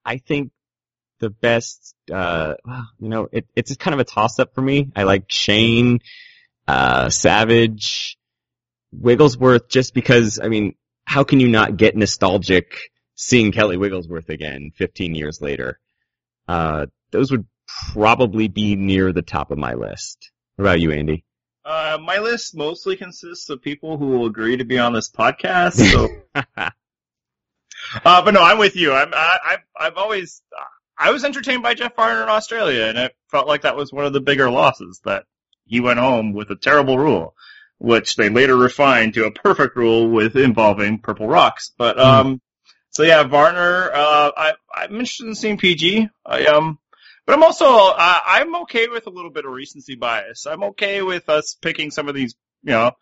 [0.04, 0.52] I think
[1.22, 2.54] the best, uh,
[2.98, 4.90] you know, it, it's kind of a toss up for me.
[4.94, 6.00] I like Shane,
[6.66, 8.18] uh, Savage,
[8.92, 10.74] Wigglesworth just because, I mean,
[11.04, 12.74] how can you not get nostalgic
[13.14, 15.78] seeing Kelly Wigglesworth again 15 years later?
[16.48, 17.46] Uh, those would
[17.92, 20.32] probably be near the top of my list.
[20.56, 21.24] What about you, Andy?
[21.64, 25.74] Uh, my list mostly consists of people who will agree to be on this podcast.
[25.74, 26.08] So,
[26.56, 26.70] uh,
[28.24, 28.92] but no, I'm with you.
[28.92, 30.42] I'm, I, I've, I've always,
[31.02, 34.06] I was entertained by Jeff Varner in Australia, and it felt like that was one
[34.06, 35.24] of the bigger losses that
[35.64, 37.34] he went home with a terrible rule,
[37.78, 41.72] which they later refined to a perfect rule with involving purple rocks.
[41.76, 42.40] But um,
[42.90, 43.90] so yeah, Varner.
[43.92, 46.08] Uh, I I'm interested in seeing PG.
[46.24, 46.78] I um.
[47.26, 50.46] But I'm also uh, I'm okay with a little bit of recency bias.
[50.46, 52.92] I'm okay with us picking some of these, you know,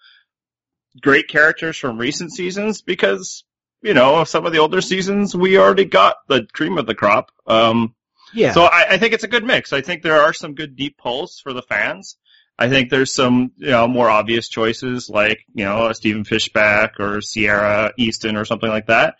[1.01, 3.45] great characters from recent seasons because
[3.83, 7.31] you know some of the older seasons we already got the cream of the crop.
[7.47, 7.95] Um,
[8.33, 8.53] Yeah.
[8.53, 9.73] so I, I think it's a good mix.
[9.73, 12.17] I think there are some good deep pulls for the fans.
[12.59, 17.01] I think there's some, you know, more obvious choices like, you know, a Stephen Fishbach
[17.01, 19.15] or Ciera Eastin or something like that.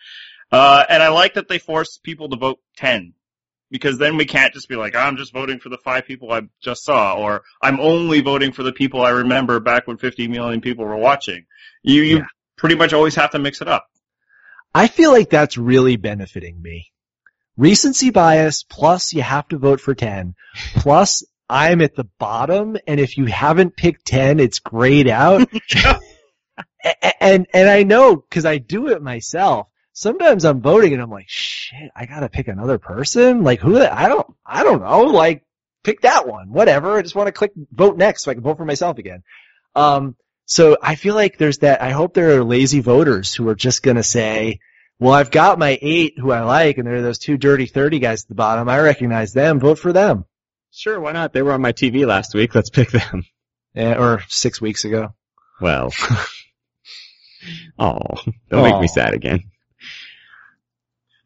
[0.53, 3.15] Uh, and I like that they force people to vote 10.
[3.71, 6.43] Because then we can't just be like, I'm just voting for the five people I
[6.61, 10.61] just saw, or I'm only voting for the people I remember back when 50 million
[10.61, 11.47] people were watching.
[11.83, 12.25] You, you Yeah.
[12.57, 13.87] pretty much always have to mix it up.
[14.75, 16.93] I feel like that's really benefiting me.
[17.57, 20.35] Recency bias plus you have to vote for 10
[20.77, 25.49] plus I'm at the bottom and if you haven't picked 10 it's grayed out.
[27.21, 29.69] And and I know cuz I do it myself.
[29.93, 33.43] Sometimes I'm voting and I'm like shit, I got to pick another person?
[33.43, 35.45] Like who the I don't I don't know, like
[35.85, 36.51] pick that one.
[36.51, 36.97] Whatever.
[36.97, 39.23] I just want to click vote next so I can vote for myself again.
[39.75, 40.17] Um
[40.51, 43.85] so I feel like there's that I hope there are lazy voters who are just
[43.85, 44.59] going to say
[44.99, 48.01] well, I've got my eight who I like, and there are those two dirty 30
[48.01, 48.69] guys at the bottom.
[48.69, 49.59] I recognize them.
[49.59, 50.27] Vote for them.
[50.73, 51.33] Sure, why not?
[51.33, 52.55] They were on my TV last week.
[52.55, 53.25] Let's pick them.
[53.75, 55.15] Eh, or six weeks ago.
[55.59, 55.93] Well.
[57.79, 57.99] oh,
[58.51, 59.45] don't make me sad again.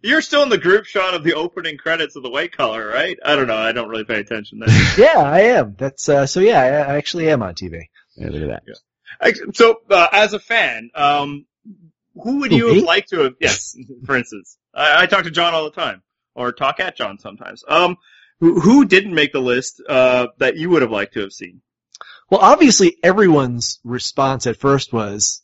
[0.02, 3.18] You're still in the group shot of the opening credits of the white collar, right?
[3.24, 3.56] I don't know.
[3.56, 4.68] I don't really pay attention there.
[4.98, 5.74] Yeah, I am.
[5.76, 7.88] That's, uh, so yeah, I I actually am on TV.
[8.14, 8.62] Yeah, look at that.
[8.68, 8.82] Ex-
[9.52, 11.46] So, uh, as a fan, um,
[12.14, 12.74] who would Who, you me?
[12.76, 13.34] have liked to have?
[13.40, 16.02] Yes, for instance, I, I talk to John all the time,
[16.34, 17.64] or talk at John sometimes.
[17.66, 17.96] Um,
[18.40, 21.60] who, who didn't make the list uh, that you would have liked to have seen?
[22.30, 25.42] Well, obviously everyone's response at first was,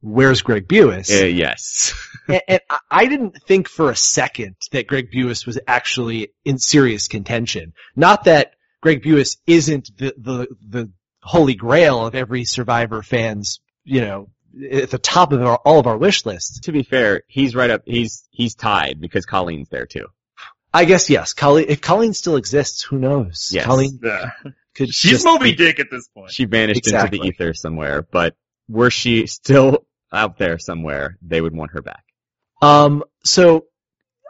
[0.00, 1.10] where's Greg Buis?
[1.10, 1.94] Uh, yes.
[2.28, 6.58] and, and I- I didn't think for a second that Greg Buis was actually in
[6.58, 7.72] serious contention.
[7.96, 10.92] Not that Greg Buis isn't the, the, the
[11.22, 14.28] holy grail of every Survivor fan's, you know,
[14.70, 16.60] at the top of our, all of our wish lists.
[16.60, 20.06] to be fair, he's right up, he's, he's tied because Colleen's there too.
[20.72, 21.32] I guess yes.
[21.32, 23.50] Colleen, if Colleen still exists, who knows?
[23.52, 23.64] Yes.
[23.66, 24.30] Colleen Yeah.
[24.74, 26.30] could She's just Moby be- Dick at this point.
[26.30, 28.36] She vanished into the ether somewhere, but
[28.68, 32.04] were she still out there somewhere, they would want her back.
[32.60, 33.66] Um, so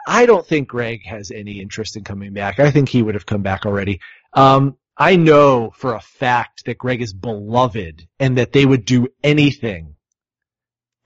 [0.06, 2.59] I don't think Greg has any interest in coming back.
[2.59, 4.01] I think he would have come back already.
[4.32, 9.06] Um, I know for a fact that Greg is beloved and that they would do
[9.22, 9.94] anything,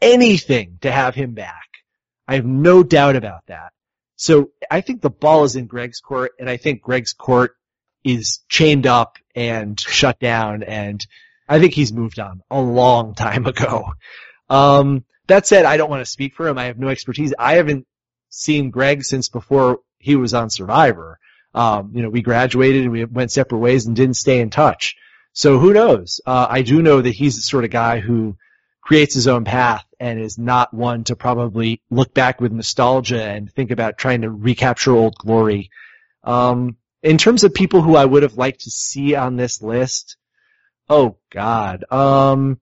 [0.01, 1.69] anything to have him back.
[2.27, 3.73] I have no doubt about that.
[4.17, 7.55] So I think the ball is in Greg's court and I think Greg's court
[8.03, 11.05] is chained up and shut down and
[11.49, 13.93] I think he's moved on a long time ago.
[14.49, 16.57] Um, that said, I don't want to speak for him.
[16.57, 17.35] I have no expertise.
[17.39, 17.87] I haven't
[18.31, 21.19] seen Greg since before he was on Survivor.
[21.55, 24.97] Um, you know, we graduated and we went separate ways and didn't stay in touch.
[25.33, 26.21] So who knows?
[26.27, 28.37] Uh, I do know that he's the sort of guy who
[28.83, 33.51] creates his own path and is not one to probably look back with nostalgia and
[33.51, 35.71] think about trying to recapture old glory.
[36.25, 40.17] Um, in terms of people who I would have liked to see on this list,
[40.89, 42.61] oh God, um,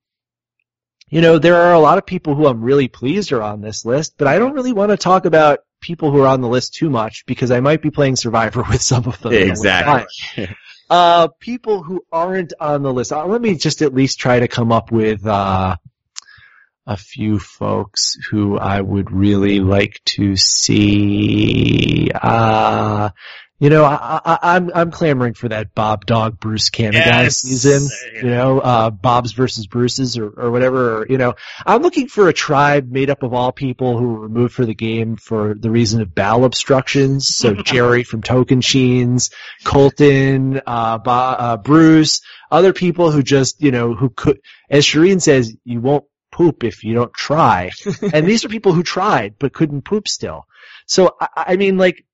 [1.08, 3.84] you know, there are a lot of people who I'm really pleased are on this
[3.84, 6.74] list, but I don't really want to talk about people who are on the list
[6.74, 9.32] too much because I might be playing Survivor with some of them.
[9.32, 10.48] Exactly.
[10.88, 13.12] Uh, people who aren't on the list.
[13.12, 15.76] Uh, let me just at least try to come up with, uh,
[16.86, 22.10] a few folks who I would really like to see.
[22.12, 23.10] Uh,
[23.60, 27.42] you know, I, I, I'm I'm clamoring for that Bob Dog Bruce Kanegai Yes.
[27.42, 27.88] season.
[28.14, 31.00] You know, uh, Bob's versus Bruce's or, or whatever.
[31.00, 31.34] Or, you know,
[31.66, 34.74] I'm looking for a tribe made up of all people who were removed for the
[34.74, 37.28] game for the reason of bowel obstructions.
[37.28, 39.30] So Jerry from Tocantins,
[39.64, 45.54] Colton, uh, uh, Bruce, other people who just, you know, who could, as Shirin says,
[45.64, 47.72] you won't poop if you don't try.
[48.14, 50.46] and these are people who tried but couldn't poop still.
[50.86, 52.06] So I, I mean, like,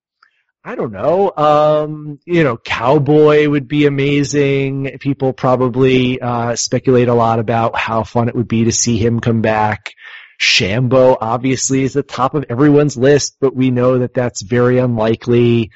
[0.66, 1.32] I don't know.
[1.36, 4.98] Um, you know, Cowboy would be amazing.
[5.00, 9.20] People probably uh, speculate a lot about how fun it would be to see him
[9.20, 9.92] come back.
[10.40, 15.70] Shambo obviously is the top of everyone's list, but we know that that's very unlikely.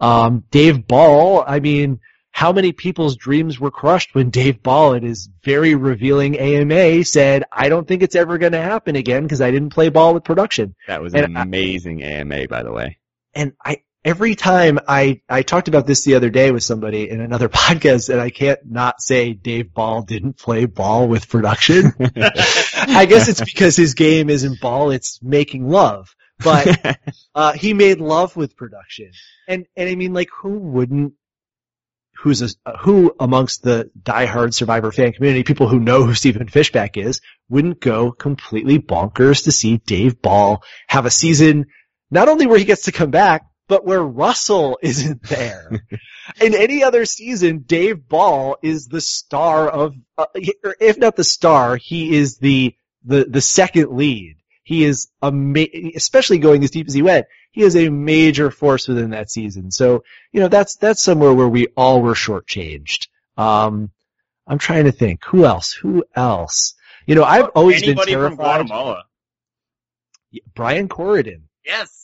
[0.00, 2.00] Um, Dave Ball, I mean,
[2.32, 7.44] how many people's dreams were crushed when Dave Ball at his very revealing AMA said,
[7.52, 10.24] I don't think it's ever going to happen again because I didn't play ball with
[10.24, 10.74] production.
[10.88, 12.98] That was And an I- amazing AMA, by the way.
[13.34, 17.20] And I, every time I, I talked about this the other day with somebody in
[17.20, 21.92] another podcast and I can't not say Dave Ball didn't play ball with production.
[22.16, 26.14] I guess it's because his game isn't ball, it's making love.
[26.42, 26.98] But,
[27.34, 29.12] uh, he made love with production.
[29.46, 31.14] And, and I mean like who wouldn't,
[32.16, 36.96] who's a, who amongst the diehard Survivor fan community, people who know who Stephen Fishbach
[36.96, 41.66] is, wouldn't go completely bonkers to see Dave Ball have a season
[42.10, 45.70] not only where he gets to come back, but where Russell isn't there.
[46.40, 51.76] In any other season, Dave Ball is the star of, uh, if not the star,
[51.76, 52.74] he is the,
[53.04, 54.36] the, the second lead.
[54.62, 57.26] He is ama- especially going as deep as he went.
[57.50, 59.70] He is a major force within that season.
[59.70, 63.08] So, you know, that's, that's somewhere where we all were shortchanged.
[63.36, 63.90] Um,
[64.46, 65.24] I'm trying to think.
[65.26, 65.72] Who else?
[65.72, 66.74] Who else?
[67.06, 68.36] You know, I've always Anybody been from.
[68.36, 69.04] Guatemala?
[70.54, 71.42] Brian Corridan.
[71.64, 72.01] Yes.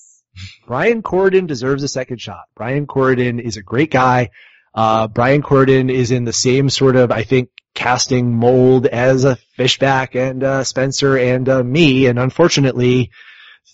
[0.68, 2.44] Brian Corridan deserves a second shot.
[2.54, 4.28] Brian Corridan is a great guy.
[4.74, 9.38] Uh, Brian Corridan is in the same sort of, I think, casting mold as a
[9.58, 13.10] Fishbach and uh, Spencer and uh, me, and unfortunately,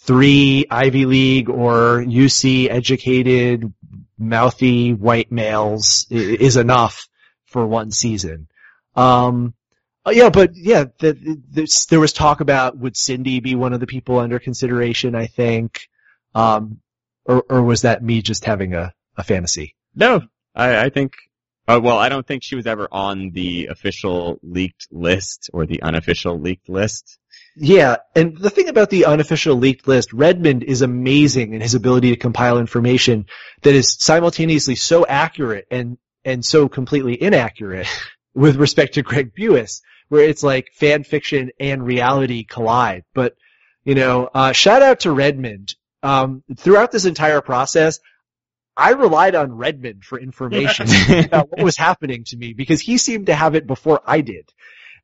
[0.02, 3.74] three Ivy League or UC educated,
[4.16, 7.08] mouthy white males is enough
[7.46, 8.46] for one season.
[8.94, 9.54] Um,
[10.06, 13.80] uh, yeah, but yeah, the, the, there was talk about would Cindy be one of
[13.80, 15.16] the people under consideration?
[15.16, 15.88] I think.
[16.36, 16.80] Um,
[17.24, 19.76] or, or was that me just having a, a fantasy?
[19.94, 20.22] No,
[20.54, 21.14] I, I think.
[21.66, 25.82] Uh, well, I don't think she was ever on the official leaked list or the
[25.82, 27.18] unofficial leaked list.
[27.56, 32.10] Yeah, and the thing about the unofficial leaked list, Redmond is amazing in his ability
[32.10, 33.26] to compile information
[33.62, 37.86] that is simultaneously so accurate and, and so completely inaccurate
[38.34, 43.04] with respect to Greg Buis, where it's like fan fiction and reality collide.
[43.14, 43.36] But,
[43.84, 45.76] you know, uh, shout out to Redmond.
[46.04, 47.98] Um, throughout this entire process,
[48.76, 50.86] I relied on Redmond for information
[51.24, 54.52] about what was happening to me because he seemed to have it before I did.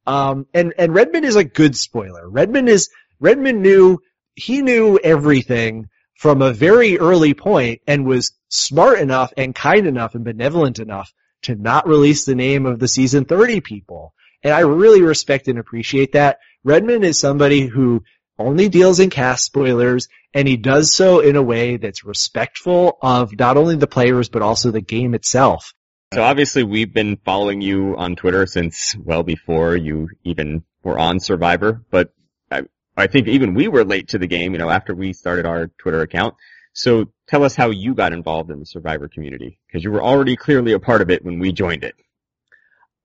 [0.07, 2.29] Um, and, and Redmond is a good spoiler.
[2.29, 4.01] Redmond is, Redmond knew,
[4.35, 10.15] he knew everything from a very early point and was smart enough and kind enough
[10.15, 11.13] and benevolent enough
[11.43, 14.13] to not release the name of the season 30 people.
[14.43, 16.41] And I really respect and appreciate that.
[16.63, 18.03] Redmond is somebody who
[18.41, 23.39] only deals in cast spoilers and he does so in a way that's respectful of
[23.39, 25.75] not only the players but also the game itself.
[26.13, 31.21] So obviously we've been following you on Twitter since well before you even were on
[31.21, 32.13] Survivor, but
[32.51, 32.63] I,
[32.97, 35.69] I think even we were late to the game, you know, after we started our
[35.79, 36.35] Twitter account.
[36.73, 40.37] So tell us how you got involved in the Survivor community, because you were already
[40.37, 41.95] clearly a part of it when we joined it.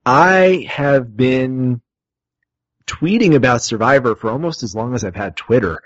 [0.06, 1.82] I have been
[2.88, 5.82] tweeting about Survivor for almost as long as I've had Twitter.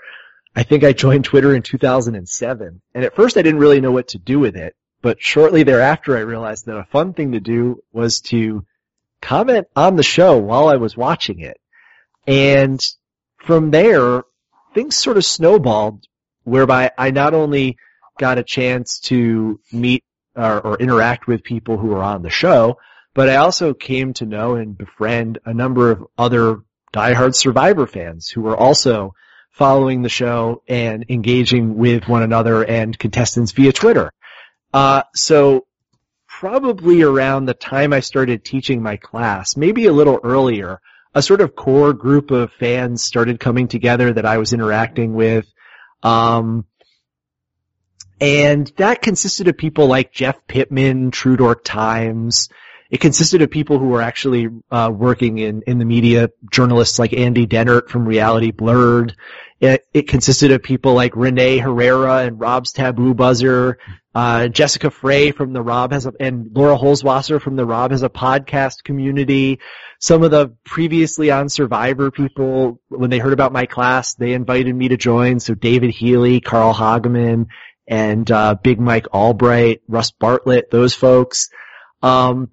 [0.54, 4.08] I think I joined Twitter in 2007, and at first I didn't really know what
[4.08, 7.82] to do with it, but shortly thereafter I realized that a fun thing to do
[7.92, 8.64] was to
[9.22, 11.60] comment on the show while I was watching it.
[12.26, 12.84] And
[13.38, 14.24] from there,
[14.74, 16.04] things sort of snowballed
[16.44, 17.76] whereby I not only
[18.18, 20.04] got a chance to meet
[20.34, 22.78] or, or interact with people who were on the show,
[23.14, 28.28] but I also came to know and befriend a number of other diehard Survivor fans
[28.28, 29.14] who were also
[29.50, 34.12] following the show and engaging with one another and contestants via Twitter.
[34.72, 35.66] Uh, so
[36.26, 40.80] probably around the time I started teaching my class, maybe a little earlier,
[41.14, 45.46] a sort of core group of fans started coming together that I was interacting with.
[46.02, 46.64] Um,
[48.20, 52.48] and that consisted of people like Jeff Pitman, True Dork Times.
[52.90, 57.12] It consisted of people who were actually uh, working in, in the media, journalists like
[57.12, 59.14] Andy Dehnart from Reality Blurred.
[59.60, 63.78] It, it consisted of people like Renee Herrera and Rob's Taboo Buzzer,
[64.14, 68.02] uh, Jessica Frey from the Rob has a, and Laura Holzwasser from the Rob has
[68.02, 69.60] a podcast community.
[70.00, 74.74] Some of the previously on Survivor people, when they heard about my class, they invited
[74.74, 75.38] me to join.
[75.38, 77.46] So David Healy, Carl Hageman,
[77.86, 81.50] and uh, Big Mike Albright, Russ Bartlett, those folks.
[82.02, 82.50] Um,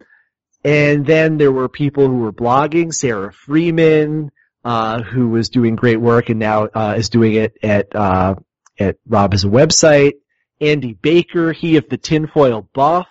[0.68, 4.31] and then there were people who were blogging, Sarah Freeman,
[4.65, 8.35] uh, who was doing great work and now uh, is doing it at uh,
[8.77, 10.15] at Rob as a website.
[10.60, 13.07] Andy Baker, he of the tinfoil buff.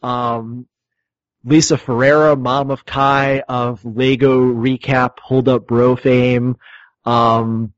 [0.00, 0.68] Um,
[1.44, 6.56] Lisa Ferreira, mom of Kai of Lego Recap, Hold Up Bro fame.
[7.04, 7.72] Um,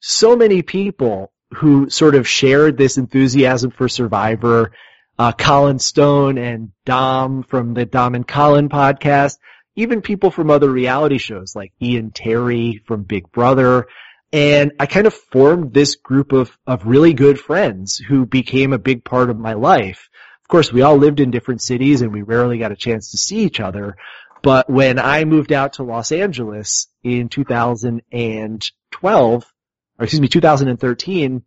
[0.00, 4.72] so many people who sort of shared this enthusiasm for Survivor.
[5.18, 9.38] Uh, Colin Stone and Dom from the Dom and Colin podcast.
[9.74, 13.86] Even people from other reality shows like Ian Terry from Big Brother.
[14.32, 18.78] And I kind of formed this group of, of really good friends who became a
[18.78, 20.08] big part of my life.
[20.42, 23.16] Of course, we all lived in different cities and we rarely got a chance to
[23.16, 23.96] see each other.
[24.42, 29.52] But when I moved out to Los Angeles in 2012,
[29.98, 31.42] or excuse me, 2013,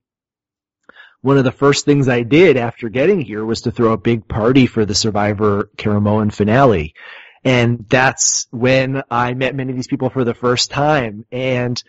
[1.21, 4.27] one of the first things I did after getting here was to throw a big
[4.27, 6.95] party for the Survivor Caramoan finale.
[7.43, 11.25] And that's when I met many of these people for the first time.
[11.31, 11.81] And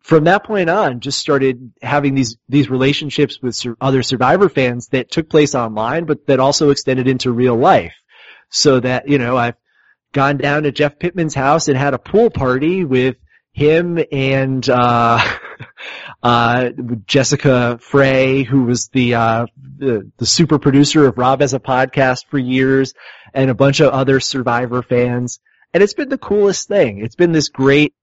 [0.00, 4.88] from that point on, just started having these, these relationships with sur- other Survivor fans
[4.88, 7.94] that took place online, but that also extended into real life.
[8.50, 9.56] So that, you know, I've
[10.12, 13.16] gone down to Jeff Pitman's house and had a pool party with
[13.52, 15.20] him and, uh,
[16.22, 16.70] uh,
[17.06, 19.46] Jessica Frey, who was the, uh,
[19.78, 22.94] the, the super producer of Rob as a podcast for years,
[23.34, 25.40] and a bunch of other Survivor fans.
[25.72, 26.98] And it's been the coolest thing.
[26.98, 27.94] It's been this great,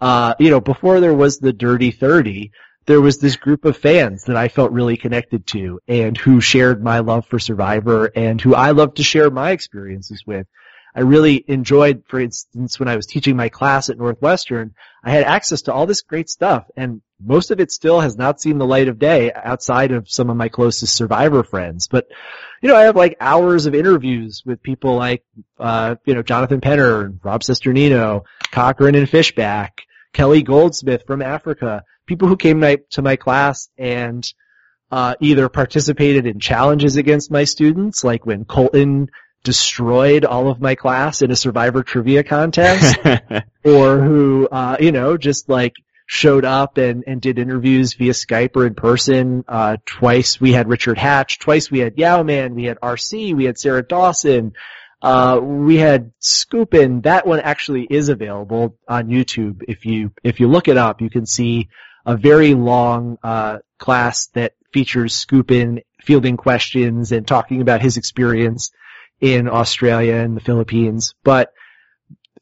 [0.00, 2.52] uh, you know, before there was the Dirty 30,
[2.86, 6.82] there was this group of fans that I felt really connected to and who shared
[6.82, 10.46] my love for Survivor and who I love to share my experiences with.
[10.94, 15.24] I really enjoyed, for instance, when I was teaching my class at Northwestern, I had
[15.24, 18.66] access to all this great stuff and most of it still has not seen the
[18.66, 21.86] light of day outside of some of my closest survivor friends.
[21.88, 22.08] But,
[22.62, 25.22] you know, I have like hours of interviews with people like,
[25.58, 29.80] uh, you know, Jonathan Penner, and Rob Cesternino, Cochran and Fishbach,
[30.12, 32.60] Kelly Goldsmith from Africa, people who came
[32.90, 34.26] to my class and,
[34.90, 39.08] uh, either participated in challenges against my students, like when Colton
[39.42, 42.98] destroyed all of my class in a survivor trivia contest,
[43.64, 45.74] or who, uh, you know, just like
[46.06, 49.44] showed up and, and did interviews via Skype or in person.
[49.46, 53.58] Uh, twice we had Richard Hatch, twice we had Yau-Man we had RC, we had
[53.58, 54.52] Sarah Dawson,
[55.02, 57.04] uh, we had Skupin.
[57.04, 59.62] That one actually is available on YouTube.
[59.68, 61.68] If you, if you look it up, you can see
[62.04, 68.72] a very long, uh, class that features Skupin fielding questions and talking about his experience
[69.20, 71.14] in Australia and the Philippines.
[71.22, 71.52] But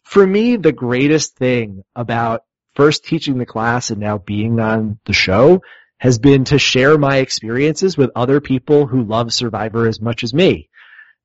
[0.05, 2.43] for me, the greatest thing about
[2.75, 5.63] first teaching the class and now being on the show
[5.99, 10.33] has been to share my experiences with other people who love Survivor as much as
[10.33, 10.69] me.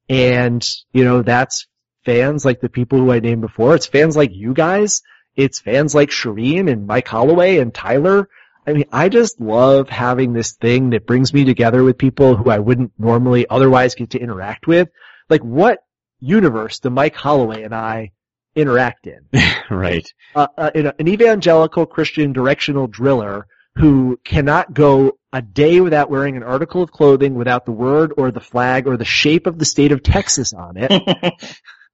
[0.10, 1.68] And, you know, that's
[2.06, 3.76] fans like the people who I named before.
[3.76, 5.02] It's fans like you guys.
[5.36, 8.28] It's fans like Shirin and Mike Holloway and Tyler.
[8.66, 12.50] I mean, I just love having this thing that brings me together with people who
[12.50, 14.90] I wouldn't normally otherwise get to interact with.
[15.34, 15.80] Like what
[16.20, 18.12] universe do Mike Holloway and I
[18.56, 19.26] interact in.
[19.72, 20.08] right.
[20.36, 23.48] Uh, uh, an evangelical Christian directional driller
[23.78, 28.30] who cannot go a day without wearing an article of clothing without the word or
[28.30, 31.34] the flag or the shape of the state of Texas on it,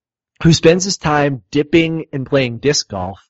[0.43, 3.25] who spends his time dipping and playing disc golf,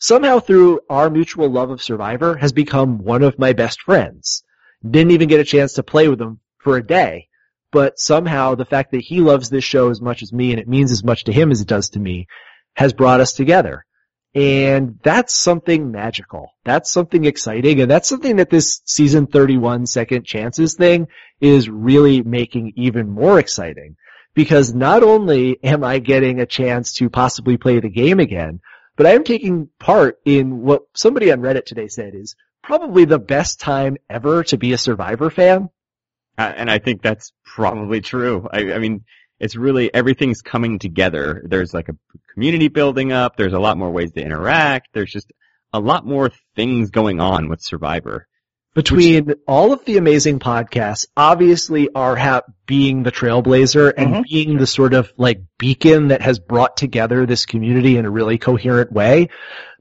[0.00, 4.42] somehow through our mutual love of Survivor has become one of my best friends.
[4.82, 7.28] Didn't even get a chance to play with him for a day,
[7.72, 10.68] but somehow the fact that he loves this show as much as me and it
[10.68, 12.26] means as much to him as it does to me
[12.76, 13.84] has brought us together.
[14.34, 16.52] And that's something magical.
[16.64, 17.80] That's something exciting.
[17.80, 21.08] And that's something that this season 31 second chances thing
[21.40, 23.96] is really making even more exciting.
[24.34, 28.60] Because not only am I getting a chance to possibly play the game again,
[28.96, 33.18] but I am taking part in what somebody on Reddit today said is probably the
[33.18, 35.68] best time ever to be a Survivor fan.
[36.42, 38.48] Uh, and I think that's probably true.
[38.52, 39.04] I, I mean,
[39.38, 41.42] it's really everything's coming together.
[41.44, 41.96] There's like a
[42.34, 43.36] community building up.
[43.36, 44.88] There's a lot more ways to interact.
[44.92, 45.32] There's just
[45.72, 48.26] a lot more things going on with Survivor.
[48.74, 54.22] Between Which, all of the amazing podcasts, obviously RHAP being the trailblazer and mm-hmm.
[54.22, 58.38] being the sort of like beacon that has brought together this community in a really
[58.38, 59.28] coherent way.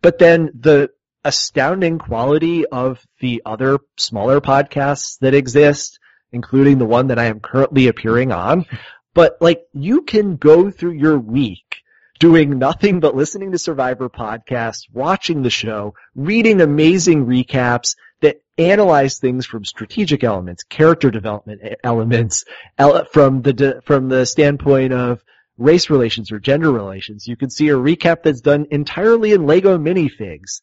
[0.02, 0.90] But then the
[1.24, 6.00] astounding quality of the other smaller podcasts that exist,
[6.32, 8.66] including the one that I am currently appearing on,
[9.14, 11.82] but like you can go through your week
[12.20, 19.18] doing nothing but listening to Survivor podcasts, watching the show, reading amazing recaps that analyze
[19.18, 22.46] things from strategic elements, character development elements,
[23.12, 25.24] from the from the standpoint of
[25.58, 27.28] race relations or gender relations.
[27.28, 30.62] You can see a recap that's done entirely in Lego minifigs.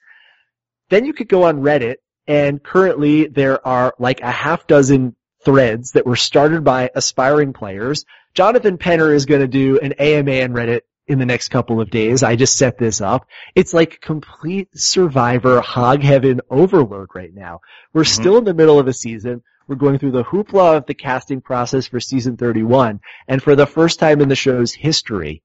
[0.90, 1.96] Then you could go on Reddit
[2.26, 8.04] and currently there are like a half dozen threads that were started by aspiring players
[8.38, 11.90] Jonathan Penner is going to do an AMA on Reddit in the next couple of
[11.90, 12.22] days.
[12.22, 13.26] I just set this up.
[13.56, 17.62] It's like complete survivor hog heaven overload right now.
[17.92, 18.22] We're mm-hmm.
[18.22, 19.42] still in the middle of a season.
[19.66, 23.00] We're going through the hoopla of the casting process for season 31.
[23.26, 25.42] And for the first time in the show's history,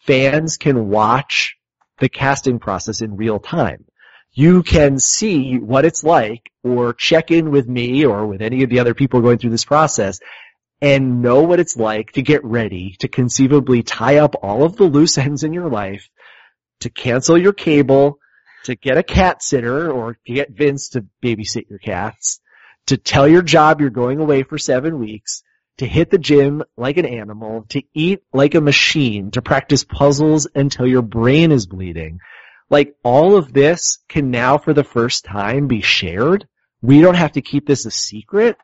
[0.00, 1.56] fans can watch
[1.98, 3.86] the casting process in real time.
[4.38, 8.70] You can see what it's like or check in with me or with any of
[8.70, 10.20] the other people going through this process
[10.80, 14.84] and know what it's like to get ready to conceivably tie up all of the
[14.84, 16.08] loose ends in your life,
[16.78, 18.20] to cancel your cable,
[18.62, 22.38] to get a cat sitter or to get Vince to babysit your cats,
[22.86, 25.42] to tell your job you're going away for seven weeks,
[25.78, 30.46] to hit the gym like an animal, to eat like a machine, to practice puzzles
[30.54, 32.20] until your brain is bleeding.
[32.70, 36.46] Like all of this can now for the first time be shared.
[36.82, 38.56] We don't have to keep this a secret.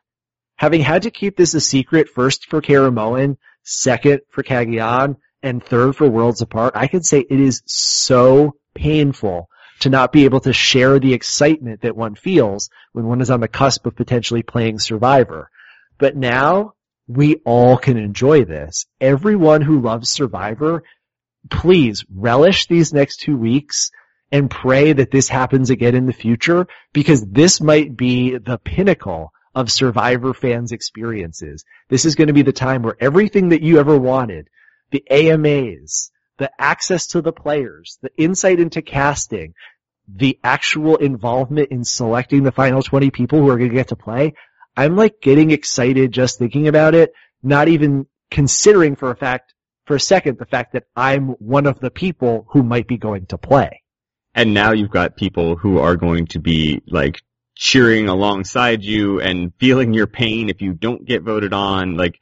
[0.57, 5.95] Having had to keep this a secret first for Caramoan, second for Cagayan, and third
[5.95, 9.49] for Worlds Apart, I can say it is so painful
[9.81, 13.41] to not be able to share the excitement that one feels when one is on
[13.41, 15.49] the cusp of potentially playing Survivor.
[15.97, 16.73] But now,
[17.07, 18.85] we all can enjoy this.
[19.01, 20.83] Everyone who loves Survivor,
[21.49, 23.91] please relish these next two weeks
[24.31, 29.31] and pray that this happens again in the future because this might be the pinnacle
[29.53, 31.63] of Survivor fans' experiences.
[31.89, 34.49] This is going to be the time where everything that you ever wanted,
[34.91, 39.53] the AMAs, the access to the players, the insight into casting,
[40.07, 43.95] the actual involvement in selecting the final 20 people who are going to get to
[43.95, 44.33] play,
[44.75, 49.53] I'm like getting excited just thinking about it, not even considering for a fact,
[49.85, 53.27] for a second, the fact that I'm one of the people who might be going
[53.27, 53.81] to play.
[54.33, 57.21] And now you've got people who are going to be like
[57.55, 61.95] cheering alongside you and feeling your pain if you don't get voted on.
[61.95, 62.19] Like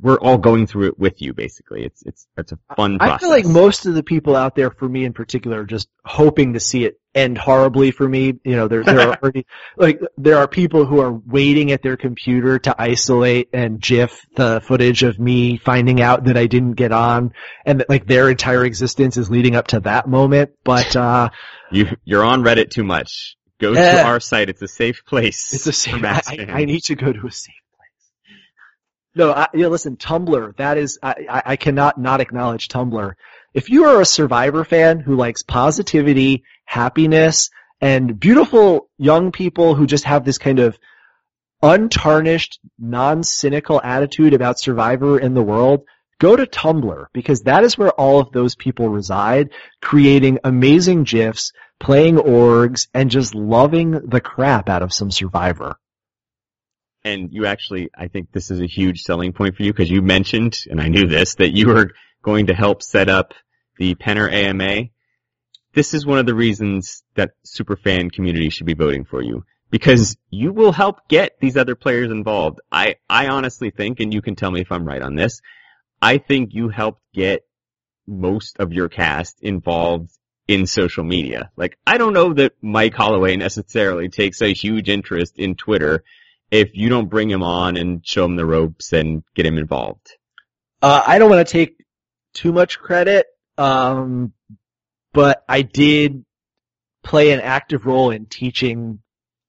[0.00, 1.84] we're all going through it with you, basically.
[1.84, 3.14] It's it's it's a fun process.
[3.14, 5.88] I feel like most of the people out there, for me in particular, are just
[6.04, 8.34] hoping to see it end horribly for me.
[8.44, 9.46] You know, there there are already,
[9.76, 14.60] like there are people who are waiting at their computer to isolate and GIF the
[14.60, 17.32] footage of me finding out that I didn't get on,
[17.64, 20.50] and that like their entire existence is leading up to that moment.
[20.64, 21.30] But uh,
[21.70, 23.36] you you're on Reddit too much.
[23.60, 24.48] Go to our site.
[24.48, 25.54] It's a safe place.
[25.54, 26.02] It's a safe.
[26.04, 26.46] I.
[26.48, 27.61] I need to go to a safe place.
[29.14, 30.56] No, I, you know, listen, Tumblr.
[30.56, 33.12] That is, I, I I cannot not acknowledge Tumblr.
[33.52, 39.86] If you are a Survivor fan who likes positivity, happiness, and beautiful young people who
[39.86, 40.78] just have this kind of
[41.62, 45.82] untarnished, non-cynical attitude about Survivor in the world,
[46.18, 49.50] go to Tumblr because that is where all of those people reside,
[49.82, 55.76] creating amazing GIFs, playing orgs, and just loving the crap out of some Survivor.
[57.04, 60.02] And you actually, I think this is a huge selling point for you because you
[60.02, 61.90] mentioned, and I knew this, that you were
[62.22, 63.34] going to help set up
[63.78, 64.88] the Penner AMA.
[65.74, 70.16] This is one of the reasons that superfan community should be voting for you because
[70.30, 72.60] you will help get these other players involved.
[72.70, 75.40] I, I honestly think, and you can tell me if I'm right on this,
[76.00, 77.42] I think you helped get
[78.06, 80.10] most of your cast involved
[80.46, 81.50] in social media.
[81.56, 86.04] Like, I don't know that Mike Holloway necessarily takes a huge interest in Twitter
[86.52, 90.12] if you don't bring him on and show him the ropes and get him involved.
[90.82, 91.76] Uh, I don't want to take
[92.34, 93.26] too much credit,
[93.56, 94.34] um,
[95.14, 96.24] but I did
[97.02, 99.00] play an active role in teaching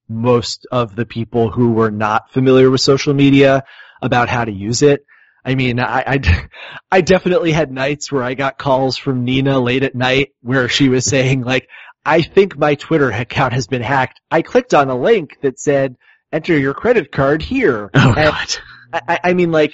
[0.08, 3.66] most of the people who were not familiar with social media
[4.02, 5.06] about how to use it.
[5.44, 6.48] I mean, I, I,
[6.92, 10.88] I definitely had nights where I got calls from Nina late at night where she
[10.88, 11.68] was saying like,
[12.06, 14.22] I think my Twitter account has been hacked.
[14.32, 15.98] I clicked on a link that said,
[16.34, 17.90] enter your credit card here.
[17.96, 18.56] Oh And- god.
[18.94, 19.74] I, I- mean, like,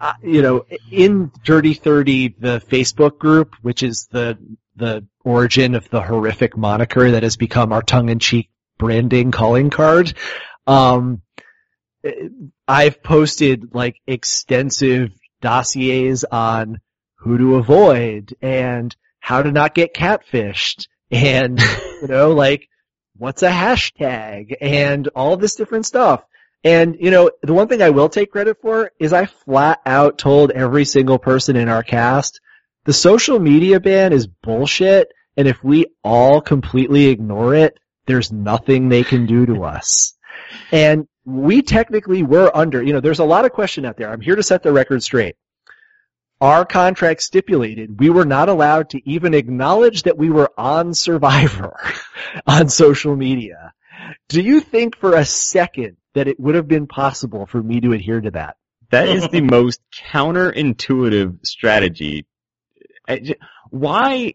[0.00, 4.36] uh, you know, in Dirty Thirty, the Facebook group, which is the
[4.76, 10.12] the origin of the horrific moniker that has become our tongue-in-cheek branding calling card.
[10.66, 11.22] Um,
[12.02, 12.28] eh,
[12.66, 16.80] I've posted like extensive dossiers on
[17.14, 21.60] who to avoid and how to not get catfished and,
[22.02, 22.68] you know, like,
[23.16, 26.24] what's a hashtag and all this different stuff.
[26.62, 30.18] And, you know, the one thing I will take credit for is I flat out
[30.18, 32.40] told every single person in our cast,
[32.84, 38.88] the social media ban is bullshit, and if we all completely ignore it, there's nothing
[38.88, 40.14] they can do to us.
[40.72, 44.10] And we technically were under, you know, there's a lot of question out there.
[44.10, 45.36] I'm here to set the record straight.
[46.40, 51.78] Our contract stipulated we were not allowed to even acknowledge that we were on Survivor
[52.46, 53.72] on social media.
[54.28, 57.92] Do you think for a second that it would have been possible for me to
[57.92, 58.56] adhere to that?
[58.90, 59.80] That is the most
[60.12, 62.26] counterintuitive strategy.
[63.70, 64.34] Why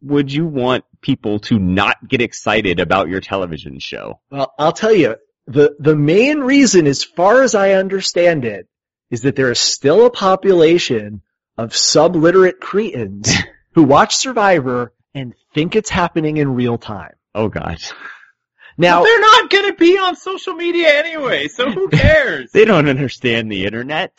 [0.00, 4.20] would you want people to not get excited about your television show?
[4.30, 5.16] Well, I'll tell you,
[5.46, 8.68] the, the main reason, as far as I understand it,
[9.10, 11.22] is that there is still a population
[11.58, 13.34] of subliterate cretins
[13.74, 17.12] who watch Survivor and think it's happening in real time.
[17.34, 17.78] Oh god.
[18.80, 22.52] Now, But they're not going to be on social media anyway, so who cares?
[22.52, 24.12] They don't understand the internet.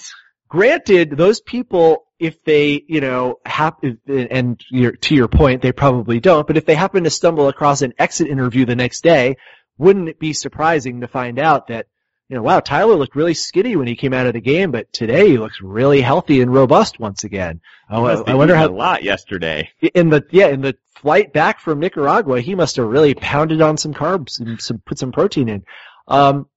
[0.49, 6.19] granted, those people, if they, you know, hap- and your, to your point, they probably
[6.19, 9.37] don't, but if they happen to stumble across an exit interview the next day,
[9.77, 11.87] wouldn't it be surprising to find out that,
[12.29, 14.93] you know, wow, Tyler looked really skinny when he came out of the game, but
[14.93, 17.59] today he looks really healthy and robust once again.
[17.89, 19.71] Oh, I, I wonder how, a lot yesterday.
[19.81, 23.77] in the, yeah, in the flight back from Nicaragua, he must have really pounded on
[23.77, 25.63] some carbs and some, put some protein in.
[26.07, 26.47] Um,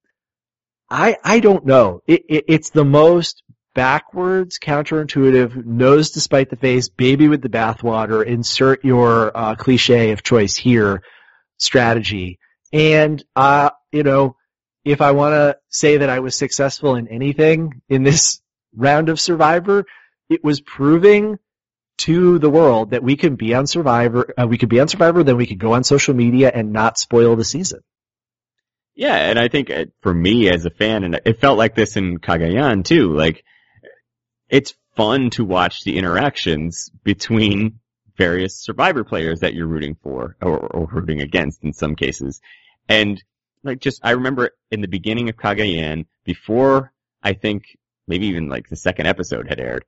[0.91, 2.03] I, I don't know.
[2.07, 3.43] It, it, it's the most
[3.75, 10.23] backwards, counterintuitive, nose despite the face, baby with the bathwater, insert your uh, cliche of
[10.23, 11.03] choice here
[11.57, 12.39] strategy.
[12.75, 14.37] And, uh, you know,
[14.85, 18.41] if I want to say that I was successful in anything in this
[18.75, 19.85] round of Survivor,
[20.29, 21.39] it was proving
[21.99, 25.23] to the world that we can be on Survivor, uh, we could be on Survivor,
[25.23, 27.81] then we could go on social media and not spoil the season.
[28.95, 31.97] Yeah, and I think uh, for me as a fan, and it felt like this
[31.97, 33.45] in Cagayan too, like,
[34.49, 37.79] it's fun to watch the interactions between
[38.17, 42.41] various survivor players that you're rooting for, or, or rooting against in some cases.
[42.89, 43.23] And,
[43.65, 47.65] like, just, I remember in the beginning of Cagayan, before, I think,
[48.07, 49.85] maybe even like the second episode had aired,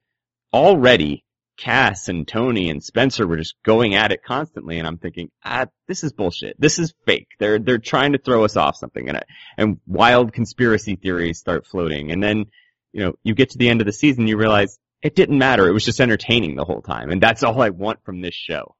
[0.52, 1.24] already
[1.56, 5.66] Kass and Tony and Spencer were just going at it constantly, and I'm thinking, ah,
[5.86, 6.60] this is bullshit.
[6.60, 7.28] This is fake.
[7.38, 9.20] They're they're trying to throw us off something, and
[9.56, 12.46] and wild conspiracy theories start floating, and then
[12.92, 15.68] you know you get to the end of the season, you realize it didn't matter.
[15.68, 18.74] It was just entertaining the whole time, and that's all I want from this show.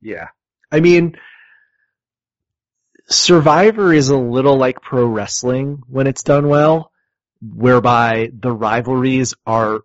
[0.00, 0.28] Yeah.
[0.70, 1.16] I mean,
[3.08, 6.92] Survivor is a little like pro wrestling when it's done well,
[7.40, 9.80] whereby the rivalries are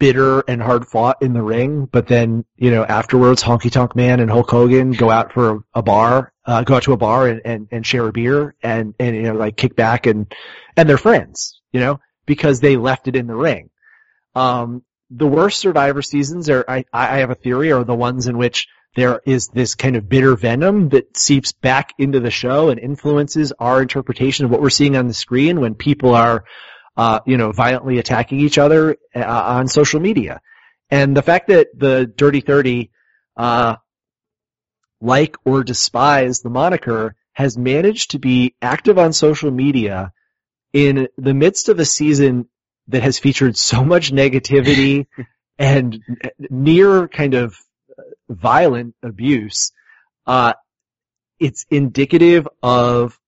[0.00, 4.18] bitter and hard fought in the ring, but then, you know, afterwards Honky Tonk Man
[4.18, 7.40] and Hulk Hogan go out for a, bar, uh, go out to a bar and,
[7.44, 10.34] and, and share a beer and, and, you know, like kick back and,
[10.76, 13.70] and they're friends, you know, because they left it in the ring.
[14.34, 18.36] Um, the worst Survivor seasons are, I, I have a theory, are the ones in
[18.36, 22.78] which there is this kind of bitter venom that seeps back into the show and
[22.78, 26.44] influences our interpretation of what we're seeing on the screen when people are,
[26.96, 30.40] uh, you know, violently attacking each other uh, on social media.
[30.90, 32.90] And the fact that the Dirty 30,
[33.36, 33.76] uh,
[35.00, 40.12] like or despise the moniker has managed to be active on social media
[40.72, 42.48] in the midst of a season
[42.88, 45.06] that has featured so much negativity
[45.58, 46.00] and
[46.38, 47.56] near kind of
[48.34, 49.72] violent abuse,
[50.26, 50.54] uh,
[51.38, 53.18] it's indicative of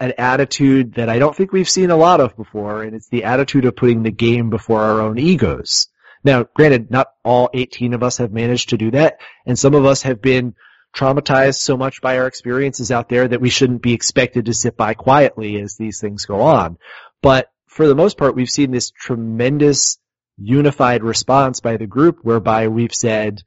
[0.00, 3.24] an attitude that I don't think we've seen a lot of before, and it's the
[3.24, 5.88] attitude of putting the game before our own egos.
[6.22, 9.84] Now, granted, not all 18 of us have managed to do that, and some of
[9.84, 10.54] us have been
[10.94, 14.76] traumatized so much by our experiences out there that we shouldn't be expected to sit
[14.76, 16.78] by quietly as these things go on.
[17.22, 19.98] But for the most part, we've seen this tremendous
[20.36, 23.42] unified response by the group whereby we've said,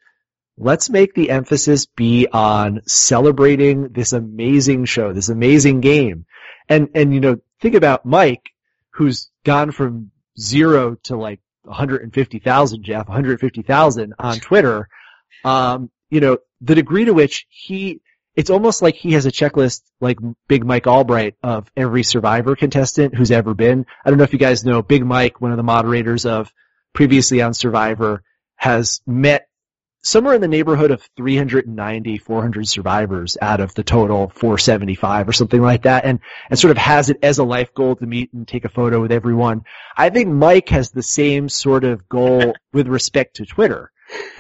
[0.61, 6.25] let's make the emphasis be on celebrating this amazing show, this amazing game.
[6.69, 8.51] And, and, you know, think about Mike,
[8.91, 14.88] who's gone from zero to like 150,000, Jeff, 150,000 on Twitter.
[15.43, 18.01] Um, you know, the degree to which he,
[18.35, 23.15] it's almost like he has a checklist like Big Mike Albright of every survivor contestant
[23.15, 23.88] who's ever been.
[24.05, 26.53] I don't know if you guys know Big Mike, one of the moderators of
[26.93, 28.21] previously on Survivor,
[28.55, 29.47] has met
[30.03, 35.61] somewhere in the neighborhood of 390, 400 survivors out of the total 475 or something
[35.61, 36.19] like that and,
[36.49, 39.01] and sort of has it as a life goal to meet and take a photo
[39.01, 39.63] with everyone.
[39.95, 43.91] I think Mike has the same sort of goal with respect to Twitter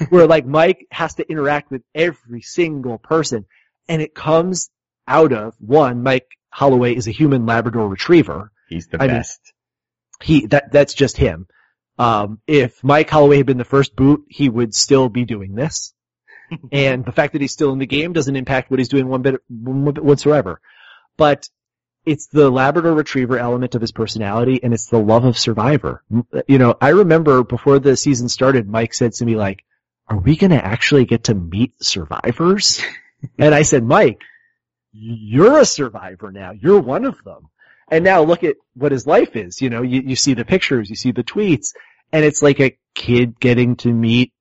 [0.09, 3.45] where like Mike has to interact with every single person
[3.87, 4.69] and it comes
[5.07, 8.51] out of one, Mike Holloway is a human Labrador retriever.
[8.67, 9.39] He's the I mean, best.
[10.21, 11.47] He, that, that's just him.
[11.97, 15.93] Um, if Mike Holloway had been the first boot, he would still be doing this.
[16.71, 19.21] and the fact that he's still in the game doesn't impact what he's doing one
[19.21, 20.61] bit, one bit whatsoever.
[21.17, 21.47] But
[22.05, 26.03] it's the Labrador Retriever element of his personality, and it's the love of Survivor.
[26.47, 29.63] You know, I remember before the season started, Mike said to me like,
[30.07, 32.81] "Are we going to actually get to meet survivors?"
[33.37, 34.21] and I said, "Mike,
[34.91, 36.51] you're a survivor now.
[36.51, 37.50] You're one of them."
[37.91, 39.61] And now look at what his life is.
[39.61, 41.73] You know, you, you see the pictures, you see the tweets,
[42.13, 44.31] and it's like a kid getting to meet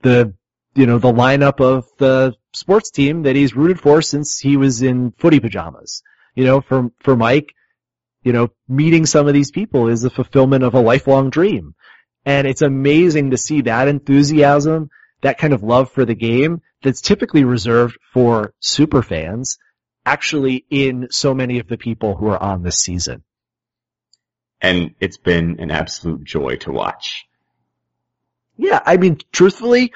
[0.00, 0.34] the,
[0.74, 4.82] you know, the lineup of the sports team that he's rooted for since he was
[4.82, 6.02] in footy pajamas.
[6.34, 7.54] You know, for, for Mike,
[8.22, 11.74] you know, meeting some of these people is a fulfillment of a lifelong dream.
[12.24, 14.90] And it's amazing to see that enthusiasm
[15.20, 19.58] that kind of love for the game that's typically reserved for super fans
[20.06, 23.24] actually in so many of the people who are on this season.
[24.60, 27.26] And it's been an absolute joy to watch.
[28.56, 29.92] Yeah, I mean, truthfully,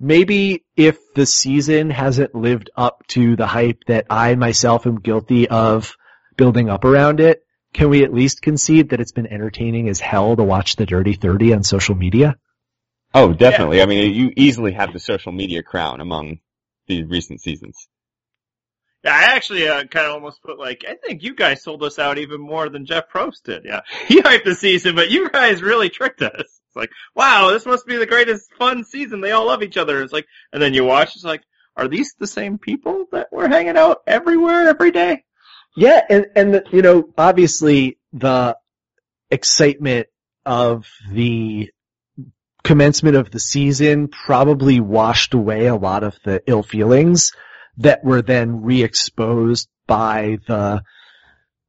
[0.00, 5.48] maybe if the season hasn't lived up to the hype that I myself am guilty
[5.48, 5.94] of
[6.36, 10.34] building up around it, can we at least concede that it's been entertaining as hell
[10.34, 12.36] to watch the Dirty 30 on social media?
[13.14, 13.76] Oh, definitely.
[13.76, 13.84] Yeah.
[13.84, 16.40] I mean, you easily have the social media crown among
[16.86, 17.88] the recent seasons.
[19.02, 21.98] Yeah, I actually uh, kind of almost put like, I think you guys sold us
[21.98, 23.64] out even more than Jeff Probst did.
[23.64, 26.34] Yeah, he hyped the season, but you guys really tricked us.
[26.36, 29.20] It's like, wow, this must be the greatest fun season.
[29.20, 30.02] They all love each other.
[30.02, 31.42] It's like, and then you watch, it's like,
[31.76, 35.24] are these the same people that were hanging out everywhere every day?
[35.76, 38.56] Yeah, and and you know, obviously the
[39.30, 40.08] excitement
[40.44, 41.70] of the
[42.64, 47.32] commencement of the season probably washed away a lot of the ill feelings
[47.78, 50.82] that were then re-exposed by the,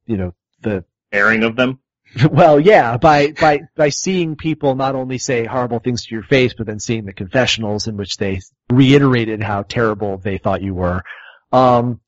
[0.06, 1.78] you know, the airing of them.
[2.30, 6.52] Well, yeah, by, by, by seeing people not only say horrible things to your face,
[6.52, 11.04] but then seeing the confessionals in which they reiterated how terrible they thought you were.
[11.52, 12.00] Um,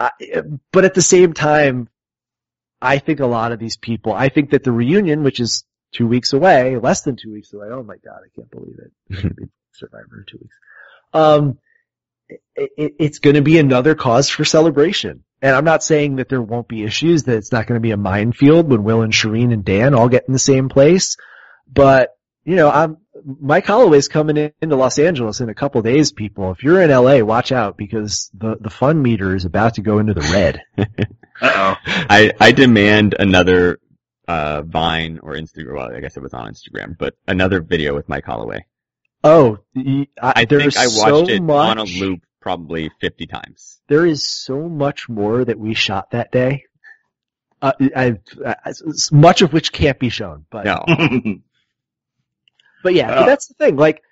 [0.00, 0.10] I,
[0.72, 1.88] but at the same time,
[2.80, 6.06] I think a lot of these people, I think that the reunion, which is two
[6.06, 9.50] weeks away, less than two weeks away, oh my god, I can't believe it.
[9.72, 10.56] Survivor in two weeks.
[11.12, 11.58] Um,
[12.28, 15.24] it, it's going to be another cause for celebration.
[15.40, 17.92] And I'm not saying that there won't be issues, that it's not going to be
[17.92, 21.16] a minefield when Will and Shirin and Dan all get in the same place.
[21.72, 22.10] But,
[22.44, 26.50] you know, I'm, Mike Holloway's coming in, into Los Angeles in a couple days, people.
[26.50, 29.98] If you're in LA, watch out because the, the fun meter is about to go
[29.98, 30.62] into the red.
[31.42, 33.78] oh I, I demand another,
[34.26, 38.08] uh, Vine or Instagram, well, I guess it was on Instagram, but another video with
[38.08, 38.66] Mike Holloway.
[39.24, 43.80] Oh, I, I think I watched so it much, on a loop probably 50 times.
[43.88, 46.64] There is so much more that we shot that day.
[47.60, 48.72] Uh, I, I,
[49.10, 50.64] much of which can't be shown, but.
[50.64, 50.84] No.
[52.84, 53.76] but yeah, but that's the thing.
[53.76, 54.02] Like,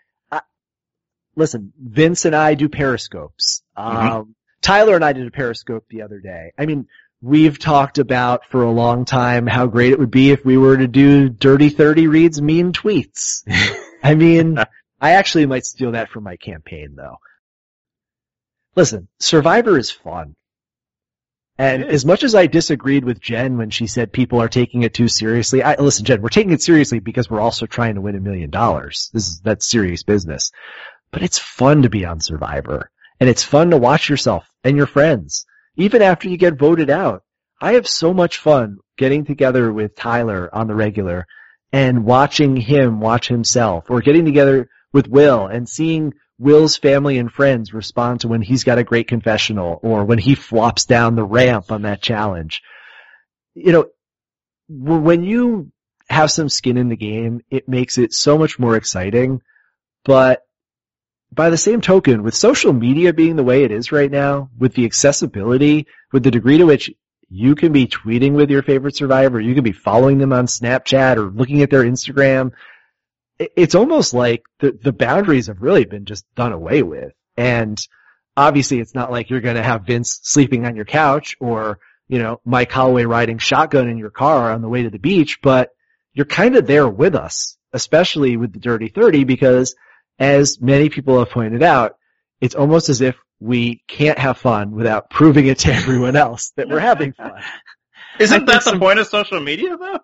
[1.36, 3.62] listen, Vince and I do periscopes.
[3.78, 4.08] Mm-hmm.
[4.08, 6.52] Um, Tyler and I did a periscope the other day.
[6.58, 6.88] I mean,
[7.20, 10.76] we've talked about for a long time how great it would be if we were
[10.76, 13.42] to do Dirty 30 reads mean tweets.
[14.02, 14.58] I mean,
[15.00, 17.16] I actually might steal that from my campaign though.
[18.74, 20.34] Listen, Survivor is fun.
[21.58, 24.92] And as much as I disagreed with Jen when she said people are taking it
[24.92, 28.14] too seriously, I listen, Jen, we're taking it seriously because we're also trying to win
[28.14, 29.10] a million dollars.
[29.14, 30.52] This is that's serious business.
[31.10, 32.90] But it's fun to be on Survivor.
[33.18, 35.46] And it's fun to watch yourself and your friends.
[35.76, 37.22] Even after you get voted out.
[37.58, 41.26] I have so much fun getting together with Tyler on the regular
[41.72, 47.30] and watching him watch himself or getting together with Will and seeing Will's family and
[47.30, 51.22] friends respond to when he's got a great confessional or when he flops down the
[51.22, 52.62] ramp on that challenge.
[53.54, 53.86] You know,
[54.70, 55.70] when you
[56.08, 59.42] have some skin in the game, it makes it so much more exciting.
[60.02, 60.46] But
[61.30, 64.72] by the same token, with social media being the way it is right now, with
[64.72, 66.90] the accessibility, with the degree to which
[67.28, 71.18] you can be tweeting with your favorite survivor, you can be following them on Snapchat
[71.18, 72.52] or looking at their Instagram,
[73.38, 77.12] it's almost like the, the boundaries have really been just done away with.
[77.36, 77.78] And
[78.36, 82.18] obviously it's not like you're going to have Vince sleeping on your couch or, you
[82.18, 85.70] know, Mike Holloway riding shotgun in your car on the way to the beach, but
[86.14, 89.74] you're kind of there with us, especially with the Dirty 30 because
[90.18, 91.96] as many people have pointed out,
[92.40, 96.68] it's almost as if we can't have fun without proving it to everyone else that
[96.68, 97.42] we're having fun.
[98.18, 100.00] Isn't that the some, point of social media though?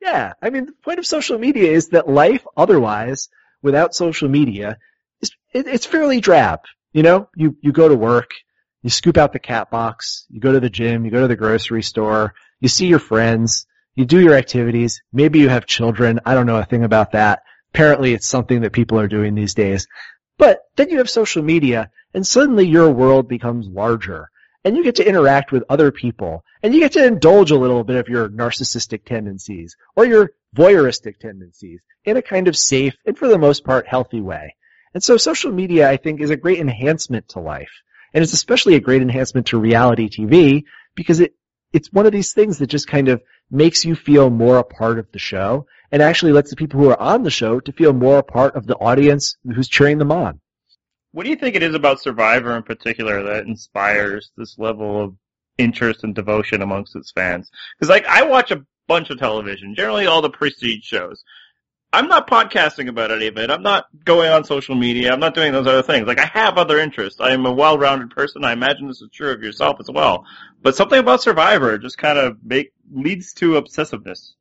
[0.00, 3.28] Yeah, I mean, the point of social media is that life otherwise,
[3.62, 4.78] without social media,
[5.20, 6.60] is it, it's fairly drab.
[6.92, 8.30] You know, you you go to work,
[8.82, 11.36] you scoop out the cat box, you go to the gym, you go to the
[11.36, 15.02] grocery store, you see your friends, you do your activities.
[15.12, 16.20] Maybe you have children.
[16.24, 17.42] I don't know a thing about that.
[17.74, 19.86] Apparently, it's something that people are doing these days.
[20.38, 24.30] But then you have social media, and suddenly your world becomes larger
[24.64, 27.84] and you get to interact with other people and you get to indulge a little
[27.84, 33.16] bit of your narcissistic tendencies or your voyeuristic tendencies in a kind of safe and
[33.16, 34.54] for the most part healthy way.
[34.94, 37.70] And so social media, I think, is a great enhancement to life.
[38.14, 40.64] And it's especially a great enhancement to reality TV
[40.94, 41.34] because it,
[41.72, 44.98] it's one of these things that just kind of makes you feel more a part
[44.98, 47.92] of the show and actually lets the people who are on the show to feel
[47.92, 50.40] more a part of the audience who's cheering them on.
[51.12, 55.14] What do you think it is about Survivor in particular that inspires this level of
[55.56, 57.50] interest and devotion amongst its fans?
[57.78, 61.24] Because like I watch a bunch of television, generally all the prestige shows,
[61.92, 63.50] I'm not podcasting about any of it.
[63.50, 65.12] I'm not going on social media.
[65.12, 66.06] I'm not doing those other things.
[66.06, 67.20] Like I have other interests.
[67.20, 68.44] I am a well-rounded person.
[68.44, 70.26] I imagine this is true of yourself as well.
[70.62, 74.32] But something about Survivor just kind of make leads to obsessiveness.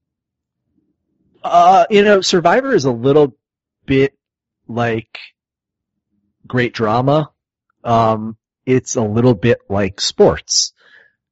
[1.41, 3.37] Uh, you know, Survivor is a little
[3.85, 4.13] bit
[4.67, 5.17] like
[6.47, 7.31] great drama.
[7.83, 10.73] Um, it's a little bit like sports.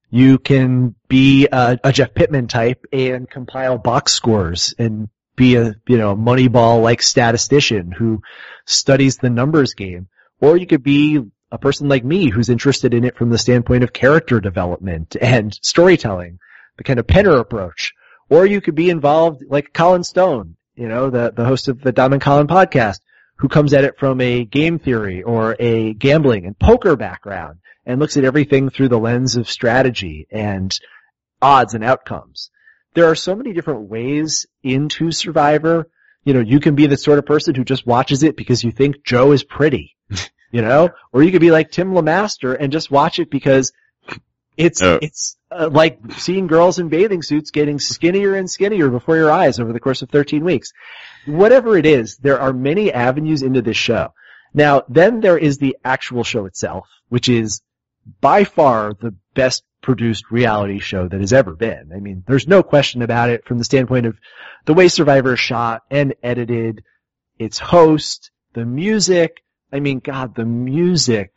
[0.09, 5.75] You can be a, a Jeff Pitman type and compile box scores and be a,
[5.87, 8.21] you know, moneyball like statistician who
[8.65, 10.07] studies the numbers game.
[10.39, 11.21] Or you could be
[11.51, 15.53] a person like me who's interested in it from the standpoint of character development and
[15.61, 16.39] storytelling,
[16.77, 17.93] the kind of Penner approach.
[18.29, 21.91] Or you could be involved like Colin Stone, you know, the, the host of the
[21.91, 22.99] Diamond Colin podcast,
[23.37, 27.99] who comes at it from a game theory or a gambling and poker background and
[27.99, 30.77] looks at everything through the lens of strategy and
[31.41, 32.49] odds and outcomes.
[32.93, 35.89] There are so many different ways into Survivor.
[36.23, 38.71] You know, you can be the sort of person who just watches it because you
[38.71, 39.95] think Joe is pretty,
[40.51, 43.73] you know, or you could be like Tim Lamaster and just watch it because
[44.57, 44.99] it's Oh.
[45.02, 49.60] it's uh, like seeing girls in bathing suits getting skinnier and skinnier before your eyes
[49.60, 50.72] over the course of 13 weeks.
[51.26, 54.14] Whatever it is, there are many avenues into this show.
[54.53, 57.61] Now, then there is the actual show itself, which is
[58.22, 61.91] by far the best produced reality show that has ever been.
[61.95, 64.18] I mean, there's no question about it from the standpoint of
[64.65, 66.84] the way Survivor is shot and edited,
[67.38, 69.44] its host, the music.
[69.76, 71.35] I mean, God, the music.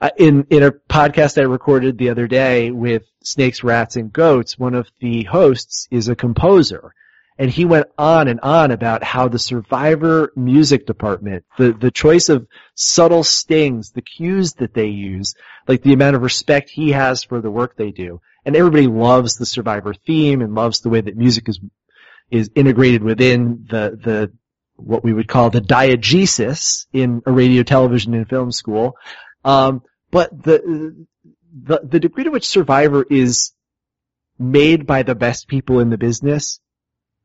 [0.00, 4.56] Uh, In in a podcast I recorded the other day with Snakes, Rats, and Goats,
[4.56, 6.94] one of the hosts is a composer.
[7.38, 12.28] And he went on and on about how the Survivor music department, the, the choice
[12.28, 12.46] of
[12.76, 15.34] subtle stings, the cues that they use,
[15.66, 18.20] like the amount of respect he has for the work they do.
[18.44, 21.58] And everybody loves the Survivor theme and loves the way that music is,
[22.30, 24.32] is integrated within the, the,
[24.76, 28.96] what we would call the diegesis in a radio, television, and film school.
[29.44, 31.06] Um, but the,
[31.52, 33.52] the, the degree to which Survivor is
[34.38, 36.60] made by the best people in the business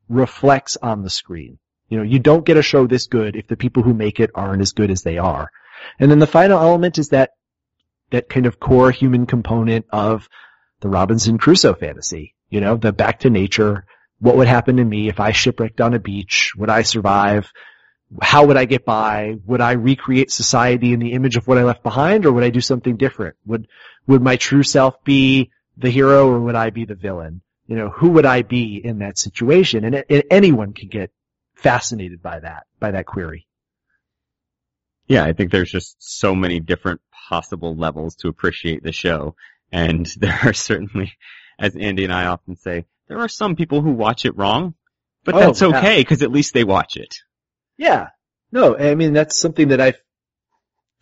[0.08, 1.58] reflects on the screen.
[1.88, 4.30] You know, you don't get a show this good if the people who make it
[4.34, 5.50] aren't as good as they are.
[5.98, 7.30] And then the final element is that,
[8.10, 10.28] that kind of core human component of
[10.80, 12.34] the Robinson Crusoe fantasy.
[12.50, 13.84] You know, the back to nature.
[14.20, 16.52] What would happen to me if I shipwrecked on a beach?
[16.56, 17.52] Would I survive?
[18.20, 19.36] How would I get by?
[19.46, 22.50] Would I recreate society in the image of what I left behind or would I
[22.50, 23.36] do something different?
[23.46, 23.68] Would,
[24.06, 27.42] would my true self be the hero or would I be the villain?
[27.66, 29.84] You know, who would I be in that situation?
[29.84, 31.10] And, and anyone can get
[31.54, 33.46] fascinated by that, by that query.
[35.06, 39.36] Yeah, I think there's just so many different possible levels to appreciate the show.
[39.70, 41.12] And there are certainly,
[41.58, 44.74] as Andy and I often say, there are some people who watch it wrong,
[45.24, 47.16] but Oh, that's okay because at least they watch it.
[47.76, 48.08] Yeah.
[48.52, 50.00] No, I mean, that's something that I've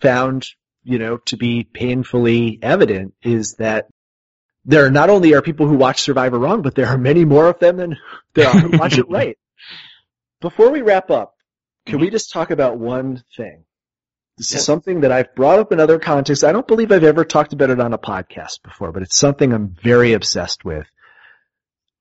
[0.00, 0.46] found,
[0.84, 3.88] you know, to be painfully evident is that
[4.64, 7.46] there are not only are people who watch Survivor wrong, but there are many more
[7.48, 7.96] of them than
[8.34, 9.38] there are who watch it right.
[10.40, 11.34] Before we wrap up,
[11.86, 13.64] can we just talk about one thing?
[14.36, 16.44] This is something that I've brought up in other contexts.
[16.44, 19.50] I don't believe I've ever talked about it on a podcast before, but it's something
[19.52, 20.86] I'm very obsessed with.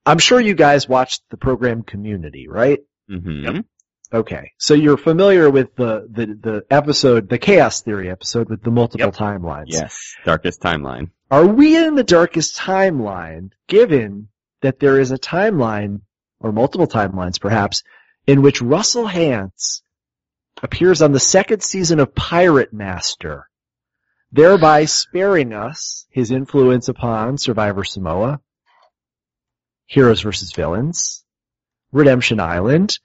[0.05, 2.79] I'm sure you guys watched the program Community, right?
[3.09, 3.59] hmm
[4.13, 8.69] Okay, so you're familiar with the, the, the episode, the chaos theory episode with the
[8.71, 9.15] multiple Yep.
[9.15, 9.65] timelines.
[9.67, 10.13] Yes.
[10.23, 11.09] Darkest timeline.
[11.31, 14.29] Are we in the darkest timeline, given
[14.61, 16.01] that there is a timeline,
[16.39, 17.83] or multiple timelines perhaps,
[18.27, 19.81] in which Russell Hantz
[20.61, 23.49] appears on the second season of Pirate Master,
[24.31, 28.39] thereby sparing us his influence upon Survivor Samoa,
[29.87, 30.51] Heroes vs.
[30.51, 31.23] Villains,
[31.91, 32.99] Redemption Island,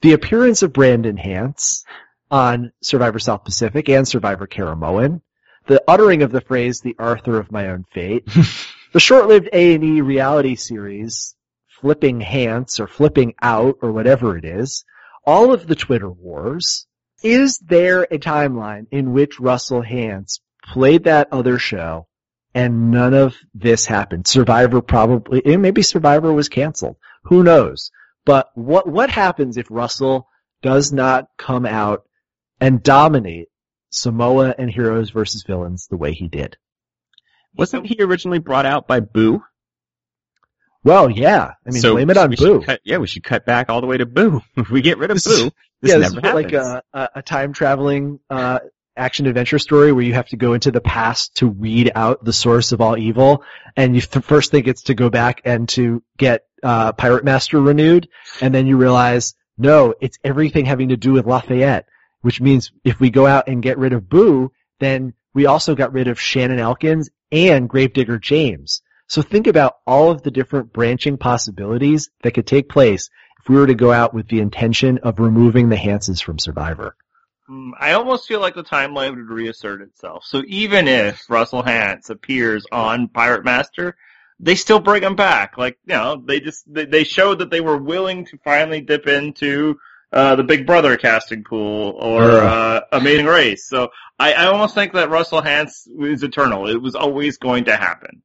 [0.00, 1.84] the appearance of Brandon Hantz
[2.30, 5.20] on Survivor South Pacific and Survivor Caramoan,
[5.66, 8.26] the uttering of the phrase "the Arthur of my own fate,"
[8.92, 11.34] the short-lived A and E reality series
[11.80, 14.84] "Flipping Hantz" or "Flipping Out" or whatever it is,
[15.26, 16.86] all of the Twitter wars.
[17.22, 22.06] Is there a timeline in which Russell Hantz played that other show
[22.54, 24.26] and none of this happened?
[24.26, 26.96] Survivor probably, maybe Survivor was canceled.
[27.24, 27.90] Who knows?
[28.24, 30.26] But what what happens if Russell
[30.62, 32.02] does not come out
[32.60, 33.48] and dominate
[33.90, 36.56] Samoa and Heroes versus Villains the way he did?
[37.56, 39.42] Wasn't he originally brought out by Boo?
[40.82, 41.52] Well, yeah.
[41.66, 42.62] I mean, so blame it on Boo.
[42.62, 44.40] cut- yeah, we should cut back all the way to Boo.
[44.56, 45.50] If we get rid of This is- Boo,
[45.82, 46.82] this yeah, this never is like happens.
[46.94, 48.60] a, a, a time traveling uh,
[48.96, 52.32] action adventure story where you have to go into the past to weed out the
[52.32, 53.42] source of all evil,
[53.76, 57.60] and you th- first think it's to go back and to get uh, Pirate Master
[57.60, 58.08] renewed,
[58.40, 61.86] and then you realize No, it's everything having to do with Lafayette,
[62.22, 65.92] which means if we go out and get rid of Boo, then we also got
[65.92, 68.82] rid of Shannon Elkins and Gravedigger James.
[69.06, 73.10] So think about all of the different branching possibilities that could take place
[73.40, 76.96] if we were to go out with the intention of removing the Hantzes from Survivor.
[77.50, 80.24] Mm, I almost feel like the timeline would reassert itself.
[80.24, 83.96] So even if Russell Hantz appears on Pirate Master,
[84.38, 85.58] they still bring him back.
[85.58, 89.06] Like, you know, they just, they, they showed that they were willing to finally dip
[89.06, 89.78] into,
[90.12, 93.68] uh, the Big Brother casting pool or, uh, Amazing Race.
[93.68, 96.68] So I, I almost think that Russell Hantz is eternal.
[96.68, 98.22] It was always going to happen.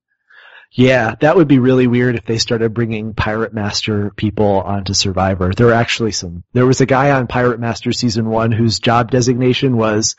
[0.78, 5.54] Yeah, that would be really weird if they started bringing Pirate Master people onto Survivor.
[5.54, 9.10] There were actually some, there was a guy on Pirate Master season one whose job
[9.10, 10.18] designation was,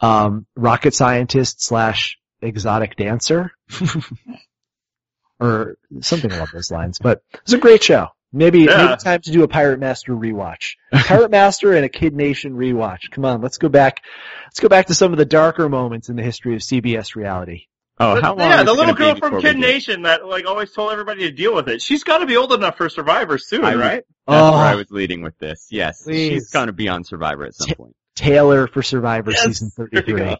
[0.00, 3.52] um, rocket scientist slash exotic dancer.
[5.40, 8.08] or something along those lines, but it's a great show.
[8.32, 8.86] Maybe, Yeah.
[8.86, 10.74] maybe time to do a Pirate Master rewatch.
[10.92, 13.10] Pirate Master and a Kid Nation rewatch.
[13.10, 14.02] Come on, let's go back,
[14.46, 17.66] let's go back to some of the darker moments in the history of CBS reality.
[18.02, 18.50] Oh, But, how long?
[18.50, 21.68] yeah, the little girl from Kid Nation that like always told everybody to deal with
[21.68, 21.80] it.
[21.82, 24.02] She's got to be old enough for Survivor soon, I- right?
[24.26, 24.52] That's Oh.
[24.52, 25.66] where I was leading with this.
[25.70, 26.28] Yes, Please.
[26.28, 27.96] she's gonna be on Survivor at some Ta- point.
[28.14, 30.36] Taylor for Survivor Yes, season there 33.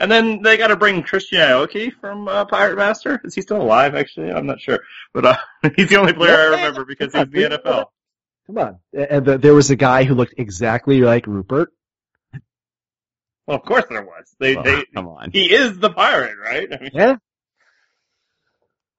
[0.00, 3.18] And then they got to bring Christian Aoki from uh, Pirate Master.
[3.24, 3.94] Is he still alive?
[3.94, 4.80] Actually, I'm not sure,
[5.14, 5.36] but uh,
[5.76, 7.86] he's the only player I remember because he's the NFL.
[8.46, 8.78] Come on.
[8.92, 11.72] And the, there was a guy who looked exactly like Rupert.
[13.46, 14.34] Well, of course there was.
[14.38, 15.30] They, Well, they, come on.
[15.30, 16.68] he is the pirate, right?
[16.72, 17.16] I mean, Yeah.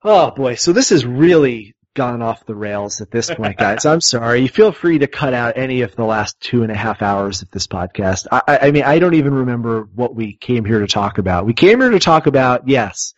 [0.03, 3.86] Oh boy, so this has really gone off the rails at this point, guys.
[3.86, 4.48] I'm sorry.
[4.48, 7.49] Feel free to cut out any of the last two and a half hours of
[7.49, 8.28] this podcast.
[8.32, 11.45] I, I, I mean, I don't even remember what we came here to talk about.
[11.45, 13.14] We came here to talk about, yes,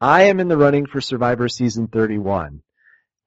[0.00, 2.62] I am in the running for Survivor season 31.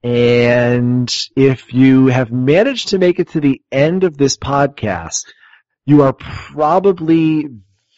[0.02, 5.26] And if you have managed to make it to the end of this podcast,
[5.84, 7.48] you are probably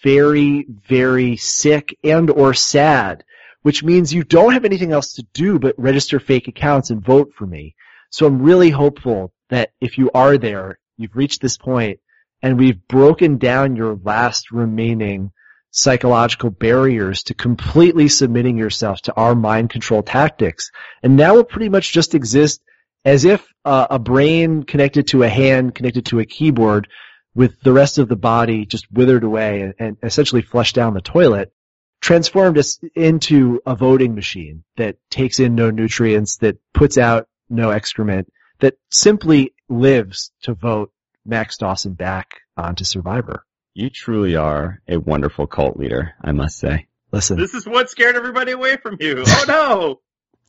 [0.02, 3.24] very, very sick and or sad,
[3.62, 7.32] which means you don't have anything else to do but register fake accounts and vote
[7.36, 7.74] for me.
[8.11, 12.01] So I'm really hopeful that if you are there, you've reached this point
[12.43, 15.32] and we've broken down your last remaining
[15.70, 20.70] psychological barriers to completely submitting yourself to our mind control tactics.
[21.02, 22.62] And now we'll pretty much just exist
[23.05, 26.89] as if uh, a brain connected to a hand connected to a keyboard
[27.35, 31.01] with the rest of the body just withered away and, and essentially flushed down the
[31.01, 31.52] toilet,
[32.01, 37.70] transformed us into a voting machine that takes in no nutrients, that puts out no
[37.70, 40.93] excrement, that simply lives to vote
[41.24, 43.44] Max Dawson back onto Survivor.
[43.74, 46.86] You truly are a wonderful cult leader, I must say.
[47.11, 49.24] Listen, this is what scared everybody away from you.
[49.27, 50.01] Oh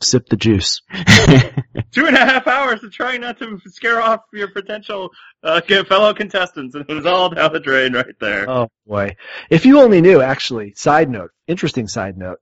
[0.01, 0.81] sip the juice.
[1.91, 5.09] Two and a half hours of trying not to scare off your potential
[5.43, 8.49] uh, fellow contestants, and it was all down the drain right there.
[8.49, 9.15] Oh boy.
[9.49, 12.39] If you only knew, actually, side note, interesting side note,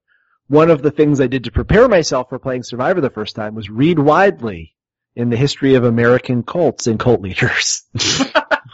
[0.47, 3.55] one of the things I did to prepare myself for playing Survivor the first time
[3.55, 4.75] was read widely
[5.15, 7.83] in the history of American cults and cult leaders.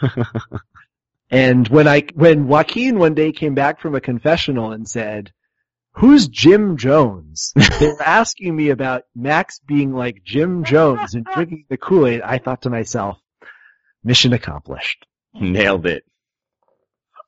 [1.30, 5.32] and when I, when Joaquin one day came back from a confessional and said,
[6.00, 7.52] Who's Jim Jones?
[7.54, 12.22] they were asking me about Max being like Jim Jones and drinking the Kool-Aid.
[12.22, 13.18] I thought to myself,
[14.02, 15.04] mission accomplished.
[15.34, 16.04] Nailed it.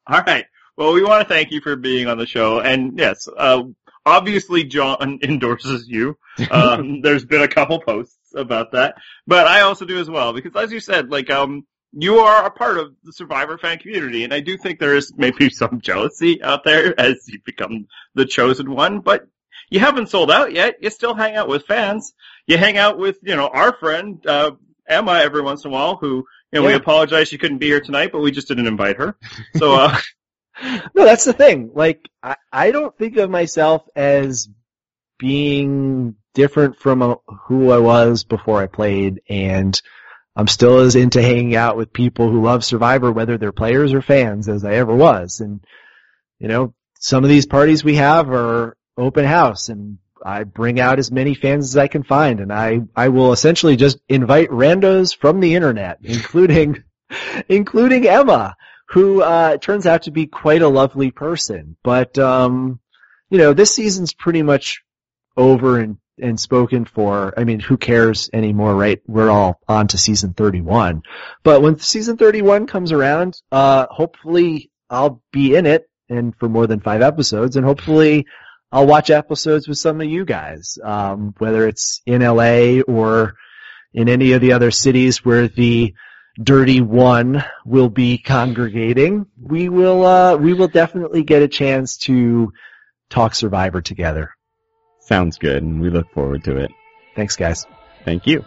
[0.06, 0.46] All right.
[0.78, 3.64] Well, we want to thank you for being on the show, and yes, uh,
[4.06, 6.16] obviously John endorses you.
[6.50, 8.94] Um, there's been a couple posts about that,
[9.26, 12.50] but I also do as well because, as you said, like um, you are a
[12.50, 16.42] part of the Survivor fan community, and I do think there is maybe some jealousy
[16.42, 19.26] out there as you become the chosen one, but
[19.70, 20.76] you haven't sold out yet.
[20.80, 22.12] You still hang out with fans.
[22.46, 24.52] You hang out with, you know, our friend uh,
[24.86, 27.80] Emma every once in a while, who you know we apologize she couldn't be here
[27.80, 29.16] tonight, but we just didn't invite her.
[29.56, 29.74] So.
[29.74, 29.98] uh
[30.62, 31.70] No, that's the thing.
[31.72, 34.50] Like, I, I don't think of myself as
[35.18, 37.14] being different from uh
[37.46, 39.80] who I was before I played, and
[40.34, 44.00] I'm still as into hanging out with people who love Survivor, whether they're players or
[44.00, 45.40] fans, as I ever was.
[45.40, 45.64] And,
[46.38, 50.98] you know, some of these parties we have are open house, and I bring out
[50.98, 55.16] as many fans as I can find, and I, I will essentially just invite randos
[55.16, 56.82] from the internet, including,
[57.48, 58.56] including Emma
[58.92, 61.76] who uh, turns out to be quite a lovely person.
[61.82, 62.78] But um,
[63.30, 64.82] you know, this season's pretty much
[65.36, 67.34] over and and spoken for.
[67.36, 69.00] I mean, who cares anymore, right?
[69.06, 71.02] We're all on to season 31.
[71.42, 76.66] But when season 31 comes around, uh, hopefully I'll be in it and for more
[76.66, 78.26] than five episodes, and hopefully
[78.70, 83.34] I'll watch episodes with some of you guys, um, whether it's in LA or
[83.94, 85.94] in any of the other cities where the
[86.42, 92.52] Dirty One will be congregating, we will uh, we will definitely get a chance to
[93.10, 94.30] talk Survivor together.
[95.04, 96.70] Sounds good, and we look forward to it.
[97.14, 97.66] Thanks, guys.
[98.04, 98.44] Thank you.